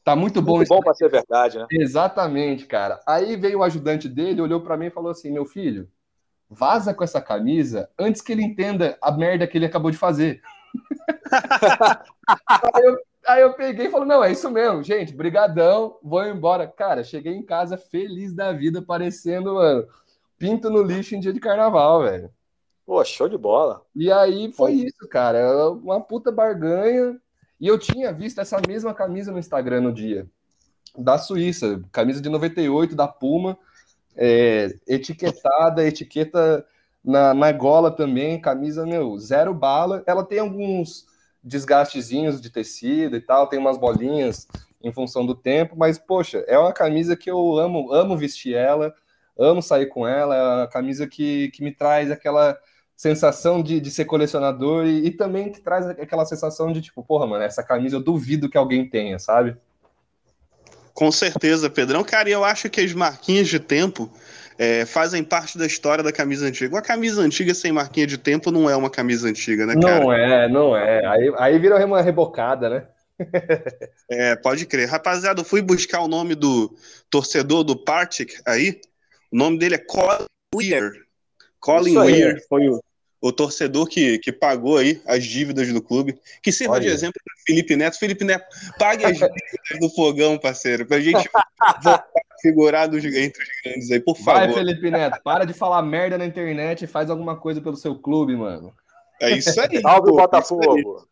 Tá 0.03 0.15
muito 0.15 0.41
bom. 0.41 0.57
Muito 0.57 0.69
bom 0.69 0.79
para 0.79 0.93
ser 0.93 1.09
verdade, 1.09 1.57
né? 1.57 1.67
Exatamente, 1.71 2.65
cara. 2.65 3.01
Aí 3.05 3.35
veio 3.35 3.59
o 3.59 3.63
ajudante 3.63 4.07
dele, 4.07 4.41
olhou 4.41 4.61
para 4.61 4.77
mim 4.77 4.85
e 4.85 4.91
falou 4.91 5.11
assim: 5.11 5.29
meu 5.29 5.45
filho, 5.45 5.89
vaza 6.49 6.93
com 6.93 7.03
essa 7.03 7.21
camisa 7.21 7.89
antes 7.97 8.21
que 8.21 8.31
ele 8.31 8.43
entenda 8.43 8.97
a 9.01 9.11
merda 9.11 9.45
que 9.45 9.57
ele 9.57 9.65
acabou 9.65 9.91
de 9.91 9.97
fazer. 9.97 10.41
aí, 12.73 12.83
eu, 12.83 12.97
aí, 13.27 13.41
eu, 13.41 13.53
peguei 13.53 13.87
e 13.87 13.91
falei, 13.91 14.07
não, 14.07 14.23
é 14.23 14.31
isso 14.31 14.49
mesmo, 14.49 14.81
gente, 14.81 15.13
brigadão, 15.13 15.97
vou 16.01 16.25
embora. 16.25 16.67
Cara, 16.67 17.03
cheguei 17.03 17.33
em 17.33 17.43
casa 17.43 17.77
feliz 17.77 18.33
da 18.33 18.51
vida, 18.51 18.81
parecendo, 18.81 19.55
mano, 19.55 19.87
pinto 20.37 20.69
no 20.69 20.81
lixo 20.81 21.15
em 21.15 21.19
dia 21.19 21.33
de 21.33 21.39
carnaval, 21.39 22.03
velho. 22.03 22.31
Pô, 22.85 23.03
show 23.05 23.29
de 23.29 23.37
bola. 23.37 23.83
E 23.95 24.11
aí 24.11 24.51
foi 24.51 24.73
isso, 24.73 25.07
cara, 25.07 25.69
uma 25.69 26.01
puta 26.01 26.31
barganha. 26.31 27.19
E 27.59 27.67
eu 27.67 27.77
tinha 27.77 28.11
visto 28.11 28.39
essa 28.39 28.59
mesma 28.67 28.93
camisa 28.93 29.31
no 29.31 29.37
Instagram 29.37 29.81
no 29.81 29.93
dia, 29.93 30.25
da 30.97 31.17
Suíça, 31.17 31.81
camisa 31.91 32.21
de 32.21 32.29
98 32.29 32.95
da 32.95 33.07
Puma, 33.07 33.59
é, 34.19 34.75
etiquetada, 34.85 35.87
etiqueta 35.87 36.65
na, 37.03 37.33
na 37.33 37.51
gola 37.53 37.89
também, 37.89 38.39
camisa, 38.39 38.85
meu, 38.85 39.17
zero 39.17 39.53
bala. 39.53 40.03
Ela 40.05 40.25
tem 40.25 40.39
alguns 40.39 41.05
desgastezinhos 41.41 42.41
de 42.41 42.49
tecido 42.49 43.15
e 43.15 43.21
tal, 43.21 43.47
tem 43.47 43.57
umas 43.57 43.77
bolinhas 43.77 44.45
em 44.83 44.91
função 44.91 45.25
do 45.25 45.33
tempo, 45.33 45.75
mas, 45.77 45.97
poxa, 45.97 46.43
é 46.47 46.59
uma 46.59 46.73
camisa 46.73 47.15
que 47.15 47.31
eu 47.31 47.57
amo, 47.57 47.93
amo 47.93 48.17
vestir 48.17 48.55
ela, 48.55 48.93
amo 49.37 49.61
sair 49.61 49.87
com 49.87 50.05
ela, 50.05 50.35
é 50.35 50.41
uma 50.41 50.67
camisa 50.67 51.07
que, 51.07 51.49
que 51.51 51.63
me 51.63 51.73
traz 51.73 52.11
aquela 52.11 52.57
sensação 52.95 53.63
de, 53.63 53.79
de 53.79 53.89
ser 53.89 54.03
colecionador 54.05 54.85
e, 54.85 55.05
e 55.05 55.11
também 55.11 55.51
que 55.51 55.61
traz 55.61 55.87
aquela 55.87 56.25
sensação 56.25 56.73
de, 56.73 56.81
tipo, 56.81 57.01
porra, 57.03 57.25
mano, 57.25 57.43
essa 57.43 57.63
camisa 57.63 57.95
eu 57.95 58.03
duvido 58.03 58.49
que 58.49 58.57
alguém 58.57 58.89
tenha, 58.89 59.17
sabe? 59.17 59.57
Com 60.93 61.11
certeza, 61.11 61.69
Pedrão. 61.69 62.03
Cara, 62.03 62.29
eu 62.29 62.43
acho 62.43 62.69
que 62.69 62.81
as 62.81 62.93
marquinhas 62.93 63.47
de 63.47 63.59
tempo 63.59 64.11
é, 64.57 64.85
fazem 64.85 65.23
parte 65.23 65.57
da 65.57 65.65
história 65.65 66.03
da 66.03 66.11
camisa 66.11 66.45
antiga. 66.45 66.75
Uma 66.75 66.81
camisa 66.81 67.21
antiga 67.21 67.53
sem 67.53 67.71
marquinha 67.71 68.05
de 68.05 68.17
tempo 68.17 68.51
não 68.51 68.69
é 68.69 68.75
uma 68.75 68.89
camisa 68.89 69.27
antiga, 69.27 69.65
né, 69.65 69.75
cara? 69.81 70.01
Não 70.01 70.13
é, 70.13 70.49
não 70.49 70.75
é. 70.75 71.05
Aí, 71.05 71.33
aí 71.37 71.59
vira 71.59 71.83
uma 71.85 72.01
rebocada, 72.01 72.69
né? 72.69 72.83
É, 74.11 74.35
pode 74.35 74.65
crer. 74.65 74.89
Rapaziada, 74.89 75.41
eu 75.41 75.45
fui 75.45 75.61
buscar 75.61 76.01
o 76.01 76.07
nome 76.07 76.33
do 76.33 76.75
torcedor 77.11 77.63
do 77.63 77.75
Partick 77.75 78.41
aí. 78.45 78.81
O 79.31 79.37
nome 79.37 79.59
dele 79.59 79.75
é 79.75 79.77
Colin 79.77 80.25
Weir. 80.55 81.05
Colin. 81.59 81.97
Weir 81.97 82.43
foi 82.47 82.67
o, 82.69 82.81
o 83.21 83.31
torcedor 83.31 83.87
que, 83.87 84.17
que 84.19 84.31
pagou 84.31 84.77
aí 84.77 85.01
as 85.05 85.23
dívidas 85.25 85.67
do 85.73 85.81
clube. 85.81 86.17
Que 86.41 86.51
sirva 86.51 86.79
de 86.79 86.87
Olha. 86.87 86.93
exemplo 86.93 87.19
para 87.23 87.33
Felipe 87.45 87.75
Neto. 87.75 87.97
Felipe 87.99 88.23
Neto, 88.23 88.45
pague 88.77 89.03
as 89.05 89.13
dívidas 89.19 89.79
do 89.79 89.89
fogão, 89.89 90.37
parceiro, 90.37 90.85
pra 90.85 90.99
gente 90.99 91.15
voltar 91.83 92.05
a 92.05 92.41
figurar 92.41 92.87
dos, 92.87 93.03
entre 93.03 93.43
os 93.43 93.49
grandes 93.63 93.91
aí, 93.91 93.99
por 93.99 94.15
Vai, 94.21 94.47
favor. 94.47 94.59
Felipe 94.59 94.89
Neto, 94.89 95.19
para 95.23 95.45
de 95.45 95.53
falar 95.53 95.81
merda 95.81 96.17
na 96.17 96.25
internet 96.25 96.83
e 96.83 96.87
faz 96.87 97.09
alguma 97.09 97.35
coisa 97.37 97.59
pelo 97.61 97.75
seu 97.75 97.95
clube, 97.99 98.35
mano. 98.35 98.73
É 99.21 99.31
isso 99.31 99.49
aí. 99.59 99.79
Salve 99.81 100.11
o 100.11 100.15
aí. 100.17 100.21
Botafogo. 100.21 101.07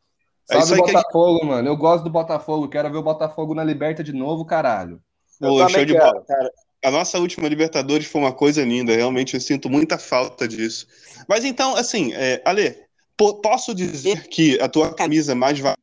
É 0.50 0.58
isso 0.60 0.68
Salve 0.68 0.72
o 0.82 0.84
a 0.84 0.88
gente- 0.88 0.94
Botafogo, 0.96 1.46
mano. 1.46 1.68
Eu 1.68 1.76
gosto 1.76 2.06
do 2.06 2.10
Botafogo. 2.10 2.70
Quero 2.70 2.90
ver 2.90 2.98
o 3.00 3.04
Botafogo 3.04 3.54
na 3.54 3.66
Liberta 3.66 4.02
de 4.02 4.14
novo, 4.14 4.46
caralho. 4.46 5.02
Eu 5.42 5.50
Pô, 5.50 5.70
show 5.70 5.84
de 5.84 5.94
quero. 5.94 6.06
bola, 6.06 6.24
cara. 6.26 6.52
A 6.88 6.92
nossa 6.92 7.20
última 7.20 7.50
Libertadores 7.50 8.08
foi 8.08 8.22
uma 8.22 8.32
coisa 8.32 8.64
linda, 8.64 8.96
realmente 8.96 9.34
eu 9.34 9.42
sinto 9.42 9.70
muita 9.70 9.98
falta 9.98 10.48
disso. 10.48 10.88
Mas 11.28 11.44
então, 11.44 11.76
assim, 11.76 12.14
é, 12.14 12.42
Ale, 12.46 12.82
po- 13.18 13.42
posso 13.42 13.76
dizer 13.76 14.30
que 14.30 14.58
a 14.62 14.70
tua 14.70 14.96
camisa 14.96 15.36
mais 15.36 15.60
valiosa 15.60 15.76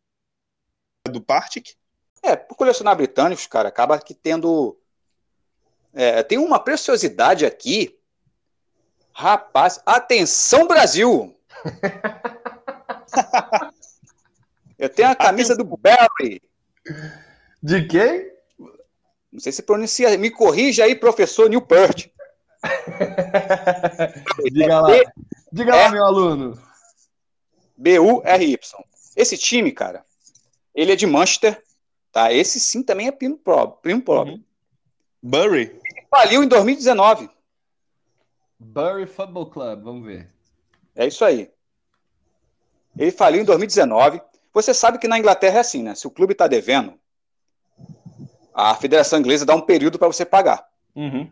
é 1.07 1.11
do 1.11 1.21
Partick? 1.21 1.75
É, 2.23 2.35
por 2.35 2.57
colecionar 2.57 2.97
britânicos, 2.97 3.47
cara, 3.47 3.69
acaba 3.69 3.99
que 3.99 4.15
tendo. 4.15 4.79
é, 5.93 6.23
tem 6.23 6.39
uma 6.39 6.59
preciosidade 6.59 7.45
aqui. 7.45 7.95
Rapaz, 9.13 9.83
atenção, 9.85 10.67
Brasil! 10.67 11.37
Eu 14.79 14.89
tenho 14.89 15.11
a 15.11 15.15
camisa 15.15 15.55
do 15.55 15.65
Barry. 15.65 16.41
De 17.63 17.87
quem? 17.87 18.34
Não 19.35 19.41
sei 19.41 19.51
se 19.51 19.65
pronuncia. 19.65 20.17
Me 20.17 20.31
corrija 20.31 20.85
aí, 20.85 20.95
professor 20.95 21.51
Newport. 21.51 22.07
Diga 24.53 24.81
lá. 24.81 24.89
Diga 25.53 25.75
É. 25.75 25.83
lá, 25.83 25.91
meu 25.91 26.05
aluno. 26.05 26.57
B-U-R-Y. 27.77 28.59
Esse 29.17 29.37
time, 29.37 29.73
cara, 29.73 30.05
ele 30.73 30.93
é 30.93 30.97
de 30.97 31.05
Manchester, 31.07 31.61
tá? 32.13 32.33
Esse 32.33 32.61
sim 32.61 32.83
também 32.83 33.09
é 33.09 33.13
primo 33.13 33.37
pobre. 33.37 33.79
Primo 33.83 34.01
pobre. 34.03 34.45
Bury? 35.21 35.81
Faliu 36.09 36.45
em 36.45 36.49
2019. 36.49 37.29
Bury 38.59 39.07
Football 39.07 39.51
Club, 39.51 39.83
vamos 39.83 40.07
ver. 40.07 40.31
É 40.95 41.07
isso 41.09 41.25
aí. 41.25 41.51
Ele 42.97 43.11
faliu 43.11 43.41
em 43.41 43.45
2019. 43.45 44.23
Você 44.53 44.73
sabe 44.73 44.99
que 44.99 45.09
na 45.09 45.19
Inglaterra 45.19 45.57
é 45.57 45.61
assim, 45.61 45.83
né? 45.83 45.97
Se 45.97 46.07
o 46.07 46.11
clube 46.11 46.33
está 46.33 46.47
devendo, 46.47 46.95
a 48.55 48.75
Federação 48.75 49.19
Inglesa 49.19 49.45
dá 49.45 49.55
um 49.55 49.61
período 49.61 49.99
para 49.99 50.07
você 50.07 50.25
pagar. 50.25 50.67
Uhum. 50.95 51.29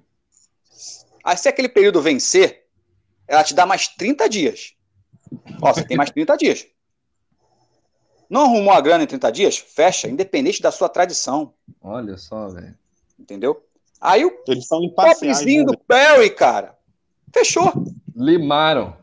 Aí, 1.25 1.37
se 1.37 1.49
aquele 1.49 1.69
período 1.69 2.03
vencer, 2.03 2.67
ela 3.29 3.45
te 3.45 3.55
dá 3.55 3.65
mais 3.65 3.87
30 3.89 4.29
dias. 4.29 4.75
Ó, 5.63 5.73
você 5.73 5.85
tem 5.85 5.97
mais 5.97 6.11
30 6.11 6.37
dias. 6.37 6.67
Não 8.29 8.43
arrumou 8.43 8.73
a 8.73 8.81
grana 8.81 9.05
em 9.05 9.07
30 9.07 9.31
dias? 9.31 9.59
Fecha, 9.59 10.09
independente 10.09 10.61
da 10.61 10.73
sua 10.73 10.89
tradição. 10.89 11.55
Olha 11.81 12.17
só, 12.17 12.49
velho. 12.49 12.77
Entendeu? 13.19 13.65
Aí 14.01 14.25
o 14.25 14.43
Eles 14.49 14.67
são 14.67 14.81
pobrezinho 14.89 15.65
né? 15.65 15.73
do 15.73 15.79
Perry, 15.79 16.31
cara, 16.31 16.77
fechou. 17.33 17.73
Limaram. 18.17 18.97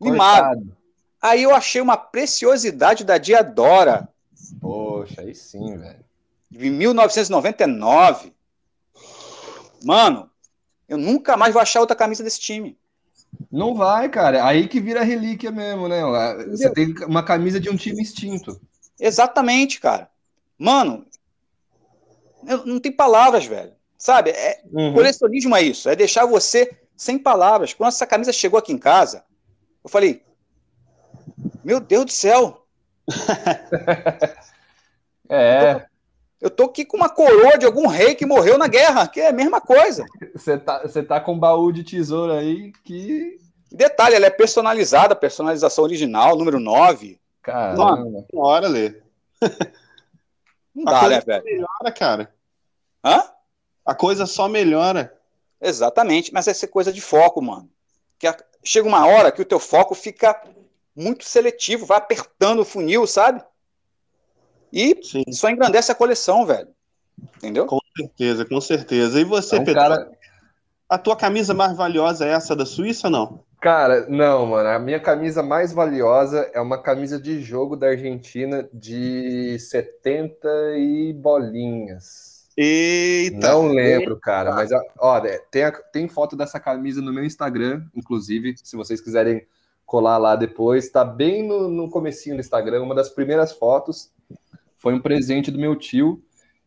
Limaram. 0.00 0.48
Cortado. 0.48 0.76
Aí 1.22 1.42
eu 1.44 1.54
achei 1.54 1.80
uma 1.80 1.96
preciosidade 1.96 3.04
da 3.04 3.16
Diadora, 3.16 4.12
Poxa, 4.60 5.20
aí 5.20 5.34
sim, 5.34 5.76
velho. 5.76 6.04
De 6.52 6.70
1999. 6.70 8.32
Mano, 9.84 10.30
eu 10.88 10.98
nunca 10.98 11.36
mais 11.36 11.52
vou 11.52 11.62
achar 11.62 11.80
outra 11.80 11.96
camisa 11.96 12.22
desse 12.22 12.40
time. 12.40 12.78
Não 13.50 13.74
vai, 13.74 14.08
cara. 14.08 14.44
Aí 14.46 14.68
que 14.68 14.78
vira 14.80 15.02
relíquia 15.02 15.50
mesmo, 15.50 15.88
né? 15.88 16.02
Você 16.50 16.70
tem 16.70 16.94
uma 17.06 17.22
camisa 17.24 17.58
de 17.58 17.70
um 17.70 17.76
time 17.76 18.02
extinto. 18.02 18.60
Exatamente, 19.00 19.80
cara. 19.80 20.10
Mano, 20.58 21.06
eu- 22.46 22.66
não 22.66 22.78
tem 22.78 22.92
palavras, 22.92 23.46
velho. 23.46 23.72
Sabe? 23.96 24.30
É, 24.30 24.62
Uhum. 24.70 24.92
Colecionismo 24.94 25.56
é 25.56 25.62
isso, 25.62 25.88
é 25.88 25.96
deixar 25.96 26.26
você 26.26 26.76
sem 26.96 27.18
palavras. 27.18 27.72
Quando 27.72 27.88
essa 27.88 28.06
camisa 28.06 28.32
chegou 28.32 28.58
aqui 28.58 28.72
em 28.72 28.78
casa, 28.78 29.24
eu 29.82 29.88
falei: 29.88 30.22
Meu 31.64 31.80
Deus 31.80 32.04
do 32.04 32.10
céu, 32.12 32.66
É, 35.28 35.86
eu 36.42 36.50
tô 36.50 36.64
aqui 36.64 36.84
com 36.84 36.96
uma 36.98 37.08
coroa 37.08 37.56
de 37.56 37.64
algum 37.64 37.86
rei 37.86 38.14
que 38.14 38.26
morreu 38.26 38.58
na 38.58 38.66
guerra, 38.66 39.06
que 39.08 39.20
é 39.20 39.28
a 39.28 39.32
mesma 39.32 39.60
coisa. 39.60 40.04
você 40.34 40.58
tá, 40.58 40.82
você 40.82 41.02
tá 41.02 41.20
com 41.20 41.32
um 41.34 41.38
baú 41.38 41.72
de 41.72 41.82
tesouro 41.84 42.32
aí 42.32 42.72
que. 42.84 43.38
Detalhe, 43.70 44.16
ela 44.16 44.26
é 44.26 44.30
personalizada, 44.30 45.16
personalização 45.16 45.84
original, 45.84 46.36
número 46.36 46.60
9. 46.60 47.18
Caramba. 47.40 48.26
Uma 48.32 48.46
hora, 48.46 48.68
Lê. 48.68 49.00
Não 50.74 50.88
A 50.88 50.92
dá, 50.92 51.00
coisa 51.00 51.14
né, 51.16 51.20
velho? 51.24 51.44
melhora, 51.44 51.92
cara. 51.96 52.34
Hã? 53.04 53.22
A 53.84 53.94
coisa 53.94 54.26
só 54.26 54.48
melhora. 54.48 55.16
Exatamente, 55.60 56.32
mas 56.32 56.48
essa 56.48 56.64
é 56.64 56.68
coisa 56.68 56.92
de 56.92 57.00
foco, 57.00 57.40
mano. 57.40 57.68
Que 58.18 58.26
a- 58.26 58.36
chega 58.64 58.86
uma 58.88 59.06
hora 59.06 59.30
que 59.32 59.42
o 59.42 59.44
teu 59.44 59.58
foco 59.58 59.94
fica 59.94 60.40
muito 60.94 61.24
seletivo, 61.24 61.86
vai 61.86 61.98
apertando 61.98 62.60
o 62.60 62.64
funil, 62.64 63.06
sabe? 63.06 63.42
E 64.72 64.98
Sim, 65.02 65.24
só 65.32 65.50
engrandece 65.50 65.92
a 65.92 65.94
coleção, 65.94 66.46
velho. 66.46 66.68
Entendeu? 67.36 67.66
com 67.66 67.78
certeza, 67.96 68.44
com 68.44 68.60
certeza. 68.60 69.20
E 69.20 69.24
você, 69.24 69.56
É 69.56 69.60
um 69.60 69.64
Pedro? 69.64 69.80
cara, 69.80 70.10
A 70.88 70.98
tua 70.98 71.16
camisa 71.16 71.52
mais 71.54 71.76
valiosa 71.76 72.26
é 72.26 72.30
essa 72.30 72.56
da 72.56 72.64
Suíça 72.66 73.06
ou 73.08 73.10
não? 73.12 73.40
Cara, 73.60 74.06
não, 74.08 74.46
mano. 74.46 74.68
A 74.68 74.78
minha 74.78 74.98
camisa 74.98 75.42
mais 75.42 75.72
valiosa 75.72 76.50
é 76.52 76.60
uma 76.60 76.82
camisa 76.82 77.20
de 77.20 77.40
jogo 77.40 77.76
da 77.76 77.88
Argentina 77.88 78.68
de 78.72 79.56
70 79.58 80.48
e 80.76 81.12
bolinhas. 81.12 82.48
Eita! 82.56 83.48
Não 83.48 83.68
lembro, 83.68 84.18
cara, 84.18 84.52
mas 84.54 84.70
ó, 84.98 85.20
tem, 85.50 85.64
a- 85.64 85.70
tem 85.72 86.08
foto 86.08 86.36
dessa 86.36 86.60
camisa 86.60 87.00
no 87.00 87.12
meu 87.12 87.24
Instagram, 87.24 87.82
inclusive, 87.94 88.54
se 88.62 88.76
vocês 88.76 89.00
quiserem 89.00 89.46
colar 89.86 90.18
lá 90.18 90.36
depois, 90.36 90.90
tá 90.90 91.04
bem 91.04 91.46
no, 91.46 91.68
no 91.68 91.88
comecinho 91.90 92.36
do 92.36 92.40
Instagram, 92.40 92.82
uma 92.82 92.94
das 92.94 93.08
primeiras 93.08 93.52
fotos 93.52 94.10
foi 94.82 94.92
um 94.92 95.00
presente 95.00 95.52
do 95.52 95.60
meu 95.60 95.76
tio, 95.76 96.20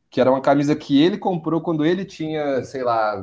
que 0.09 0.21
era 0.21 0.31
uma 0.31 0.41
camisa 0.41 0.73
que 0.73 1.01
ele 1.01 1.17
comprou 1.17 1.59
quando 1.59 1.85
ele 1.85 2.05
tinha, 2.05 2.63
sei 2.63 2.81
lá, 2.81 3.21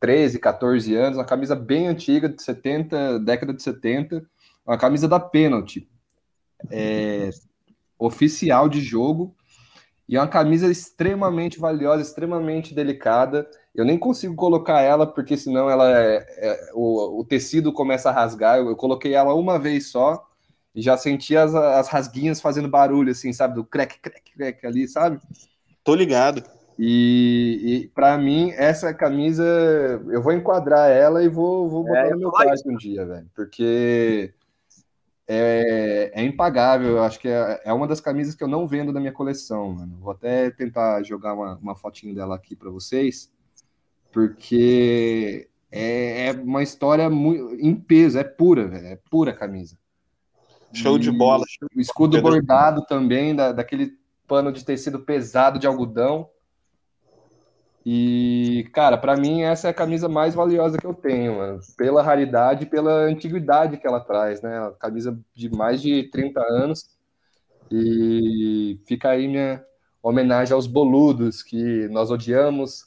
13, 0.00 0.38
14 0.38 0.94
anos, 0.96 1.18
uma 1.18 1.24
camisa 1.26 1.54
bem 1.54 1.86
antiga, 1.86 2.26
de 2.26 2.42
70, 2.42 3.20
década 3.20 3.52
de 3.52 3.62
70, 3.62 4.24
uma 4.66 4.78
camisa 4.78 5.06
da 5.06 5.20
Penalty, 5.20 5.86
é, 6.70 7.28
oficial 7.98 8.70
de 8.70 8.80
jogo, 8.80 9.36
e 10.08 10.16
é 10.16 10.20
uma 10.20 10.26
camisa 10.26 10.70
extremamente 10.70 11.60
valiosa, 11.60 12.02
extremamente 12.02 12.74
delicada. 12.74 13.48
Eu 13.74 13.84
nem 13.84 13.98
consigo 13.98 14.34
colocar 14.34 14.80
ela, 14.80 15.06
porque 15.06 15.36
senão 15.36 15.68
ela 15.70 15.88
é, 15.90 16.16
é- 16.38 16.70
o, 16.74 17.20
o 17.20 17.24
tecido 17.24 17.72
começa 17.72 18.08
a 18.08 18.12
rasgar. 18.12 18.58
Eu, 18.58 18.70
eu 18.70 18.76
coloquei 18.76 19.14
ela 19.14 19.34
uma 19.34 19.58
vez 19.58 19.90
só 19.90 20.26
e 20.74 20.82
já 20.82 20.96
senti 20.96 21.36
as, 21.36 21.54
as 21.54 21.88
rasguinhas 21.88 22.40
fazendo 22.40 22.68
barulho, 22.68 23.10
assim, 23.10 23.32
sabe? 23.32 23.54
Do 23.54 23.64
crack, 23.64 23.98
crack, 24.00 24.32
crack 24.32 24.66
ali, 24.66 24.86
sabe? 24.86 25.20
Tô 25.82 25.94
ligado. 25.94 26.42
E, 26.78 27.60
e 27.62 27.88
para 27.88 28.16
mim, 28.16 28.52
essa 28.52 28.94
camisa, 28.94 29.44
eu 30.08 30.22
vou 30.22 30.32
enquadrar 30.32 30.90
ela 30.90 31.22
e 31.22 31.28
vou, 31.28 31.68
vou 31.68 31.84
botar 31.84 32.06
É, 32.06 32.10
no 32.10 32.18
meu 32.18 32.30
quarto 32.30 32.70
um 32.70 32.76
dia, 32.76 33.04
velho. 33.04 33.30
Porque 33.34 34.32
é, 35.28 36.10
é 36.14 36.24
impagável. 36.24 36.96
Eu 36.96 37.02
acho 37.02 37.20
que 37.20 37.28
é, 37.28 37.60
é 37.64 37.72
uma 37.72 37.86
das 37.86 38.00
camisas 38.00 38.34
que 38.34 38.42
eu 38.42 38.48
não 38.48 38.66
vendo 38.66 38.92
da 38.92 39.00
minha 39.00 39.12
coleção, 39.12 39.74
mano. 39.74 39.98
Vou 40.00 40.12
até 40.12 40.50
tentar 40.50 41.02
jogar 41.02 41.34
uma, 41.34 41.56
uma 41.56 41.76
fotinho 41.76 42.14
dela 42.14 42.34
aqui 42.34 42.56
para 42.56 42.70
vocês, 42.70 43.30
porque 44.10 45.48
é, 45.70 46.28
é 46.28 46.32
uma 46.32 46.62
história 46.62 47.10
muito, 47.10 47.54
em 47.60 47.74
peso, 47.74 48.18
é 48.18 48.24
pura, 48.24 48.66
velho. 48.68 48.86
É 48.86 48.96
pura 49.10 49.34
camisa. 49.34 49.76
Show 50.72 50.98
de 50.98 51.10
bola. 51.10 51.44
O 51.74 51.80
escudo 51.80 52.16
Pedro. 52.16 52.30
bordado 52.30 52.84
também, 52.86 53.34
da, 53.34 53.52
daquele 53.52 53.92
pano 54.26 54.52
de 54.52 54.64
tecido 54.64 55.00
pesado 55.00 55.58
de 55.58 55.66
algodão. 55.66 56.28
E, 57.84 58.68
cara, 58.72 58.98
pra 58.98 59.16
mim 59.16 59.42
essa 59.42 59.68
é 59.68 59.70
a 59.70 59.74
camisa 59.74 60.08
mais 60.08 60.34
valiosa 60.34 60.78
que 60.78 60.86
eu 60.86 60.94
tenho, 60.94 61.36
mano. 61.36 61.60
Pela 61.76 62.02
raridade 62.02 62.64
e 62.64 62.66
pela 62.66 62.92
antiguidade 63.04 63.78
que 63.78 63.86
ela 63.86 64.00
traz, 64.00 64.42
né? 64.42 64.72
Camisa 64.78 65.18
de 65.34 65.48
mais 65.50 65.80
de 65.80 66.04
30 66.10 66.40
anos. 66.40 66.90
E 67.70 68.78
fica 68.86 69.10
aí 69.10 69.26
minha 69.26 69.64
homenagem 70.02 70.54
aos 70.54 70.66
boludos 70.66 71.42
que 71.42 71.88
nós 71.88 72.10
odiamos. 72.10 72.86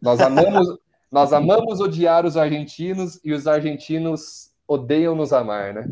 Nós 0.00 0.20
amamos, 0.20 0.78
nós 1.10 1.32
amamos 1.32 1.80
odiar 1.80 2.26
os 2.26 2.36
argentinos 2.36 3.18
e 3.24 3.32
os 3.32 3.46
argentinos 3.46 4.50
odeiam 4.68 5.14
nos 5.14 5.32
amar, 5.32 5.72
né? 5.72 5.88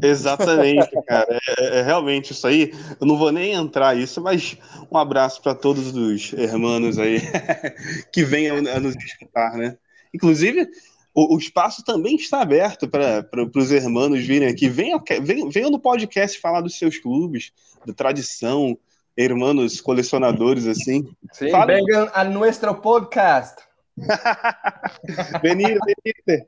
Exatamente, 0.00 0.90
cara. 1.06 1.40
É, 1.58 1.78
é, 1.78 1.82
realmente 1.82 2.32
isso 2.32 2.46
aí. 2.46 2.72
Eu 3.00 3.06
não 3.06 3.16
vou 3.16 3.32
nem 3.32 3.52
entrar 3.52 3.96
nisso, 3.96 4.20
mas 4.20 4.56
um 4.90 4.96
abraço 4.96 5.42
para 5.42 5.54
todos 5.54 5.94
os 5.94 6.32
hermanos 6.34 6.98
aí 6.98 7.20
que 8.12 8.22
venham 8.24 8.58
a 8.58 8.78
nos 8.78 8.94
escutar, 8.94 9.56
né? 9.56 9.76
Inclusive, 10.14 10.68
o, 11.12 11.34
o 11.34 11.38
espaço 11.38 11.84
também 11.84 12.14
está 12.14 12.42
aberto 12.42 12.88
para 12.88 13.26
os 13.56 13.72
hermanos 13.72 14.24
virem 14.24 14.48
aqui. 14.48 14.68
Venham, 14.68 15.02
venham, 15.22 15.50
venham 15.50 15.70
no 15.70 15.80
podcast 15.80 16.38
falar 16.38 16.60
dos 16.60 16.78
seus 16.78 16.98
clubes, 16.98 17.52
da 17.84 17.92
tradição, 17.92 18.78
hermanos 19.16 19.80
colecionadores, 19.80 20.66
assim. 20.66 21.08
Sim, 21.32 21.50
Fale... 21.50 21.82
venham 21.84 22.08
a 22.14 22.22
nosso 22.22 22.74
podcast. 22.76 23.56
venir, 25.42 25.78
venir. 26.26 26.46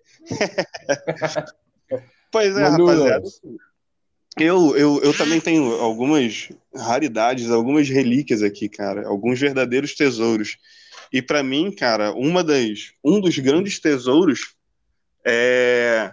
pois 2.34 2.56
é, 2.56 2.64
rapaziada. 2.64 3.28
Eu, 4.36 4.76
eu, 4.76 5.00
eu 5.04 5.16
também 5.16 5.40
tenho 5.40 5.72
algumas 5.74 6.48
raridades, 6.74 7.48
algumas 7.48 7.88
relíquias 7.88 8.42
aqui, 8.42 8.68
cara. 8.68 9.06
Alguns 9.06 9.38
verdadeiros 9.38 9.94
tesouros. 9.94 10.56
E 11.12 11.22
para 11.22 11.44
mim, 11.44 11.70
cara, 11.70 12.12
uma 12.12 12.42
das, 12.42 12.92
um 13.04 13.20
dos 13.20 13.38
grandes 13.38 13.78
tesouros 13.78 14.56
é 15.24 16.12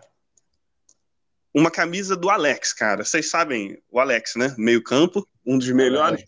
uma 1.51 1.71
camisa 1.71 2.15
do 2.15 2.29
Alex, 2.29 2.71
cara. 2.71 3.03
Vocês 3.03 3.27
sabem 3.27 3.81
o 3.91 3.99
Alex, 3.99 4.35
né? 4.35 4.53
Meio 4.59 4.83
campo, 4.83 5.27
um 5.43 5.57
dos 5.57 5.71
melhores. 5.71 6.23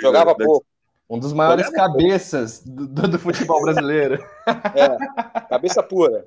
Jogava 0.00 0.34
da... 0.34 0.46
pouco. 0.46 0.66
Um 1.10 1.18
dos 1.18 1.34
maiores 1.34 1.66
Jogava 1.66 1.92
cabeças 1.92 2.62
do, 2.64 2.86
do, 2.86 3.18
futebol 3.18 3.60
brasileiro. 3.60 4.24
É, 4.46 5.40
cabeça 5.48 5.82
pura. 5.82 6.26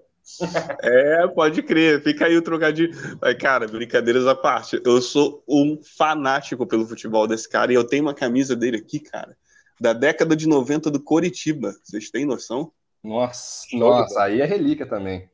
É, 0.81 1.27
pode 1.27 1.61
crer. 1.63 2.01
Fica 2.01 2.25
aí 2.25 2.37
o 2.37 2.41
trocadilho. 2.41 2.93
Mas, 3.21 3.37
cara, 3.37 3.67
brincadeiras 3.67 4.27
à 4.27 4.35
parte. 4.35 4.81
Eu 4.85 5.01
sou 5.01 5.43
um 5.47 5.79
fanático 5.83 6.65
pelo 6.65 6.85
futebol 6.85 7.27
desse 7.27 7.49
cara 7.49 7.71
e 7.71 7.75
eu 7.75 7.83
tenho 7.83 8.03
uma 8.03 8.13
camisa 8.13 8.55
dele 8.55 8.77
aqui, 8.77 8.99
cara 8.99 9.35
da 9.79 9.93
década 9.93 10.35
de 10.35 10.47
90 10.47 10.91
do 10.91 10.99
Coritiba. 10.99 11.73
Vocês 11.83 12.09
têm 12.09 12.25
noção? 12.25 12.71
Nossa, 13.03 13.65
nossa, 13.73 14.23
aí 14.23 14.41
é 14.41 14.45
relíquia 14.45 14.85
também. 14.85 15.29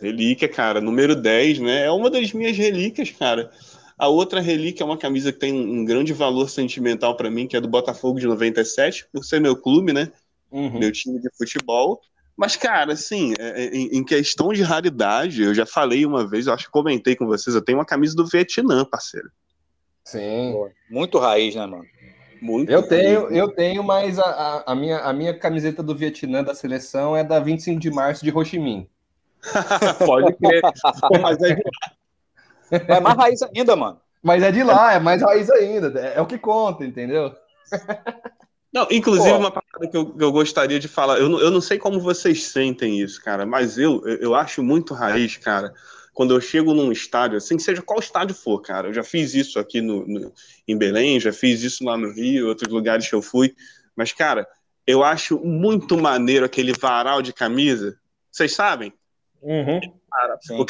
Relíquia, 0.00 0.48
cara, 0.48 0.80
número 0.80 1.14
10, 1.14 1.58
né? 1.58 1.84
É 1.84 1.90
uma 1.90 2.08
das 2.08 2.32
minhas 2.32 2.56
relíquias, 2.56 3.10
cara. 3.10 3.50
A 3.98 4.08
outra 4.08 4.40
relíquia 4.40 4.82
é 4.82 4.86
uma 4.86 4.96
camisa 4.96 5.30
que 5.30 5.38
tem 5.38 5.52
um 5.52 5.84
grande 5.84 6.14
valor 6.14 6.48
sentimental 6.48 7.14
para 7.14 7.30
mim, 7.30 7.46
que 7.46 7.54
é 7.54 7.60
do 7.60 7.68
Botafogo 7.68 8.18
de 8.18 8.26
97, 8.26 9.06
por 9.12 9.22
ser 9.22 9.40
meu 9.40 9.54
clube, 9.54 9.92
né? 9.92 10.10
Uhum. 10.50 10.78
Meu 10.78 10.90
time 10.90 11.20
de 11.20 11.28
futebol. 11.36 12.00
Mas, 12.40 12.56
cara, 12.56 12.94
assim, 12.94 13.34
é, 13.38 13.64
é, 13.64 13.76
em 13.76 14.02
questão 14.02 14.50
de 14.50 14.62
raridade, 14.62 15.42
eu 15.42 15.52
já 15.52 15.66
falei 15.66 16.06
uma 16.06 16.26
vez, 16.26 16.46
eu 16.46 16.54
acho 16.54 16.64
que 16.64 16.70
comentei 16.70 17.14
com 17.14 17.26
vocês, 17.26 17.54
eu 17.54 17.60
tenho 17.60 17.76
uma 17.76 17.84
camisa 17.84 18.16
do 18.16 18.26
Vietnã, 18.26 18.82
parceiro. 18.82 19.30
Sim. 20.06 20.54
Muito 20.90 21.18
raiz, 21.18 21.54
né, 21.54 21.66
mano? 21.66 21.84
Muito 22.40 22.72
eu 22.72 22.82
tenho, 22.82 23.28
eu 23.30 23.48
tenho, 23.50 23.84
mas 23.84 24.18
a, 24.18 24.64
a, 24.66 24.74
minha, 24.74 25.00
a 25.00 25.12
minha 25.12 25.38
camiseta 25.38 25.82
do 25.82 25.94
Vietnã 25.94 26.42
da 26.42 26.54
seleção 26.54 27.14
é 27.14 27.22
da 27.22 27.38
25 27.38 27.78
de 27.78 27.90
março 27.90 28.24
de 28.24 28.30
Ho 28.34 28.42
Chi 28.42 28.58
Minh. 28.58 28.88
Pode 30.06 30.32
crer. 30.36 30.62
mas 31.20 31.42
é 31.42 31.56
de 31.56 31.62
lá. 31.62 31.92
É 32.88 33.00
mais 33.00 33.16
raiz 33.18 33.42
ainda, 33.42 33.76
mano. 33.76 34.00
Mas 34.22 34.42
é 34.42 34.50
de 34.50 34.62
lá, 34.62 34.94
é 34.94 34.98
mais 34.98 35.20
raiz 35.20 35.50
ainda. 35.50 35.92
É, 36.00 36.16
é 36.16 36.20
o 36.22 36.26
que 36.26 36.38
conta, 36.38 36.86
entendeu? 36.86 37.34
Não, 38.72 38.86
inclusive, 38.90 39.30
Pô. 39.30 39.38
uma 39.38 39.50
parada 39.50 39.88
que 39.90 39.96
eu, 39.96 40.14
eu, 40.18 40.30
gostaria 40.30 40.78
de 40.78 40.86
falar, 40.86 41.18
eu 41.18 41.28
não, 41.28 41.40
eu 41.40 41.50
não 41.50 41.60
sei 41.60 41.76
como 41.76 41.98
vocês 41.98 42.44
sentem 42.44 43.00
isso, 43.00 43.20
cara, 43.22 43.44
mas 43.44 43.78
eu, 43.78 44.00
eu 44.06 44.34
acho 44.34 44.62
muito 44.62 44.94
raiz, 44.94 45.36
cara 45.36 45.74
quando 46.20 46.34
eu 46.34 46.40
chego 46.40 46.74
num 46.74 46.92
estádio, 46.92 47.38
assim, 47.38 47.58
seja 47.58 47.80
qual 47.80 47.98
estádio 47.98 48.34
for, 48.34 48.60
cara. 48.60 48.88
Eu 48.88 48.92
já 48.92 49.02
fiz 49.02 49.34
isso 49.34 49.58
aqui 49.58 49.80
no, 49.80 50.06
no, 50.06 50.32
em 50.68 50.76
Belém, 50.76 51.18
já 51.18 51.32
fiz 51.32 51.62
isso 51.62 51.82
lá 51.82 51.96
no 51.96 52.12
Rio, 52.12 52.48
outros 52.48 52.70
lugares 52.70 53.08
que 53.08 53.14
eu 53.14 53.22
fui. 53.22 53.54
Mas, 53.96 54.12
cara, 54.12 54.46
eu 54.86 55.02
acho 55.02 55.38
muito 55.38 55.96
maneiro 55.96 56.44
aquele 56.44 56.72
varal 56.72 57.22
de 57.22 57.32
camisa. 57.32 57.98
Vocês 58.30 58.54
sabem? 58.54 58.92
Uhum. 59.40 59.80
Cara, 60.12 60.38
o 60.58 60.66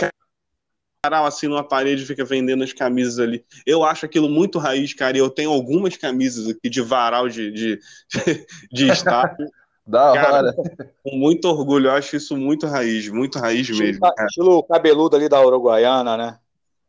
varal 1.04 1.24
assim 1.24 1.48
numa 1.48 1.64
parede 1.64 2.04
fica 2.04 2.24
vendendo 2.24 2.62
as 2.62 2.72
camisas 2.72 3.18
ali. 3.18 3.44
Eu 3.66 3.82
acho 3.82 4.04
aquilo 4.04 4.28
muito 4.28 4.58
raiz, 4.58 4.92
cara. 4.92 5.16
E 5.16 5.20
eu 5.20 5.30
tenho 5.30 5.50
algumas 5.50 5.96
camisas 5.96 6.48
aqui 6.48 6.68
de 6.68 6.82
varal 6.82 7.28
de, 7.28 7.50
de, 7.50 7.80
de 8.70 8.88
estádio. 8.88 9.48
Da 9.86 10.12
cara, 10.12 10.36
hora. 10.36 10.54
Com 11.02 11.16
muito 11.16 11.46
orgulho, 11.46 11.86
eu 11.86 11.92
acho 11.92 12.14
isso 12.14 12.36
muito 12.36 12.66
raiz, 12.66 13.08
muito 13.08 13.38
raiz 13.38 13.62
estilo, 13.62 13.80
mesmo. 13.80 14.00
Cara. 14.00 14.26
Estilo 14.26 14.62
cabeludo 14.62 15.16
ali 15.16 15.28
da 15.28 15.44
Uruguaiana, 15.44 16.16
né? 16.16 16.38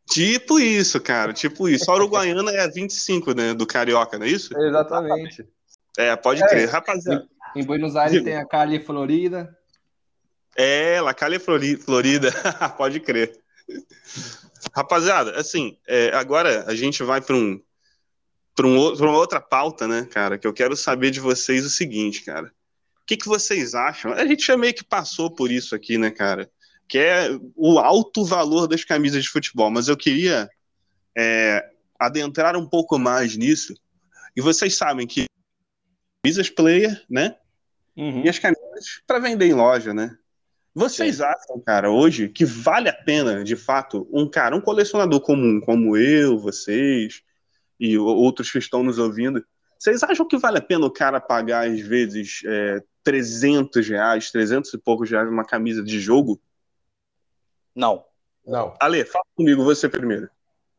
Tipo 0.08 0.60
isso, 0.60 1.00
cara, 1.00 1.32
tipo 1.32 1.68
isso. 1.68 1.90
A 1.90 1.94
Uruguaiana 1.94 2.52
é 2.52 2.60
a 2.60 2.68
25, 2.68 3.34
né, 3.34 3.54
do 3.54 3.66
Carioca, 3.66 4.18
não 4.18 4.26
é 4.26 4.28
isso? 4.28 4.56
Exatamente. 4.56 5.48
É, 5.98 6.14
pode 6.14 6.42
é, 6.42 6.46
crer. 6.46 6.68
Rapaziada. 6.68 7.26
Em 7.56 7.64
Buenos 7.64 7.96
Aires 7.96 8.12
Digo. 8.12 8.24
tem 8.24 8.36
a 8.36 8.44
Cali 8.44 8.78
Florida. 8.78 9.56
É, 10.54 11.00
La 11.00 11.14
Cali 11.14 11.38
Florida, 11.38 12.30
pode 12.76 13.00
crer. 13.00 13.41
Rapaziada, 14.74 15.38
assim, 15.38 15.76
é, 15.86 16.14
agora 16.14 16.64
a 16.66 16.74
gente 16.74 17.02
vai 17.02 17.20
para 17.20 17.36
um, 17.36 17.60
um, 18.60 18.92
uma 18.94 19.16
outra 19.16 19.40
pauta, 19.40 19.88
né, 19.88 20.06
cara, 20.10 20.38
que 20.38 20.46
eu 20.46 20.52
quero 20.52 20.76
saber 20.76 21.10
de 21.10 21.20
vocês 21.20 21.64
o 21.64 21.70
seguinte, 21.70 22.24
cara. 22.24 22.48
O 23.02 23.06
que, 23.06 23.16
que 23.16 23.28
vocês 23.28 23.74
acham? 23.74 24.12
A 24.12 24.24
gente 24.24 24.46
já 24.46 24.56
meio 24.56 24.72
que 24.72 24.84
passou 24.84 25.30
por 25.30 25.50
isso 25.50 25.74
aqui, 25.74 25.98
né, 25.98 26.10
cara? 26.10 26.50
Que 26.88 26.98
é 26.98 27.28
o 27.56 27.78
alto 27.78 28.24
valor 28.24 28.68
das 28.68 28.84
camisas 28.84 29.24
de 29.24 29.28
futebol, 29.28 29.70
mas 29.70 29.88
eu 29.88 29.96
queria 29.96 30.48
é, 31.16 31.68
adentrar 31.98 32.56
um 32.56 32.66
pouco 32.66 32.98
mais 32.98 33.36
nisso. 33.36 33.74
E 34.36 34.40
vocês 34.40 34.76
sabem 34.76 35.06
que 35.06 35.26
camisas 36.22 36.48
player, 36.48 37.04
né? 37.10 37.36
Uhum. 37.96 38.22
E 38.24 38.28
as 38.28 38.38
camisas 38.38 39.02
para 39.06 39.18
vender 39.18 39.46
em 39.46 39.54
loja, 39.54 39.92
né? 39.92 40.16
Vocês 40.74 41.16
Sim. 41.16 41.24
acham, 41.24 41.60
cara, 41.60 41.90
hoje 41.90 42.28
que 42.28 42.46
vale 42.46 42.88
a 42.88 42.94
pena, 42.94 43.44
de 43.44 43.56
fato, 43.56 44.08
um 44.10 44.28
cara, 44.28 44.56
um 44.56 44.60
colecionador 44.60 45.20
comum, 45.20 45.60
como 45.60 45.96
eu, 45.96 46.38
vocês 46.38 47.22
e 47.78 47.98
outros 47.98 48.50
que 48.50 48.58
estão 48.58 48.82
nos 48.82 48.98
ouvindo, 48.98 49.44
vocês 49.78 50.02
acham 50.02 50.26
que 50.26 50.38
vale 50.38 50.58
a 50.58 50.62
pena 50.62 50.86
o 50.86 50.90
cara 50.90 51.20
pagar, 51.20 51.68
às 51.68 51.80
vezes, 51.80 52.40
é, 52.46 52.82
300 53.04 53.86
reais, 53.86 54.30
300 54.30 54.72
e 54.72 54.78
poucos 54.78 55.10
reais 55.10 55.28
uma 55.28 55.44
camisa 55.44 55.82
de 55.82 56.00
jogo? 56.00 56.40
Não. 57.74 58.04
Não. 58.46 58.74
Ale, 58.80 59.04
fala 59.04 59.24
comigo, 59.34 59.64
você 59.64 59.88
primeiro. 59.88 60.30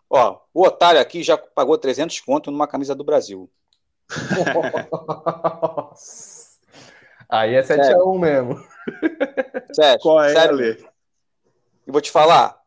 Ó, 0.10 0.40
o 0.54 0.64
otário 0.64 1.00
aqui 1.00 1.22
já 1.22 1.38
pagou 1.38 1.78
300 1.78 2.20
conto 2.22 2.50
numa 2.50 2.68
camisa 2.68 2.96
do 2.96 3.04
Brasil. 3.04 3.50
Aí 7.30 7.56
é 7.56 7.62
7x1 7.62 8.20
mesmo. 8.20 8.64
Sério. 9.74 10.02
Qual 10.02 10.22
é, 10.22 10.34
sério. 10.34 10.56
Ale? 10.56 10.88
E 11.88 11.92
vou 11.92 12.02
te 12.02 12.12
falar, 12.12 12.62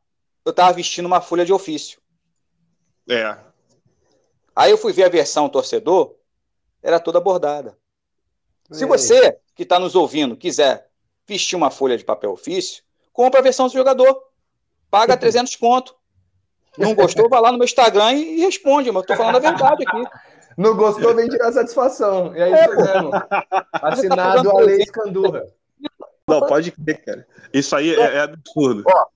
eu 0.44 0.52
tava 0.52 0.72
vestindo 0.72 1.06
uma 1.06 1.20
folha 1.20 1.44
de 1.44 1.52
ofício. 1.52 2.00
É. 3.08 3.36
Aí 4.54 4.70
eu 4.70 4.78
fui 4.78 4.92
ver 4.92 5.04
a 5.04 5.08
versão 5.08 5.48
torcedor, 5.48 6.14
era 6.82 6.98
toda 6.98 7.20
bordada. 7.20 7.76
Se 8.70 8.84
você 8.84 9.38
que 9.54 9.62
está 9.62 9.78
nos 9.78 9.94
ouvindo 9.94 10.36
quiser 10.36 10.88
vestir 11.26 11.56
uma 11.56 11.70
folha 11.70 11.96
de 11.96 12.04
papel 12.04 12.32
ofício, 12.32 12.82
compra 13.12 13.40
a 13.40 13.42
versão 13.42 13.66
do 13.66 13.72
jogador. 13.72 14.22
Paga 14.90 15.16
300 15.18 15.54
conto. 15.56 15.94
Não 16.76 16.94
gostou, 16.94 17.28
vai 17.28 17.40
lá 17.40 17.50
no 17.50 17.58
meu 17.58 17.64
Instagram 17.64 18.12
e 18.12 18.40
responde, 18.40 18.90
mas 18.90 19.02
eu 19.02 19.06
tô 19.06 19.16
falando 19.16 19.36
a 19.36 19.40
verdade 19.40 19.84
aqui. 19.86 20.04
Não 20.56 20.76
gostou, 20.76 21.14
vem 21.14 21.28
tirar 21.28 21.52
satisfação. 21.52 22.34
E 22.36 22.40
é 22.40 22.50
isso 22.50 22.72
é, 22.72 22.94
mesmo. 22.94 23.10
Assinado 23.72 24.50
tá 24.50 24.58
a 24.58 24.62
lei 24.62 24.82
Escandurra. 24.82 25.44
Não, 26.28 26.40
pode 26.40 26.72
crer, 26.72 27.04
cara. 27.04 27.26
Isso 27.52 27.76
aí 27.76 27.94
é, 27.94 28.16
é 28.16 28.20
absurdo. 28.20 28.82
Ó, 28.86 29.06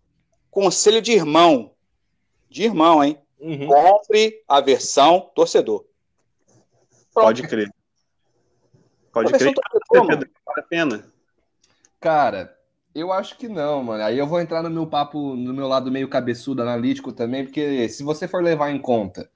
conselho 0.51 1.03
de 1.03 1.13
irmão. 1.13 1.73
De 2.49 2.63
irmão, 2.63 3.03
hein? 3.03 3.19
Uhum. 3.41 3.67
Compre 3.67 4.43
a 4.47 4.61
versão 4.61 5.31
torcedor. 5.35 5.85
Pronto. 7.13 7.27
Pode 7.27 7.43
crer. 7.43 7.73
Pode 9.13 9.33
crer 9.33 9.55
que 9.55 9.61
vale 9.93 10.31
a 10.57 10.63
pena. 10.63 11.05
Cara, 11.99 12.57
eu 12.95 13.13
acho 13.13 13.37
que 13.37 13.49
não, 13.49 13.83
mano. 13.83 14.05
Aí 14.05 14.17
eu 14.17 14.27
vou 14.27 14.41
entrar 14.41 14.63
no 14.63 14.71
meu 14.71 14.87
papo, 14.87 15.35
no 15.35 15.53
meu 15.53 15.67
lado 15.67 15.91
meio 15.91 16.09
cabeçudo, 16.09 16.63
analítico 16.63 17.13
também, 17.13 17.45
porque 17.45 17.89
se 17.89 18.05
você 18.05 18.29
for 18.29 18.43
levar 18.43 18.71
em 18.71 18.79
conta 18.79 19.29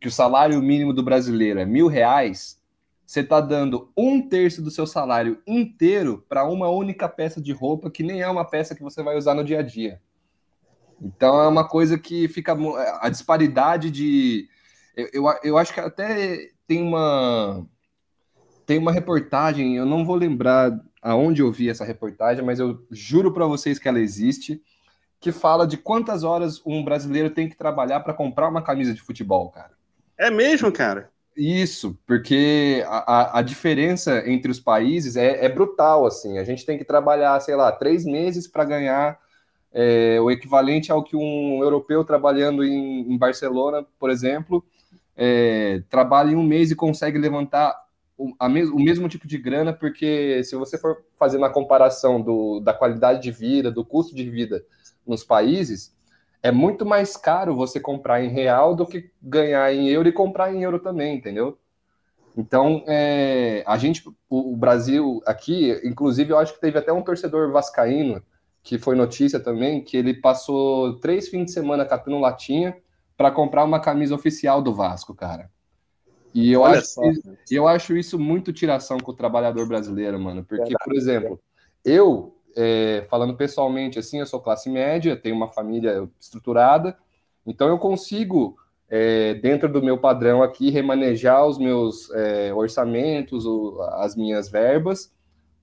que 0.00 0.06
o 0.06 0.12
salário 0.12 0.62
mínimo 0.62 0.92
do 0.92 1.02
brasileiro 1.02 1.58
é 1.58 1.64
mil 1.64 1.88
reais, 1.88 2.60
você 3.06 3.22
tá 3.22 3.40
dando 3.40 3.90
um 3.96 4.20
terço 4.20 4.60
do 4.60 4.70
seu 4.70 4.86
salário 4.86 5.40
inteiro 5.46 6.24
para 6.28 6.44
uma 6.44 6.68
única 6.68 7.08
peça 7.08 7.40
de 7.40 7.52
roupa 7.52 7.90
que 7.90 8.02
nem 8.02 8.20
é 8.20 8.28
uma 8.28 8.44
peça 8.44 8.74
que 8.74 8.82
você 8.82 9.02
vai 9.02 9.16
usar 9.16 9.34
no 9.34 9.44
dia 9.44 9.60
a 9.60 9.62
dia. 9.62 10.00
Então 11.00 11.40
é 11.40 11.46
uma 11.46 11.68
coisa 11.68 11.96
que 11.96 12.26
fica 12.26 12.56
a 13.00 13.08
disparidade 13.08 13.90
de 13.90 14.48
eu, 14.96 15.08
eu, 15.12 15.24
eu 15.44 15.58
acho 15.58 15.72
que 15.72 15.78
até 15.78 16.50
tem 16.66 16.82
uma 16.82 17.64
tem 18.64 18.78
uma 18.78 18.90
reportagem, 18.90 19.76
eu 19.76 19.86
não 19.86 20.04
vou 20.04 20.16
lembrar 20.16 20.76
aonde 21.00 21.40
eu 21.40 21.52
vi 21.52 21.68
essa 21.68 21.84
reportagem, 21.84 22.44
mas 22.44 22.58
eu 22.58 22.84
juro 22.90 23.32
para 23.32 23.46
vocês 23.46 23.78
que 23.78 23.86
ela 23.86 24.00
existe, 24.00 24.60
que 25.20 25.30
fala 25.30 25.66
de 25.66 25.76
quantas 25.76 26.24
horas 26.24 26.60
um 26.66 26.82
brasileiro 26.82 27.30
tem 27.30 27.48
que 27.48 27.56
trabalhar 27.56 28.00
para 28.00 28.12
comprar 28.12 28.48
uma 28.48 28.62
camisa 28.62 28.92
de 28.92 29.00
futebol, 29.00 29.50
cara. 29.50 29.70
É 30.18 30.30
mesmo, 30.30 30.72
cara? 30.72 31.12
Isso, 31.36 31.98
porque 32.06 32.82
a, 32.86 33.40
a, 33.40 33.42
diferença 33.42 34.22
entre 34.26 34.50
os 34.50 34.58
países 34.58 35.16
é, 35.16 35.44
é, 35.44 35.48
brutal, 35.50 36.06
assim. 36.06 36.38
A 36.38 36.44
gente 36.44 36.64
tem 36.64 36.78
que 36.78 36.84
trabalhar, 36.84 37.38
sei 37.40 37.54
lá, 37.54 37.70
três 37.70 38.06
meses 38.06 38.48
para 38.48 38.64
ganhar 38.64 39.20
é, 39.70 40.18
o 40.18 40.30
equivalente 40.30 40.90
ao 40.90 41.04
que 41.04 41.14
um 41.14 41.62
europeu 41.62 42.02
trabalhando 42.04 42.64
em, 42.64 43.12
em 43.12 43.18
Barcelona, 43.18 43.84
por 43.98 44.08
exemplo, 44.08 44.64
é, 45.14 45.82
trabalha 45.90 46.30
em 46.30 46.36
um 46.36 46.42
mês 46.42 46.70
e 46.70 46.74
consegue 46.74 47.18
levantar 47.18 47.84
o, 48.16 48.32
mes 48.48 48.70
o, 48.70 48.78
mesmo 48.78 49.06
tipo 49.06 49.26
de 49.26 49.36
grana, 49.36 49.74
porque 49.74 50.42
se 50.42 50.56
você 50.56 50.78
for 50.78 51.04
fazer 51.18 51.36
uma 51.36 51.50
comparação 51.50 52.20
do, 52.20 52.60
da 52.60 52.72
qualidade 52.72 53.20
de 53.20 53.30
vida, 53.30 53.70
do 53.70 53.84
custo 53.84 54.14
de 54.14 54.28
vida 54.30 54.64
nos 55.06 55.22
países, 55.22 55.94
é 56.46 56.52
muito 56.52 56.86
mais 56.86 57.16
caro 57.16 57.56
você 57.56 57.80
comprar 57.80 58.22
em 58.22 58.28
real 58.28 58.72
do 58.72 58.86
que 58.86 59.10
ganhar 59.20 59.74
em 59.74 59.88
euro 59.88 60.08
e 60.08 60.12
comprar 60.12 60.54
em 60.54 60.62
euro 60.62 60.78
também, 60.78 61.16
entendeu? 61.16 61.58
Então, 62.36 62.84
é, 62.86 63.64
a 63.66 63.76
gente, 63.76 64.08
o, 64.30 64.52
o, 64.52 64.56
Brasil 64.56 65.20
aqui, 65.26 65.72
inclusive, 65.82 66.30
eu 66.30 66.38
acho 66.38 66.54
que 66.54 66.60
teve 66.60 66.78
até 66.78 66.92
um 66.92 67.02
torcedor 67.02 67.50
vascaíno, 67.50 68.22
que 68.62 68.78
foi 68.78 68.94
notícia 68.94 69.40
também, 69.40 69.82
que 69.82 69.96
ele 69.96 70.14
passou 70.14 71.00
três 71.00 71.28
fins 71.28 71.46
de 71.46 71.52
semana 71.52 71.84
catando 71.84 72.20
latinha 72.20 72.76
para 73.16 73.32
comprar 73.32 73.64
uma 73.64 73.80
camisa 73.80 74.14
oficial 74.14 74.62
do 74.62 74.72
Vasco, 74.72 75.14
cara. 75.14 75.50
E 76.32 76.52
eu 76.52 76.64
acho, 76.64 76.86
só, 76.86 77.02
eu 77.50 77.66
acho 77.66 77.96
isso 77.96 78.20
muito 78.20 78.52
tiração 78.52 78.98
com 78.98 79.10
o 79.10 79.16
trabalhador 79.16 79.66
brasileiro, 79.66 80.20
mano. 80.20 80.44
Porque, 80.44 80.62
Verdade. 80.62 80.84
por 80.84 80.94
exemplo, 80.94 81.40
eu 81.84 82.35
é, 82.56 83.06
falando 83.10 83.36
pessoalmente, 83.36 83.98
assim, 83.98 84.18
eu 84.18 84.26
sou 84.26 84.40
classe 84.40 84.70
média, 84.70 85.14
tenho 85.14 85.36
uma 85.36 85.48
família 85.48 86.08
estruturada, 86.18 86.96
então 87.46 87.68
eu 87.68 87.78
consigo, 87.78 88.56
é, 88.88 89.34
dentro 89.34 89.68
do 89.68 89.82
meu 89.82 89.98
padrão 89.98 90.42
aqui, 90.42 90.70
remanejar 90.70 91.46
os 91.46 91.58
meus 91.58 92.10
é, 92.12 92.52
orçamentos, 92.54 93.44
o, 93.44 93.80
as 93.92 94.16
minhas 94.16 94.48
verbas, 94.48 95.12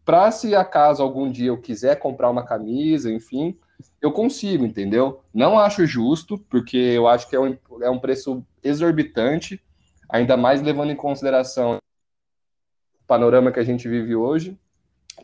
para 0.06 0.30
se 0.32 0.54
acaso 0.54 1.02
algum 1.02 1.32
dia 1.32 1.48
eu 1.48 1.60
quiser 1.60 1.98
comprar 1.98 2.30
uma 2.30 2.46
camisa, 2.46 3.12
enfim, 3.12 3.58
eu 4.02 4.12
consigo, 4.12 4.66
entendeu? 4.66 5.22
Não 5.34 5.58
acho 5.58 5.86
justo, 5.86 6.38
porque 6.38 6.78
eu 6.78 7.08
acho 7.08 7.28
que 7.28 7.36
é 7.36 7.40
um, 7.40 7.58
é 7.82 7.90
um 7.90 8.00
preço 8.00 8.46
exorbitante, 8.62 9.62
ainda 10.08 10.38
mais 10.38 10.62
levando 10.62 10.92
em 10.92 10.96
consideração 10.96 11.78
o 11.78 13.08
panorama 13.08 13.52
que 13.52 13.60
a 13.60 13.64
gente 13.64 13.88
vive 13.88 14.16
hoje. 14.16 14.58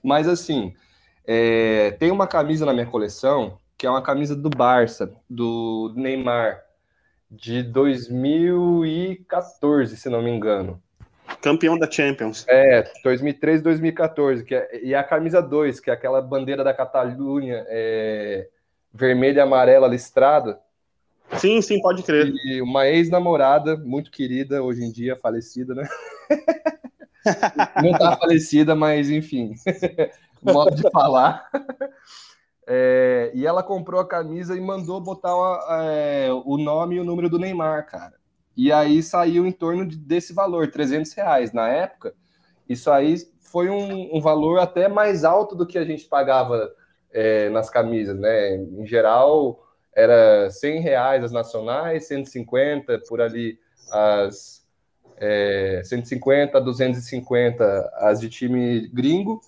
Mas 0.03 0.28
assim, 0.28 0.74
é, 1.26 1.91
tem 1.99 2.11
uma 2.11 2.28
camisa 2.28 2.65
na 2.65 2.74
minha 2.74 2.86
coleção, 2.86 3.57
que 3.78 3.88
é 3.88 3.89
uma 3.89 4.01
camisa 4.01 4.36
do 4.36 4.49
Barça, 4.49 5.09
do 5.30 5.93
Neymar, 5.95 6.61
de 7.30 7.63
2014, 7.63 9.95
se 9.95 10.09
não 10.09 10.22
me 10.22 10.32
engano. 10.32 10.82
Campeão 11.41 11.78
da 11.78 11.89
Champions. 11.89 12.45
É, 12.47 12.84
2013, 13.03 13.63
2014. 13.63 14.43
Que 14.43 14.55
é, 14.55 14.84
e 14.84 14.95
a 14.95 15.03
camisa 15.03 15.41
2, 15.41 15.80
que 15.80 15.89
é 15.89 15.93
aquela 15.93 16.22
bandeira 16.22 16.63
da 16.63 16.74
Catalunha, 16.74 17.65
é, 17.67 18.47
vermelha 18.93 19.39
e 19.39 19.41
amarela 19.41 19.88
listrada. 19.88 20.59
Sim, 21.38 21.61
sim, 21.61 21.82
pode 21.82 22.03
crer. 22.03 22.34
E 22.45 22.61
uma 22.61 22.88
ex-namorada, 22.88 23.78
muito 23.78 24.09
querida, 24.09 24.63
hoje 24.63 24.84
em 24.84 24.91
dia, 24.91 25.15
falecida, 25.15 25.76
né? 25.76 25.88
Não 27.84 27.91
tá 27.91 28.17
falecida, 28.17 28.76
mas 28.76 29.11
enfim. 29.11 29.53
Modo 30.41 30.75
de 30.75 30.89
falar. 30.91 31.49
É, 32.71 33.31
e 33.33 33.47
ela 33.47 33.63
comprou 33.63 33.99
a 33.99 34.07
camisa 34.07 34.55
e 34.55 34.61
mandou 34.61 35.01
botar 35.01 35.33
é, 35.83 36.29
o 36.45 36.55
nome 36.55 36.97
e 36.97 36.99
o 36.99 37.03
número 37.03 37.27
do 37.27 37.39
Neymar, 37.39 37.87
cara. 37.87 38.13
E 38.55 38.71
aí 38.71 39.01
saiu 39.01 39.47
em 39.47 39.51
torno 39.51 39.87
de, 39.87 39.97
desse 39.97 40.33
valor, 40.33 40.69
300 40.69 41.11
reais. 41.13 41.51
Na 41.51 41.67
época, 41.67 42.13
isso 42.67 42.91
aí 42.91 43.15
foi 43.39 43.71
um, 43.71 44.15
um 44.15 44.21
valor 44.21 44.59
até 44.59 44.87
mais 44.87 45.23
alto 45.23 45.55
do 45.55 45.65
que 45.65 45.79
a 45.79 45.83
gente 45.83 46.05
pagava 46.05 46.71
é, 47.11 47.49
nas 47.49 47.71
camisas, 47.71 48.19
né? 48.19 48.57
Em 48.57 48.85
geral, 48.85 49.67
era 49.95 50.51
100 50.51 50.81
reais 50.81 51.23
as 51.23 51.31
nacionais, 51.31 52.07
150 52.07 52.99
por 53.09 53.19
ali 53.19 53.57
as 53.91 54.63
é, 55.17 55.81
150, 55.83 56.61
250 56.61 57.91
as 57.95 58.21
de 58.21 58.29
time 58.29 58.87
gringo 58.89 59.41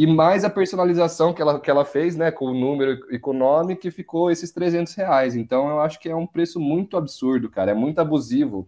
e 0.00 0.06
mais 0.06 0.44
a 0.44 0.48
personalização 0.48 1.34
que 1.34 1.42
ela, 1.42 1.60
que 1.60 1.70
ela 1.70 1.84
fez, 1.84 2.16
né, 2.16 2.30
com 2.30 2.46
o 2.46 2.54
número 2.54 2.98
e 3.10 3.18
com 3.18 3.32
o 3.32 3.34
nome, 3.34 3.76
que 3.76 3.90
ficou 3.90 4.30
esses 4.30 4.50
300 4.50 4.94
reais. 4.94 5.36
Então, 5.36 5.68
eu 5.68 5.78
acho 5.78 6.00
que 6.00 6.08
é 6.08 6.16
um 6.16 6.26
preço 6.26 6.58
muito 6.58 6.96
absurdo, 6.96 7.50
cara, 7.50 7.72
é 7.72 7.74
muito 7.74 7.98
abusivo, 7.98 8.66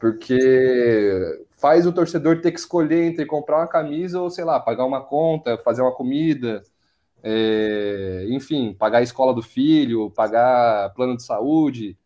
porque 0.00 0.36
faz 1.52 1.86
o 1.86 1.92
torcedor 1.92 2.40
ter 2.40 2.50
que 2.50 2.58
escolher 2.58 3.04
entre 3.04 3.24
comprar 3.24 3.58
uma 3.58 3.68
camisa 3.68 4.20
ou, 4.20 4.28
sei 4.28 4.42
lá, 4.42 4.58
pagar 4.58 4.84
uma 4.84 5.00
conta, 5.00 5.56
fazer 5.58 5.80
uma 5.80 5.92
comida, 5.94 6.60
é, 7.22 8.26
enfim, 8.30 8.74
pagar 8.76 8.98
a 8.98 9.02
escola 9.02 9.32
do 9.32 9.42
filho, 9.42 10.10
pagar 10.10 10.92
plano 10.94 11.16
de 11.16 11.22
saúde. 11.22 11.96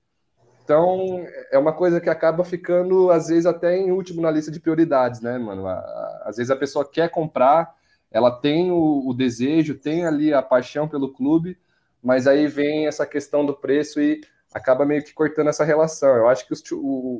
Então, 0.63 1.25
é 1.51 1.57
uma 1.59 1.73
coisa 1.73 2.03
que 2.03 2.11
acaba 2.11 2.45
ficando, 2.45 3.11
às 3.11 3.29
vezes, 3.29 3.47
até 3.47 3.79
em 3.79 3.93
último 3.93 4.21
na 4.21 4.31
lista 4.31 4.51
de 4.51 4.61
prioridades, 4.61 5.23
né, 5.23 5.39
mano? 5.39 5.67
Às 5.67 6.37
vezes 6.37 6.51
a 6.51 6.57
pessoa 6.57 6.87
quer 6.87 7.09
comprar 7.09 7.78
ela 8.11 8.31
tem 8.31 8.71
o, 8.71 9.07
o, 9.07 9.15
desejo, 9.15 9.75
tem 9.75 10.07
ali 10.07 10.33
a 10.33 10.43
paixão 10.43 10.89
pelo 10.89 11.13
clube, 11.13 11.59
mas 12.03 12.27
aí 12.27 12.47
vem 12.47 12.87
essa 12.87 13.07
questão 13.07 13.45
do 13.45 13.55
preço 13.55 14.01
e 14.01 14.21
acaba 14.53 14.87
meio 14.87 15.05
que 15.05 15.13
cortando 15.13 15.49
essa 15.49 15.65
relação. 15.65 16.09
Eu 16.17 16.29
acho 16.29 16.47
que 16.47 16.53
os, 16.53 16.63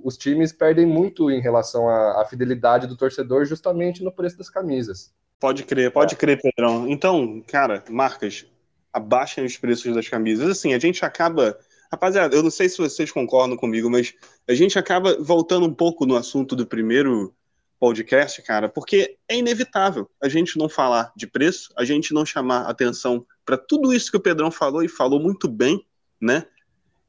os 0.05 0.17
times 0.17 0.53
perdem 0.53 0.87
muito 0.87 1.31
em 1.31 1.41
relação 1.41 1.89
à, 1.89 2.23
à, 2.23 2.25
fidelidade 2.25 2.87
do 2.87 2.97
torcedor 2.97 3.45
justamente 3.45 4.03
no 4.03 4.13
preço 4.13 4.39
das 4.39 4.49
camisas. 4.49 5.13
Pode 5.39 5.65
crer, 5.65 5.93
pode 5.93 6.17
crer, 6.17 6.41
Pedrão. 6.41 6.89
Então, 6.89 7.43
cara, 7.47 7.85
marcas, 7.89 8.47
abaixem 8.93 9.45
os 9.45 9.57
preços 9.57 9.95
das 9.95 10.09
camisas. 10.09 10.49
Assim, 10.51 10.75
a 10.75 10.79
gente 10.79 11.05
acaba. 11.05 11.59
Rapaziada, 11.91 12.37
eu 12.37 12.43
não 12.43 12.51
sei 12.51 12.69
se 12.69 12.77
vocês 12.77 13.11
concordam 13.11 13.57
comigo, 13.57 13.89
mas 13.89 14.13
a 14.47 14.53
gente 14.53 14.79
acaba 14.79 15.17
voltando 15.23 15.65
um 15.65 15.73
pouco 15.73 16.05
no 16.05 16.17
assunto 16.17 16.55
do 16.55 16.67
primeiro 16.67 17.35
podcast, 17.79 18.43
cara, 18.43 18.69
porque 18.69 19.17
é 19.29 19.37
inevitável 19.37 20.11
a 20.23 20.29
gente 20.29 20.59
não 20.59 20.69
falar 20.69 21.13
de 21.17 21.27
preço, 21.27 21.73
a 21.77 21.85
gente 21.85 22.13
não 22.13 22.27
chamar 22.27 22.63
atenção 22.63 23.25
para 23.45 23.57
tudo 23.57 23.93
isso 23.93 24.11
que 24.11 24.17
o 24.17 24.23
Pedrão 24.23 24.51
falou 24.51 24.83
e 24.83 24.89
falou 24.89 25.21
muito 25.21 25.49
bem, 25.49 25.85
né? 26.21 26.45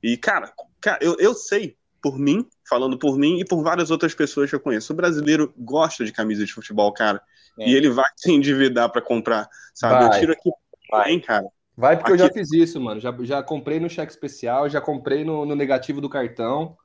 E, 0.02 0.16
cara, 0.16 0.54
cara 0.80 1.00
eu, 1.02 1.16
eu 1.20 1.34
sei, 1.34 1.76
por 2.02 2.18
mim, 2.18 2.48
falando 2.68 2.98
por 2.98 3.18
mim 3.18 3.40
e 3.40 3.46
por 3.46 3.64
várias 3.64 3.92
outras 3.92 4.14
pessoas 4.14 4.50
que 4.50 4.56
eu 4.56 4.60
conheço, 4.60 4.94
o 4.94 4.96
brasileiro 4.96 5.54
gosta 5.58 6.06
de 6.06 6.14
camisa 6.14 6.46
de 6.46 6.54
futebol, 6.54 6.94
cara, 6.94 7.22
é. 7.58 7.70
e 7.70 7.76
ele 7.76 7.90
vai 7.90 8.10
se 8.16 8.32
endividar 8.32 8.92
para 8.92 9.02
comprar, 9.02 9.50
sabe? 9.74 10.06
Vai. 10.06 10.18
Eu 10.18 10.20
tiro 10.20 10.34
aqui, 10.34 10.52
vai, 10.92 11.20
cara. 11.20 11.46
Vai 11.76 11.98
porque 11.98 12.12
aqui... 12.12 12.22
eu 12.22 12.28
já 12.28 12.34
fiz 12.34 12.52
isso, 12.52 12.80
mano. 12.80 13.00
Já, 13.00 13.16
já 13.22 13.42
comprei 13.42 13.80
no 13.80 13.90
cheque 13.90 14.12
especial, 14.12 14.70
já 14.70 14.82
comprei 14.82 15.24
no, 15.24 15.46
no 15.46 15.56
negativo 15.56 16.02
do 16.02 16.10
cartão. 16.10 16.78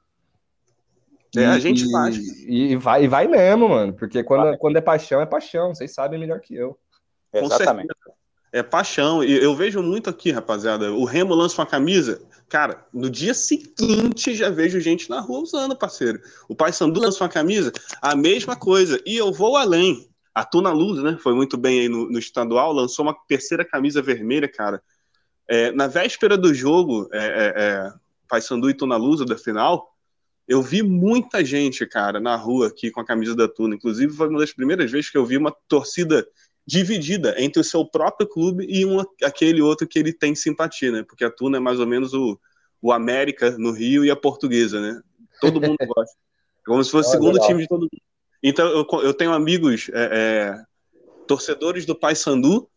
É, 1.37 1.47
a 1.47 1.59
gente 1.59 1.87
e, 1.87 1.91
faz. 1.91 2.17
E, 2.17 2.73
e, 2.73 2.77
vai, 2.77 3.05
e 3.05 3.09
vai 3.09 3.27
mesmo, 3.27 3.69
mano. 3.69 3.93
Porque 3.93 4.23
quando, 4.23 4.57
quando 4.59 4.77
é 4.77 4.81
paixão, 4.81 5.21
é 5.21 5.27
paixão. 5.27 5.75
Vocês 5.75 5.93
sabem 5.93 6.19
melhor 6.19 6.41
que 6.41 6.55
eu. 6.55 6.79
Exatamente. 7.33 7.89
É 8.53 8.63
paixão. 8.63 9.25
E 9.25 9.33
eu 9.33 9.55
vejo 9.55 9.83
muito 9.83 10.09
aqui, 10.09 10.31
rapaziada. 10.31 10.93
O 10.93 11.05
Remo 11.05 11.35
lança 11.35 11.61
uma 11.61 11.67
camisa. 11.67 12.23
Cara, 12.49 12.87
no 12.93 13.11
dia 13.11 13.35
seguinte 13.35 14.35
já 14.35 14.49
vejo 14.49 14.79
gente 14.79 15.11
na 15.11 15.21
rua 15.21 15.41
usando, 15.41 15.77
parceiro. 15.77 16.21
O 16.49 16.55
Pai 16.55 16.73
Sandu 16.73 17.01
lança 17.01 17.25
uma 17.25 17.31
camisa, 17.31 17.73
a 18.01 18.15
mesma 18.15 18.55
coisa. 18.55 19.01
E 19.05 19.17
eu 19.17 19.33
vou 19.33 19.57
além. 19.57 20.09
A 20.33 20.45
Tuna 20.45 20.73
Luz, 20.73 21.03
né? 21.03 21.17
Foi 21.21 21.33
muito 21.33 21.57
bem 21.57 21.81
aí 21.81 21.89
no, 21.89 22.11
no 22.11 22.19
estadual, 22.19 22.73
lançou 22.73 23.05
uma 23.05 23.17
terceira 23.29 23.65
camisa 23.65 24.03
vermelha, 24.03 24.49
cara. 24.49 24.83
É, 25.49 25.71
na 25.73 25.87
véspera 25.87 26.37
do 26.37 26.53
jogo, 26.53 27.09
é, 27.13 27.19
é, 27.19 27.53
é 27.57 27.93
Pai 28.29 28.41
Sandu 28.41 28.69
e 28.69 28.75
Tuna 28.75 28.97
Luz, 28.97 29.25
da 29.25 29.39
final, 29.39 29.94
eu 30.47 30.63
vi 30.63 30.83
muita 30.83 31.45
gente, 31.45 31.87
cara, 31.87 32.21
na 32.21 32.37
rua 32.37 32.69
aqui 32.69 32.91
com 32.91 33.01
a 33.01 33.05
camisa 33.05 33.35
da 33.35 33.49
Tuna. 33.49 33.75
Inclusive, 33.75 34.13
foi 34.13 34.29
uma 34.29 34.41
das 34.41 34.53
primeiras 34.53 34.91
vezes 34.91 35.11
que 35.11 35.17
eu 35.17 35.25
vi 35.25 35.37
uma 35.37 35.55
torcida 35.67 36.27
dividida 36.67 37.35
entre 37.39 37.61
o 37.61 37.65
seu 37.65 37.85
próprio 37.85 38.29
clube 38.29 38.67
e 38.69 38.85
um, 38.85 39.03
aquele 39.23 39.61
outro 39.61 39.87
que 39.87 39.99
ele 39.99 40.13
tem 40.13 40.35
simpatia, 40.35 40.91
né? 40.91 41.03
Porque 41.03 41.25
a 41.25 41.31
Tuna 41.31 41.57
é 41.57 41.61
mais 41.61 41.81
ou 41.81 41.87
menos 41.87 42.13
o, 42.15 42.39
o 42.81 42.93
América 42.93 43.57
no 43.59 43.73
Rio 43.73 44.05
e 44.05 44.11
a 44.11 44.17
Portuguesa, 44.17 44.81
né? 44.81 45.01
Todo 45.41 45.61
mundo 45.61 45.77
gosta. 45.87 46.17
Como 46.65 46.83
se 46.83 46.91
fosse 46.91 47.09
o 47.09 47.13
segundo 47.13 47.35
legal. 47.35 47.49
time 47.49 47.63
de 47.63 47.69
todo 47.69 47.81
mundo. 47.81 48.03
Então, 48.43 48.67
eu, 48.69 48.87
eu 49.03 49.15
tenho 49.15 49.33
amigos 49.33 49.91
é, 49.93 50.11
é, 50.13 50.65
torcedores 51.27 51.87
do 51.87 51.95
Paysandu 51.95 52.69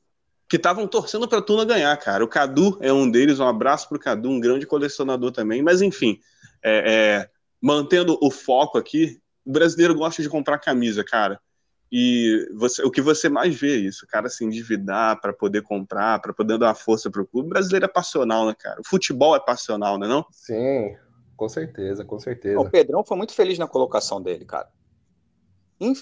que 0.49 0.55
estavam 0.55 0.87
torcendo 0.87 1.27
para 1.27 1.39
a 1.39 1.41
Tuna 1.41 1.65
ganhar, 1.65 1.95
cara. 1.97 2.23
O 2.23 2.27
Cadu 2.27 2.77
é 2.79 2.91
um 2.91 3.09
deles, 3.09 3.39
um 3.39 3.47
abraço 3.47 3.89
para 3.89 3.97
o 3.97 3.99
Cadu, 3.99 4.29
um 4.29 4.39
grande 4.39 4.65
colecionador 4.65 5.31
também. 5.31 5.61
Mas, 5.61 5.81
enfim, 5.81 6.19
é, 6.63 7.25
é 7.25 7.36
mantendo 7.61 8.17
o 8.21 8.29
foco 8.29 8.77
aqui, 8.77 9.19
o 9.45 9.51
brasileiro 9.51 9.95
gosta 9.95 10.21
de 10.21 10.29
comprar 10.29 10.59
camisa, 10.59 11.03
cara. 11.03 11.39
E 11.91 12.49
você, 12.53 12.83
o 12.83 12.91
que 12.91 13.01
você 13.01 13.29
mais 13.29 13.55
vê 13.55 13.75
é 13.75 13.79
isso, 13.79 14.05
o 14.05 14.07
cara 14.07 14.29
se 14.29 14.43
endividar 14.43 15.21
para 15.21 15.31
poder 15.31 15.61
comprar, 15.61 16.19
para 16.19 16.33
poder 16.33 16.57
dar 16.57 16.67
uma 16.67 16.75
força 16.75 17.09
para 17.09 17.21
o 17.21 17.25
clube. 17.25 17.47
O 17.47 17.49
brasileiro 17.49 17.85
é 17.85 17.89
passional, 17.89 18.45
né, 18.45 18.53
cara? 18.57 18.81
O 18.81 18.87
futebol 18.87 19.35
é 19.35 19.39
passional, 19.39 19.97
né, 19.97 20.05
não? 20.05 20.25
Sim, 20.31 20.97
com 21.37 21.47
certeza, 21.47 22.03
com 22.03 22.19
certeza. 22.19 22.59
O 22.59 22.69
Pedrão 22.69 23.05
foi 23.05 23.15
muito 23.15 23.33
feliz 23.33 23.57
na 23.57 23.67
colocação 23.67 24.21
dele, 24.21 24.43
cara. 24.43 24.69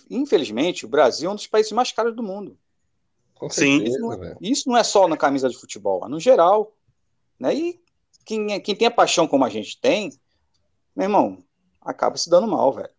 Infelizmente, 0.10 0.86
o 0.86 0.90
Brasil 0.90 1.30
é 1.30 1.34
um 1.34 1.36
dos 1.36 1.48
países 1.48 1.72
mais 1.72 1.92
caros 1.92 2.16
do 2.16 2.24
mundo. 2.24 2.58
Com 3.36 3.50
certeza, 3.50 3.84
Sim, 3.84 3.92
isso 3.92 4.00
não, 4.00 4.14
é, 4.14 4.38
isso 4.42 4.70
não 4.70 4.78
é 4.78 4.84
só 4.84 5.08
na 5.08 5.18
camisa 5.18 5.50
de 5.50 5.58
futebol, 5.58 6.06
é 6.06 6.10
no 6.10 6.20
geral. 6.20 6.74
Né? 7.38 7.54
E 7.54 7.82
quem, 8.26 8.54
é, 8.54 8.60
quem 8.60 8.76
tem 8.76 8.88
a 8.88 8.92
paixão 8.92 9.28
como 9.28 9.44
a 9.44 9.50
gente 9.50 9.80
tem, 9.80 10.10
meu 10.96 11.06
irmão, 11.06 11.44
acaba 11.86 12.18
se 12.18 12.30
dando 12.30 12.48
mal, 12.48 12.74
velho. 12.74 12.90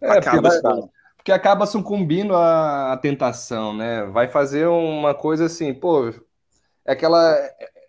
É, 0.00 0.10
acaba 0.10 0.48
porque, 0.48 0.88
porque 1.16 1.32
acaba 1.32 1.66
sucumbindo 1.66 2.34
à, 2.34 2.96
tentação, 2.96 3.76
né? 3.76 4.04
Vai 4.06 4.28
fazer 4.28 4.66
uma 4.66 5.14
coisa 5.14 5.46
assim, 5.46 5.74
pô, 5.74 6.08
é 6.86 6.92
aquela. 6.92 7.34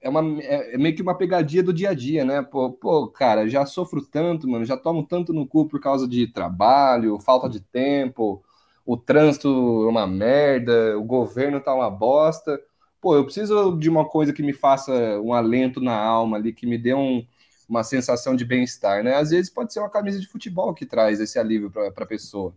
É, 0.01 0.09
uma, 0.09 0.41
é, 0.41 0.73
é 0.73 0.77
meio 0.77 0.95
que 0.95 1.01
uma 1.01 1.15
pegadinha 1.15 1.61
do 1.61 1.71
dia 1.71 1.91
a 1.91 1.93
dia, 1.93 2.25
né? 2.25 2.41
Pô, 2.41 2.71
pô, 2.71 3.07
cara, 3.07 3.47
já 3.47 3.65
sofro 3.65 4.01
tanto, 4.01 4.49
mano, 4.49 4.65
já 4.65 4.75
tomo 4.75 5.03
tanto 5.03 5.31
no 5.31 5.45
cu 5.45 5.67
por 5.67 5.79
causa 5.79 6.07
de 6.07 6.27
trabalho, 6.27 7.19
falta 7.19 7.47
de 7.47 7.59
tempo, 7.61 8.43
o 8.85 8.97
trânsito 8.97 9.47
é 9.85 9.89
uma 9.89 10.07
merda, 10.07 10.97
o 10.97 11.03
governo 11.03 11.61
tá 11.61 11.73
uma 11.73 11.89
bosta. 11.89 12.59
Pô, 12.99 13.15
eu 13.15 13.23
preciso 13.23 13.77
de 13.77 13.89
uma 13.89 14.05
coisa 14.05 14.33
que 14.33 14.43
me 14.43 14.53
faça 14.53 14.91
um 15.21 15.33
alento 15.33 15.79
na 15.79 15.95
alma 15.95 16.37
ali, 16.37 16.51
que 16.53 16.67
me 16.67 16.77
dê 16.77 16.93
um, 16.93 17.25
uma 17.71 17.85
sensação 17.85 18.35
de 18.35 18.43
bem-estar, 18.43 19.01
né? 19.01 19.15
Às 19.15 19.29
vezes 19.29 19.49
pode 19.49 19.71
ser 19.71 19.79
uma 19.79 19.89
camisa 19.89 20.19
de 20.19 20.27
futebol 20.27 20.73
que 20.73 20.85
traz 20.85 21.21
esse 21.21 21.39
alívio 21.39 21.71
para 21.71 21.87
a 21.87 22.05
pessoa. 22.05 22.53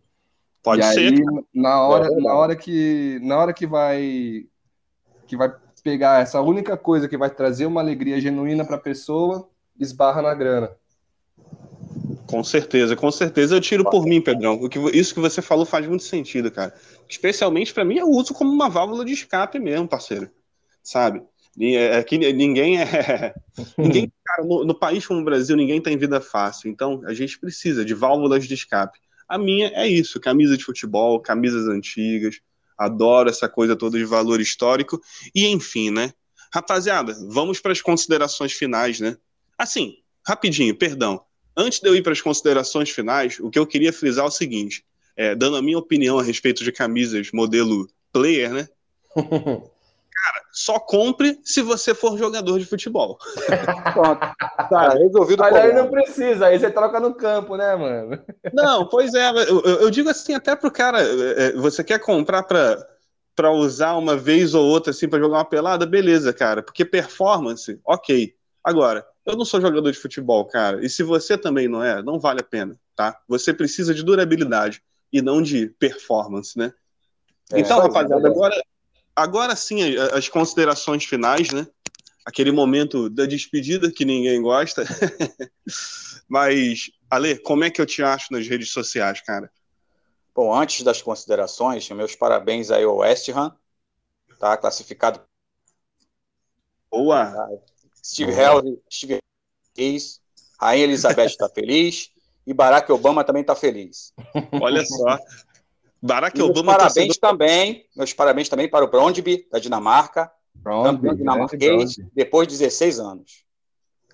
Pode 0.61 0.83
e 0.83 0.93
ser. 0.93 1.12
Aí, 1.12 1.25
na 1.55 1.81
hora, 1.81 2.09
é 2.12 2.21
na 2.21 2.35
hora 2.35 2.57
que 2.57 3.21
na 3.23 3.39
hora 3.39 3.53
que 3.53 3.65
vai 3.65 4.45
que 5.29 5.37
vai 5.37 5.55
pegar 5.85 6.21
essa 6.21 6.41
única 6.41 6.77
coisa 6.77 7.09
que 7.09 7.17
vai 7.17 7.31
trazer 7.31 7.65
uma 7.65 7.81
alegria 7.81 8.21
genuína 8.21 8.65
para 8.65 8.75
a 8.75 8.81
pessoa, 8.81 9.49
esbarra 9.79 10.21
na 10.21 10.35
grana. 10.35 10.73
Com 12.27 12.43
certeza, 12.43 12.97
com 12.97 13.11
certeza 13.12 13.55
eu 13.55 13.61
tiro 13.61 13.85
por 13.85 14.05
mim, 14.05 14.21
Pedrão. 14.21 14.55
O 14.55 14.69
que, 14.69 14.81
isso 14.97 15.15
que 15.15 15.21
você 15.21 15.41
falou 15.41 15.65
faz 15.65 15.87
muito 15.87 16.03
sentido, 16.03 16.51
cara. 16.51 16.75
Especialmente 17.09 17.73
para 17.73 17.85
mim, 17.85 17.99
eu 17.99 18.09
uso 18.09 18.35
como 18.35 18.51
uma 18.51 18.69
válvula 18.69 19.05
de 19.05 19.12
escape 19.12 19.61
mesmo, 19.61 19.87
parceiro. 19.87 20.29
Sabe? 20.83 21.23
É, 21.61 22.03
que 22.03 22.19
ninguém 22.19 22.81
é. 22.81 23.35
ninguém, 23.79 24.13
cara, 24.25 24.45
no, 24.45 24.65
no, 24.65 24.75
país 24.75 25.07
como 25.07 25.21
o 25.21 25.25
Brasil, 25.25 25.57
ninguém 25.57 25.81
tem 25.81 25.97
vida 25.97 26.21
fácil. 26.21 26.69
Então, 26.69 27.03
a 27.07 27.15
gente 27.15 27.39
precisa 27.39 27.85
de 27.85 27.95
válvulas 27.95 28.47
de 28.47 28.55
escape. 28.55 28.99
A 29.29 29.39
minha 29.39 29.69
é 29.69 29.87
isso: 29.87 30.21
camisa 30.21 30.57
de 30.57 30.65
futebol, 30.65 31.21
camisas 31.21 31.69
antigas. 31.69 32.41
Adoro 32.77 33.31
essa 33.31 33.49
coisa 33.49 33.77
toda 33.77 33.97
de 33.97 34.05
valor 34.05 34.41
histórico. 34.41 35.01
E, 35.35 35.47
enfim, 35.47 35.91
né? 35.91 36.13
Rapaziada, 36.53 37.17
vamos 37.29 37.61
para 37.61 37.73
as 37.73 37.81
considerações 37.81 38.53
finais, 38.53 38.99
né? 38.99 39.17
Assim, 39.57 39.99
rapidinho, 40.27 40.77
perdão. 40.77 41.25
Antes 41.57 41.79
de 41.79 41.89
eu 41.89 41.95
ir 41.95 42.03
para 42.03 42.13
as 42.13 42.21
considerações 42.21 42.91
finais, 42.91 43.39
o 43.39 43.49
que 43.49 43.59
eu 43.59 43.67
queria 43.67 43.93
frisar 43.93 44.25
é 44.25 44.29
o 44.29 44.31
seguinte: 44.31 44.85
é, 45.17 45.35
dando 45.35 45.57
a 45.57 45.63
minha 45.63 45.79
opinião 45.79 46.19
a 46.19 46.23
respeito 46.23 46.65
de 46.65 46.73
camisas 46.73 47.31
modelo 47.33 47.89
player, 48.13 48.53
né? 48.53 48.69
Cara, 50.25 50.43
só 50.51 50.79
compre 50.79 51.39
se 51.45 51.61
você 51.61 51.95
for 51.95 52.16
jogador 52.16 52.59
de 52.59 52.64
futebol. 52.64 53.18
Pronto. 53.93 54.20
Tá, 54.70 54.95
resolvido. 54.95 55.41
Mas 55.41 55.55
aí 55.55 55.75
não 55.75 55.91
precisa, 55.91 56.47
aí 56.47 56.59
você 56.59 56.70
troca 56.70 56.99
no 56.99 57.14
campo, 57.14 57.59
né, 57.59 57.77
mano? 57.77 58.18
Não, 58.51 58.89
pois 58.89 59.12
é, 59.12 59.29
eu, 59.29 59.61
eu 59.61 59.91
digo 59.91 60.09
assim 60.09 60.33
até 60.33 60.57
pro 60.57 60.70
cara, 60.70 61.03
é, 61.03 61.49
é, 61.49 61.53
você 61.53 61.85
quer 61.85 61.99
comprar 61.99 62.43
para 62.45 62.83
para 63.37 63.51
usar 63.51 63.97
uma 63.97 64.16
vez 64.16 64.55
ou 64.55 64.64
outra 64.64 64.93
assim 64.93 65.09
para 65.09 65.18
jogar 65.18 65.39
uma 65.39 65.45
pelada, 65.45 65.85
beleza, 65.85 66.33
cara, 66.33 66.62
porque 66.62 66.85
performance, 66.85 67.79
ok. 67.85 68.33
Agora, 68.62 69.05
eu 69.27 69.37
não 69.37 69.45
sou 69.45 69.61
jogador 69.61 69.91
de 69.91 69.99
futebol, 69.99 70.47
cara, 70.47 70.83
e 70.83 70.89
se 70.89 71.03
você 71.03 71.37
também 71.37 71.68
não 71.68 71.83
é, 71.83 72.01
não 72.01 72.18
vale 72.18 72.41
a 72.41 72.45
pena, 72.45 72.79
tá? 72.97 73.20
Você 73.29 73.53
precisa 73.53 73.93
de 73.93 74.05
durabilidade 74.05 74.83
e 75.12 75.20
não 75.20 75.43
de 75.43 75.66
performance, 75.66 76.57
né? 76.57 76.72
É, 77.53 77.59
então, 77.59 77.81
rapaziada, 77.81 78.27
agora 78.27 78.55
agora 79.15 79.55
sim, 79.57 79.97
as 80.12 80.29
considerações 80.29 81.05
finais, 81.05 81.51
né? 81.51 81.67
Aquele 82.25 82.51
momento 82.51 83.11
da 83.11 83.27
despedida 83.27 83.91
que 83.93 84.05
ninguém 84.05 84.41
gosta. 84.41 84.85
Mas, 86.29 86.91
Ale, 87.11 87.39
como 87.39 87.65
é 87.65 87.71
que 87.71 87.81
eu 87.81 87.87
te 87.87 88.03
acho 88.03 88.33
nas 88.33 88.47
redes 88.49 88.71
sociais, 88.71 89.21
cara? 89.21 89.51
Bom, 90.35 90.53
antes 90.53 90.83
das 90.83 91.03
considerações, 91.03 91.89
meus 91.91 92.17
parabéns 92.17 92.71
aí 92.71 92.85
ao 92.85 92.97
West 92.97 93.29
Ham, 93.29 93.55
tá 94.39 94.57
classificado. 94.57 95.21
Boa! 96.91 97.33
Steve 98.03 98.33
Helder, 98.33 98.79
Steve 98.91 99.21
feliz, 99.75 100.21
Rainha 100.61 100.85
Elizabeth 100.85 101.27
está 101.27 101.49
feliz 101.49 102.11
e 102.47 102.53
Barack 102.53 102.91
Obama 102.91 103.25
também 103.25 103.43
está 103.43 103.55
feliz. 103.55 104.12
Olha 104.61 104.85
só, 104.85 105.19
Barack 106.07 106.41
Obama. 106.43 106.73
Meus 106.73 106.77
parabéns 106.77 107.17
também, 107.17 107.87
meus 107.97 108.13
parabéns 108.13 108.49
também 108.51 108.69
para 108.69 108.85
o 108.85 108.89
Brondby, 108.89 109.47
da 109.51 109.59
Dinamarca. 109.59 110.31
Brondby, 110.55 111.17
dinamarquês, 111.17 111.97
depois 112.15 112.47
de 112.47 112.59
16 112.59 113.01
anos. 113.01 113.45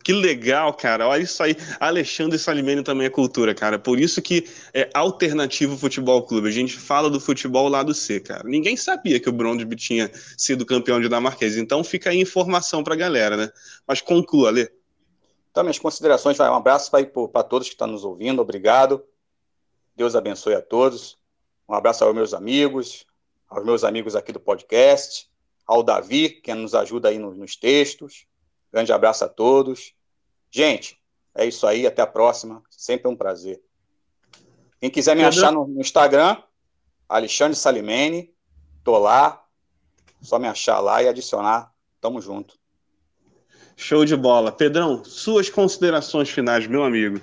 Que 0.03 0.12
legal, 0.12 0.72
cara. 0.72 1.07
Olha 1.09 1.22
isso 1.22 1.43
aí. 1.43 1.55
Alexandre 1.78 2.38
Salimene 2.38 2.82
também 2.82 3.07
é 3.07 3.11
cultura, 3.11 3.55
cara. 3.55 3.78
Por 3.78 4.01
isso 4.01 4.22
que 4.22 4.49
é 4.72 4.88
alternativo 4.95 5.76
futebol 5.76 6.22
clube. 6.22 6.49
A 6.49 6.53
gente 6.53 6.76
fala 6.76 7.11
do 7.11 7.20
futebol 7.20 7.68
lado 7.68 7.93
C, 7.93 8.18
cara. 8.18 8.43
Ninguém 8.45 8.76
sabia 8.76 9.20
que 9.20 9.28
o 9.28 9.32
Brondby 9.32 9.76
tinha 9.76 10.11
sido 10.38 10.64
campeão 10.64 11.01
dinamarquês. 11.01 11.57
Então 11.57 11.84
fica 11.84 12.11
aí 12.11 12.20
informação 12.20 12.82
pra 12.82 12.97
galera, 12.97 13.36
né? 13.36 13.51
Mas 13.86 14.01
conclua, 14.01 14.49
Ale. 14.49 14.70
Então, 15.51 15.64
minhas 15.64 15.78
considerações, 15.78 16.38
vai 16.38 16.49
um 16.49 16.55
abraço 16.55 16.91
para 16.91 17.43
todos 17.43 17.68
que 17.68 17.74
estão 17.74 17.88
nos 17.88 18.05
ouvindo. 18.05 18.41
Obrigado. 18.41 19.05
Deus 19.95 20.16
abençoe 20.16 20.55
a 20.55 20.62
todos. 20.62 21.19
Um 21.70 21.74
abraço 21.74 22.02
aos 22.02 22.12
meus 22.12 22.34
amigos, 22.34 23.06
aos 23.48 23.64
meus 23.64 23.84
amigos 23.84 24.16
aqui 24.16 24.32
do 24.32 24.40
podcast, 24.40 25.30
ao 25.64 25.84
Davi, 25.84 26.28
que 26.28 26.52
nos 26.52 26.74
ajuda 26.74 27.10
aí 27.10 27.16
nos, 27.16 27.36
nos 27.36 27.54
textos. 27.54 28.26
Grande 28.72 28.92
abraço 28.92 29.24
a 29.24 29.28
todos. 29.28 29.94
Gente, 30.50 31.00
é 31.32 31.46
isso 31.46 31.64
aí. 31.68 31.86
Até 31.86 32.02
a 32.02 32.08
próxima. 32.08 32.60
Sempre 32.68 33.06
um 33.06 33.14
prazer. 33.14 33.62
Quem 34.80 34.90
quiser 34.90 35.14
me 35.14 35.22
achar 35.22 35.52
no, 35.52 35.64
no 35.64 35.80
Instagram, 35.80 36.42
Alexandre 37.08 37.56
Salimene. 37.56 38.34
Tô 38.82 38.98
lá. 38.98 39.40
Só 40.20 40.40
me 40.40 40.48
achar 40.48 40.80
lá 40.80 41.04
e 41.04 41.08
adicionar. 41.08 41.72
Tamo 42.00 42.20
junto. 42.20 42.58
Show 43.76 44.04
de 44.04 44.16
bola. 44.16 44.50
Pedrão, 44.50 45.04
suas 45.04 45.48
considerações 45.48 46.30
finais, 46.30 46.66
meu 46.66 46.82
amigo. 46.82 47.20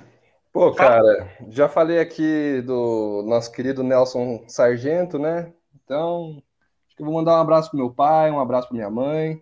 Pô, 0.57 0.71
cara, 0.71 1.31
já 1.49 1.69
falei 1.69 1.99
aqui 1.99 2.63
do 2.63 3.21
nosso 3.27 3.51
querido 3.51 3.83
Nelson 3.83 4.43
Sargento, 4.47 5.19
né? 5.19 5.53
Então, 5.75 6.41
acho 6.87 6.95
que 6.95 7.03
eu 7.03 7.05
vou 7.05 7.13
mandar 7.13 7.33
um 7.33 7.41
abraço 7.41 7.69
pro 7.69 7.77
meu 7.77 7.91
pai, 7.91 8.31
um 8.31 8.39
abraço 8.39 8.67
para 8.67 8.75
minha 8.75 8.89
mãe, 8.89 9.39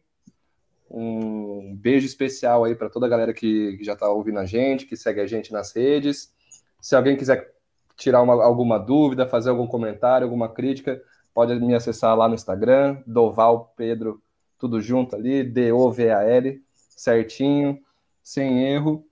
um 0.92 1.74
beijo 1.74 2.06
especial 2.06 2.66
aí 2.66 2.76
para 2.76 2.90
toda 2.90 3.06
a 3.06 3.10
galera 3.10 3.34
que, 3.34 3.78
que 3.78 3.84
já 3.86 3.96
tá 3.96 4.10
ouvindo 4.10 4.40
a 4.40 4.46
gente, 4.46 4.86
que 4.86 4.98
segue 4.98 5.22
a 5.22 5.26
gente 5.26 5.54
nas 5.54 5.74
redes. 5.74 6.34
Se 6.82 6.98
alguém 6.98 7.16
quiser 7.16 7.50
tirar 7.96 8.22
uma, 8.22 8.44
alguma 8.44 8.78
dúvida, 8.78 9.26
fazer 9.26 9.52
algum 9.52 9.68
comentário, 9.68 10.26
alguma 10.26 10.50
crítica, 10.50 11.02
pode 11.34 11.58
me 11.62 11.76
acessar 11.76 12.14
lá 12.18 12.28
no 12.28 12.36
Instagram, 12.36 13.02
Doval 13.08 13.74
Pedro, 13.78 14.22
tudo 14.60 14.82
junto 14.82 15.16
ali, 15.16 15.46
D-O-V-A-L, 15.46 16.62
certinho, 16.90 17.80
sem 18.22 18.66
erro. 18.66 19.08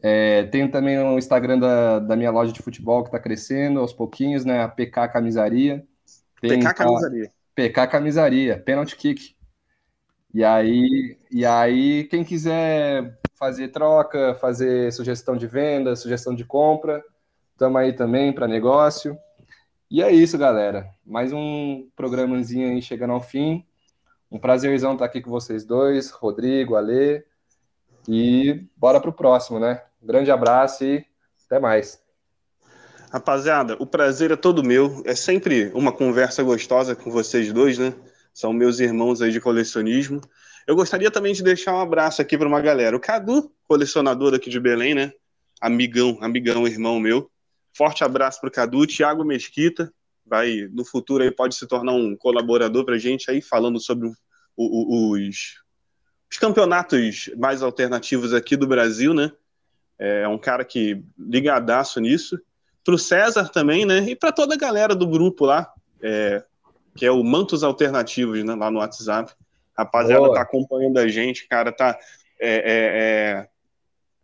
É, 0.00 0.44
tenho 0.44 0.70
também 0.70 0.98
o 0.98 1.18
Instagram 1.18 1.58
da, 1.58 1.98
da 1.98 2.16
minha 2.16 2.30
loja 2.30 2.52
de 2.52 2.62
futebol 2.62 3.02
que 3.02 3.08
está 3.08 3.18
crescendo 3.18 3.80
aos 3.80 3.92
pouquinhos, 3.92 4.44
né? 4.44 4.62
A 4.62 4.68
PK 4.68 5.08
Camisaria. 5.08 5.84
Tem 6.40 6.60
PK 6.60 6.74
Camisaria. 6.74 7.32
PK 7.54 7.86
Camisaria, 7.88 8.58
Penalty 8.58 8.96
Kick. 8.96 9.36
E 10.32 10.44
aí, 10.44 11.18
e 11.30 11.44
aí, 11.44 12.04
quem 12.04 12.22
quiser 12.22 13.18
fazer 13.34 13.68
troca, 13.68 14.34
fazer 14.34 14.92
sugestão 14.92 15.36
de 15.36 15.46
venda, 15.46 15.96
sugestão 15.96 16.34
de 16.34 16.44
compra, 16.44 17.02
estamos 17.52 17.80
aí 17.80 17.92
também 17.92 18.32
para 18.32 18.46
negócio. 18.46 19.18
E 19.90 20.02
é 20.02 20.12
isso, 20.12 20.36
galera. 20.36 20.86
Mais 21.04 21.32
um 21.32 21.88
programazinho 21.96 22.68
aí 22.68 22.82
chegando 22.82 23.14
ao 23.14 23.20
fim. 23.20 23.64
Um 24.30 24.38
prazerzão 24.38 24.92
estar 24.92 25.06
aqui 25.06 25.20
com 25.20 25.30
vocês 25.30 25.64
dois, 25.64 26.10
Rodrigo, 26.10 26.76
Alê. 26.76 27.24
E 28.06 28.66
bora 28.76 29.00
pro 29.00 29.12
próximo, 29.12 29.58
né? 29.58 29.82
Grande 30.02 30.30
abraço 30.30 30.84
e 30.84 31.04
até 31.46 31.58
mais. 31.58 32.00
Rapaziada, 33.10 33.76
o 33.78 33.86
prazer 33.86 34.30
é 34.30 34.36
todo 34.36 34.62
meu. 34.62 35.02
É 35.06 35.14
sempre 35.14 35.70
uma 35.74 35.92
conversa 35.92 36.42
gostosa 36.42 36.94
com 36.94 37.10
vocês 37.10 37.52
dois, 37.52 37.78
né? 37.78 37.94
São 38.34 38.52
meus 38.52 38.80
irmãos 38.80 39.22
aí 39.22 39.32
de 39.32 39.40
colecionismo. 39.40 40.20
Eu 40.66 40.76
gostaria 40.76 41.10
também 41.10 41.32
de 41.32 41.42
deixar 41.42 41.74
um 41.74 41.80
abraço 41.80 42.20
aqui 42.20 42.36
para 42.36 42.46
uma 42.46 42.60
galera. 42.60 42.94
O 42.94 43.00
Cadu, 43.00 43.50
colecionador 43.64 44.34
aqui 44.34 44.50
de 44.50 44.60
Belém, 44.60 44.94
né? 44.94 45.12
Amigão, 45.60 46.18
amigão, 46.20 46.66
irmão 46.66 47.00
meu. 47.00 47.30
Forte 47.74 48.04
abraço 48.04 48.40
para 48.40 48.48
o 48.48 48.52
Cadu. 48.52 48.86
Tiago 48.86 49.24
Mesquita, 49.24 49.90
vai 50.26 50.68
no 50.70 50.84
futuro 50.84 51.24
aí 51.24 51.30
pode 51.30 51.54
se 51.54 51.66
tornar 51.66 51.92
um 51.92 52.14
colaborador 52.14 52.84
para 52.84 52.98
gente 52.98 53.30
aí 53.30 53.40
falando 53.40 53.80
sobre 53.80 54.08
o, 54.08 54.12
o, 54.56 55.12
os, 55.12 55.54
os 56.30 56.38
campeonatos 56.38 57.30
mais 57.38 57.62
alternativos 57.62 58.34
aqui 58.34 58.54
do 58.54 58.66
Brasil, 58.66 59.14
né? 59.14 59.32
É 59.98 60.28
um 60.28 60.38
cara 60.38 60.64
que 60.64 61.02
ligadaço 61.18 62.00
nisso. 62.00 62.38
Para 62.84 62.94
o 62.94 62.98
César 62.98 63.48
também, 63.48 63.84
né? 63.84 63.98
E 64.08 64.16
para 64.16 64.32
toda 64.32 64.54
a 64.54 64.58
galera 64.58 64.94
do 64.94 65.06
grupo 65.06 65.44
lá, 65.44 65.70
é, 66.02 66.42
que 66.96 67.04
é 67.04 67.10
o 67.10 67.22
Mantos 67.22 67.62
Alternativos, 67.62 68.42
né? 68.44 68.54
Lá 68.54 68.70
no 68.70 68.78
WhatsApp. 68.78 69.32
Rapaziada 69.76 70.22
Boa. 70.22 70.34
tá 70.34 70.42
acompanhando 70.42 70.98
a 70.98 71.06
gente, 71.06 71.46
cara, 71.46 71.70
tá 71.70 71.96
é, 72.40 72.56
é, 72.56 73.44
é 73.44 73.48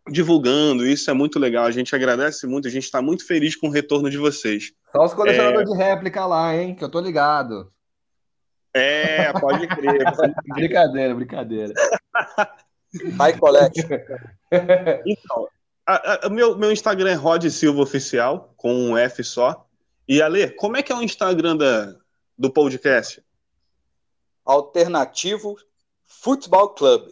divulgando, 0.09 0.85
isso 0.85 1.09
é 1.09 1.13
muito 1.13 1.39
legal. 1.39 1.65
A 1.65 1.71
gente 1.71 1.95
agradece 1.95 2.45
muito, 2.45 2.67
a 2.67 2.71
gente 2.71 2.83
está 2.83 3.01
muito 3.01 3.25
feliz 3.25 3.55
com 3.55 3.67
o 3.67 3.71
retorno 3.71 4.09
de 4.09 4.17
vocês. 4.17 4.71
Só 4.91 5.03
os 5.03 5.13
colecionadores 5.13 5.69
é... 5.69 5.73
de 5.73 5.77
réplica 5.77 6.25
lá, 6.25 6.55
hein? 6.55 6.75
Que 6.75 6.83
eu 6.83 6.89
tô 6.89 6.99
ligado. 6.99 7.71
É, 8.73 9.31
pode 9.33 9.65
crer. 9.67 10.03
brincadeira, 10.53 11.15
brincadeira. 11.15 11.73
High 13.17 13.37
Collect. 13.37 13.81
Então, 15.05 15.47
a, 15.85 16.27
a, 16.27 16.29
meu, 16.29 16.57
meu 16.57 16.71
Instagram 16.71 17.11
é 17.11 17.13
Rod 17.13 17.45
Silva 17.49 17.81
Oficial, 17.81 18.53
com 18.57 18.73
um 18.73 18.97
F 18.97 19.23
só. 19.23 19.67
E 20.07 20.21
Ale, 20.21 20.49
como 20.51 20.77
é 20.77 20.83
que 20.83 20.91
é 20.91 20.95
o 20.95 21.01
Instagram 21.01 21.57
da, 21.57 21.95
do 22.37 22.51
podcast? 22.51 23.23
Alternativo 24.43 25.55
Futebol 26.05 26.69
Club. 26.69 27.09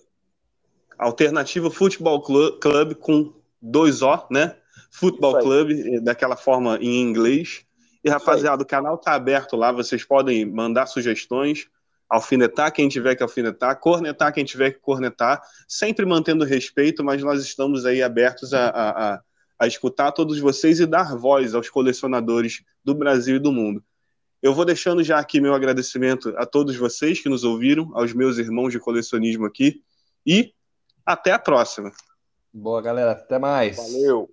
Alternativo 0.98 1.70
Futebol 1.70 2.22
Club 2.22 2.96
com 2.96 3.34
dois 3.62 4.02
O, 4.02 4.28
né? 4.30 4.56
Futebol 4.92 5.40
Club, 5.40 5.72
eh, 5.72 6.00
daquela 6.00 6.36
forma 6.36 6.78
em 6.78 7.02
inglês. 7.02 7.66
E, 8.04 8.10
rapaziada, 8.10 8.62
o 8.62 8.66
canal 8.66 8.98
tá 8.98 9.14
aberto 9.14 9.56
lá, 9.56 9.72
vocês 9.72 10.04
podem 10.04 10.46
mandar 10.46 10.86
sugestões, 10.86 11.68
alfinetar 12.14 12.72
quem 12.72 12.88
tiver 12.88 13.16
que 13.16 13.24
alfinetar, 13.24 13.80
cornetar 13.80 14.32
quem 14.32 14.46
tiver 14.46 14.72
que 14.72 14.80
cornetar, 14.80 15.42
sempre 15.68 16.06
mantendo 16.06 16.46
respeito, 16.46 17.04
mas 17.04 17.24
nós 17.24 17.42
estamos 17.42 17.88
aí 17.88 18.04
abertos 18.04 18.54
a, 18.54 18.68
a, 18.68 19.14
a, 19.14 19.22
a 19.58 19.68
escutar 19.68 20.12
todos 20.12 20.40
vocês 20.40 20.80
e 20.80 20.86
dar 20.86 21.18
voz 21.18 21.56
aos 21.56 21.72
colecionadores 21.72 22.62
do 22.86 22.94
Brasil 22.94 23.38
e 23.38 23.40
do 23.40 23.52
mundo. 23.52 23.84
Eu 24.44 24.54
vou 24.54 24.64
deixando 24.64 25.04
já 25.04 25.18
aqui 25.18 25.42
meu 25.42 25.56
agradecimento 25.56 26.32
a 26.38 26.46
todos 26.46 26.76
vocês 26.76 27.20
que 27.20 27.30
nos 27.30 27.44
ouviram, 27.44 27.90
aos 27.96 28.14
meus 28.14 28.38
irmãos 28.38 28.70
de 28.70 28.80
colecionismo 28.80 29.48
aqui, 29.48 29.82
e 30.24 30.54
até 31.04 31.32
a 31.32 31.40
próxima. 31.40 31.92
Boa, 32.54 32.80
galera. 32.80 33.14
Até 33.14 33.40
mais. 33.40 33.78
Valeu. 33.78 34.30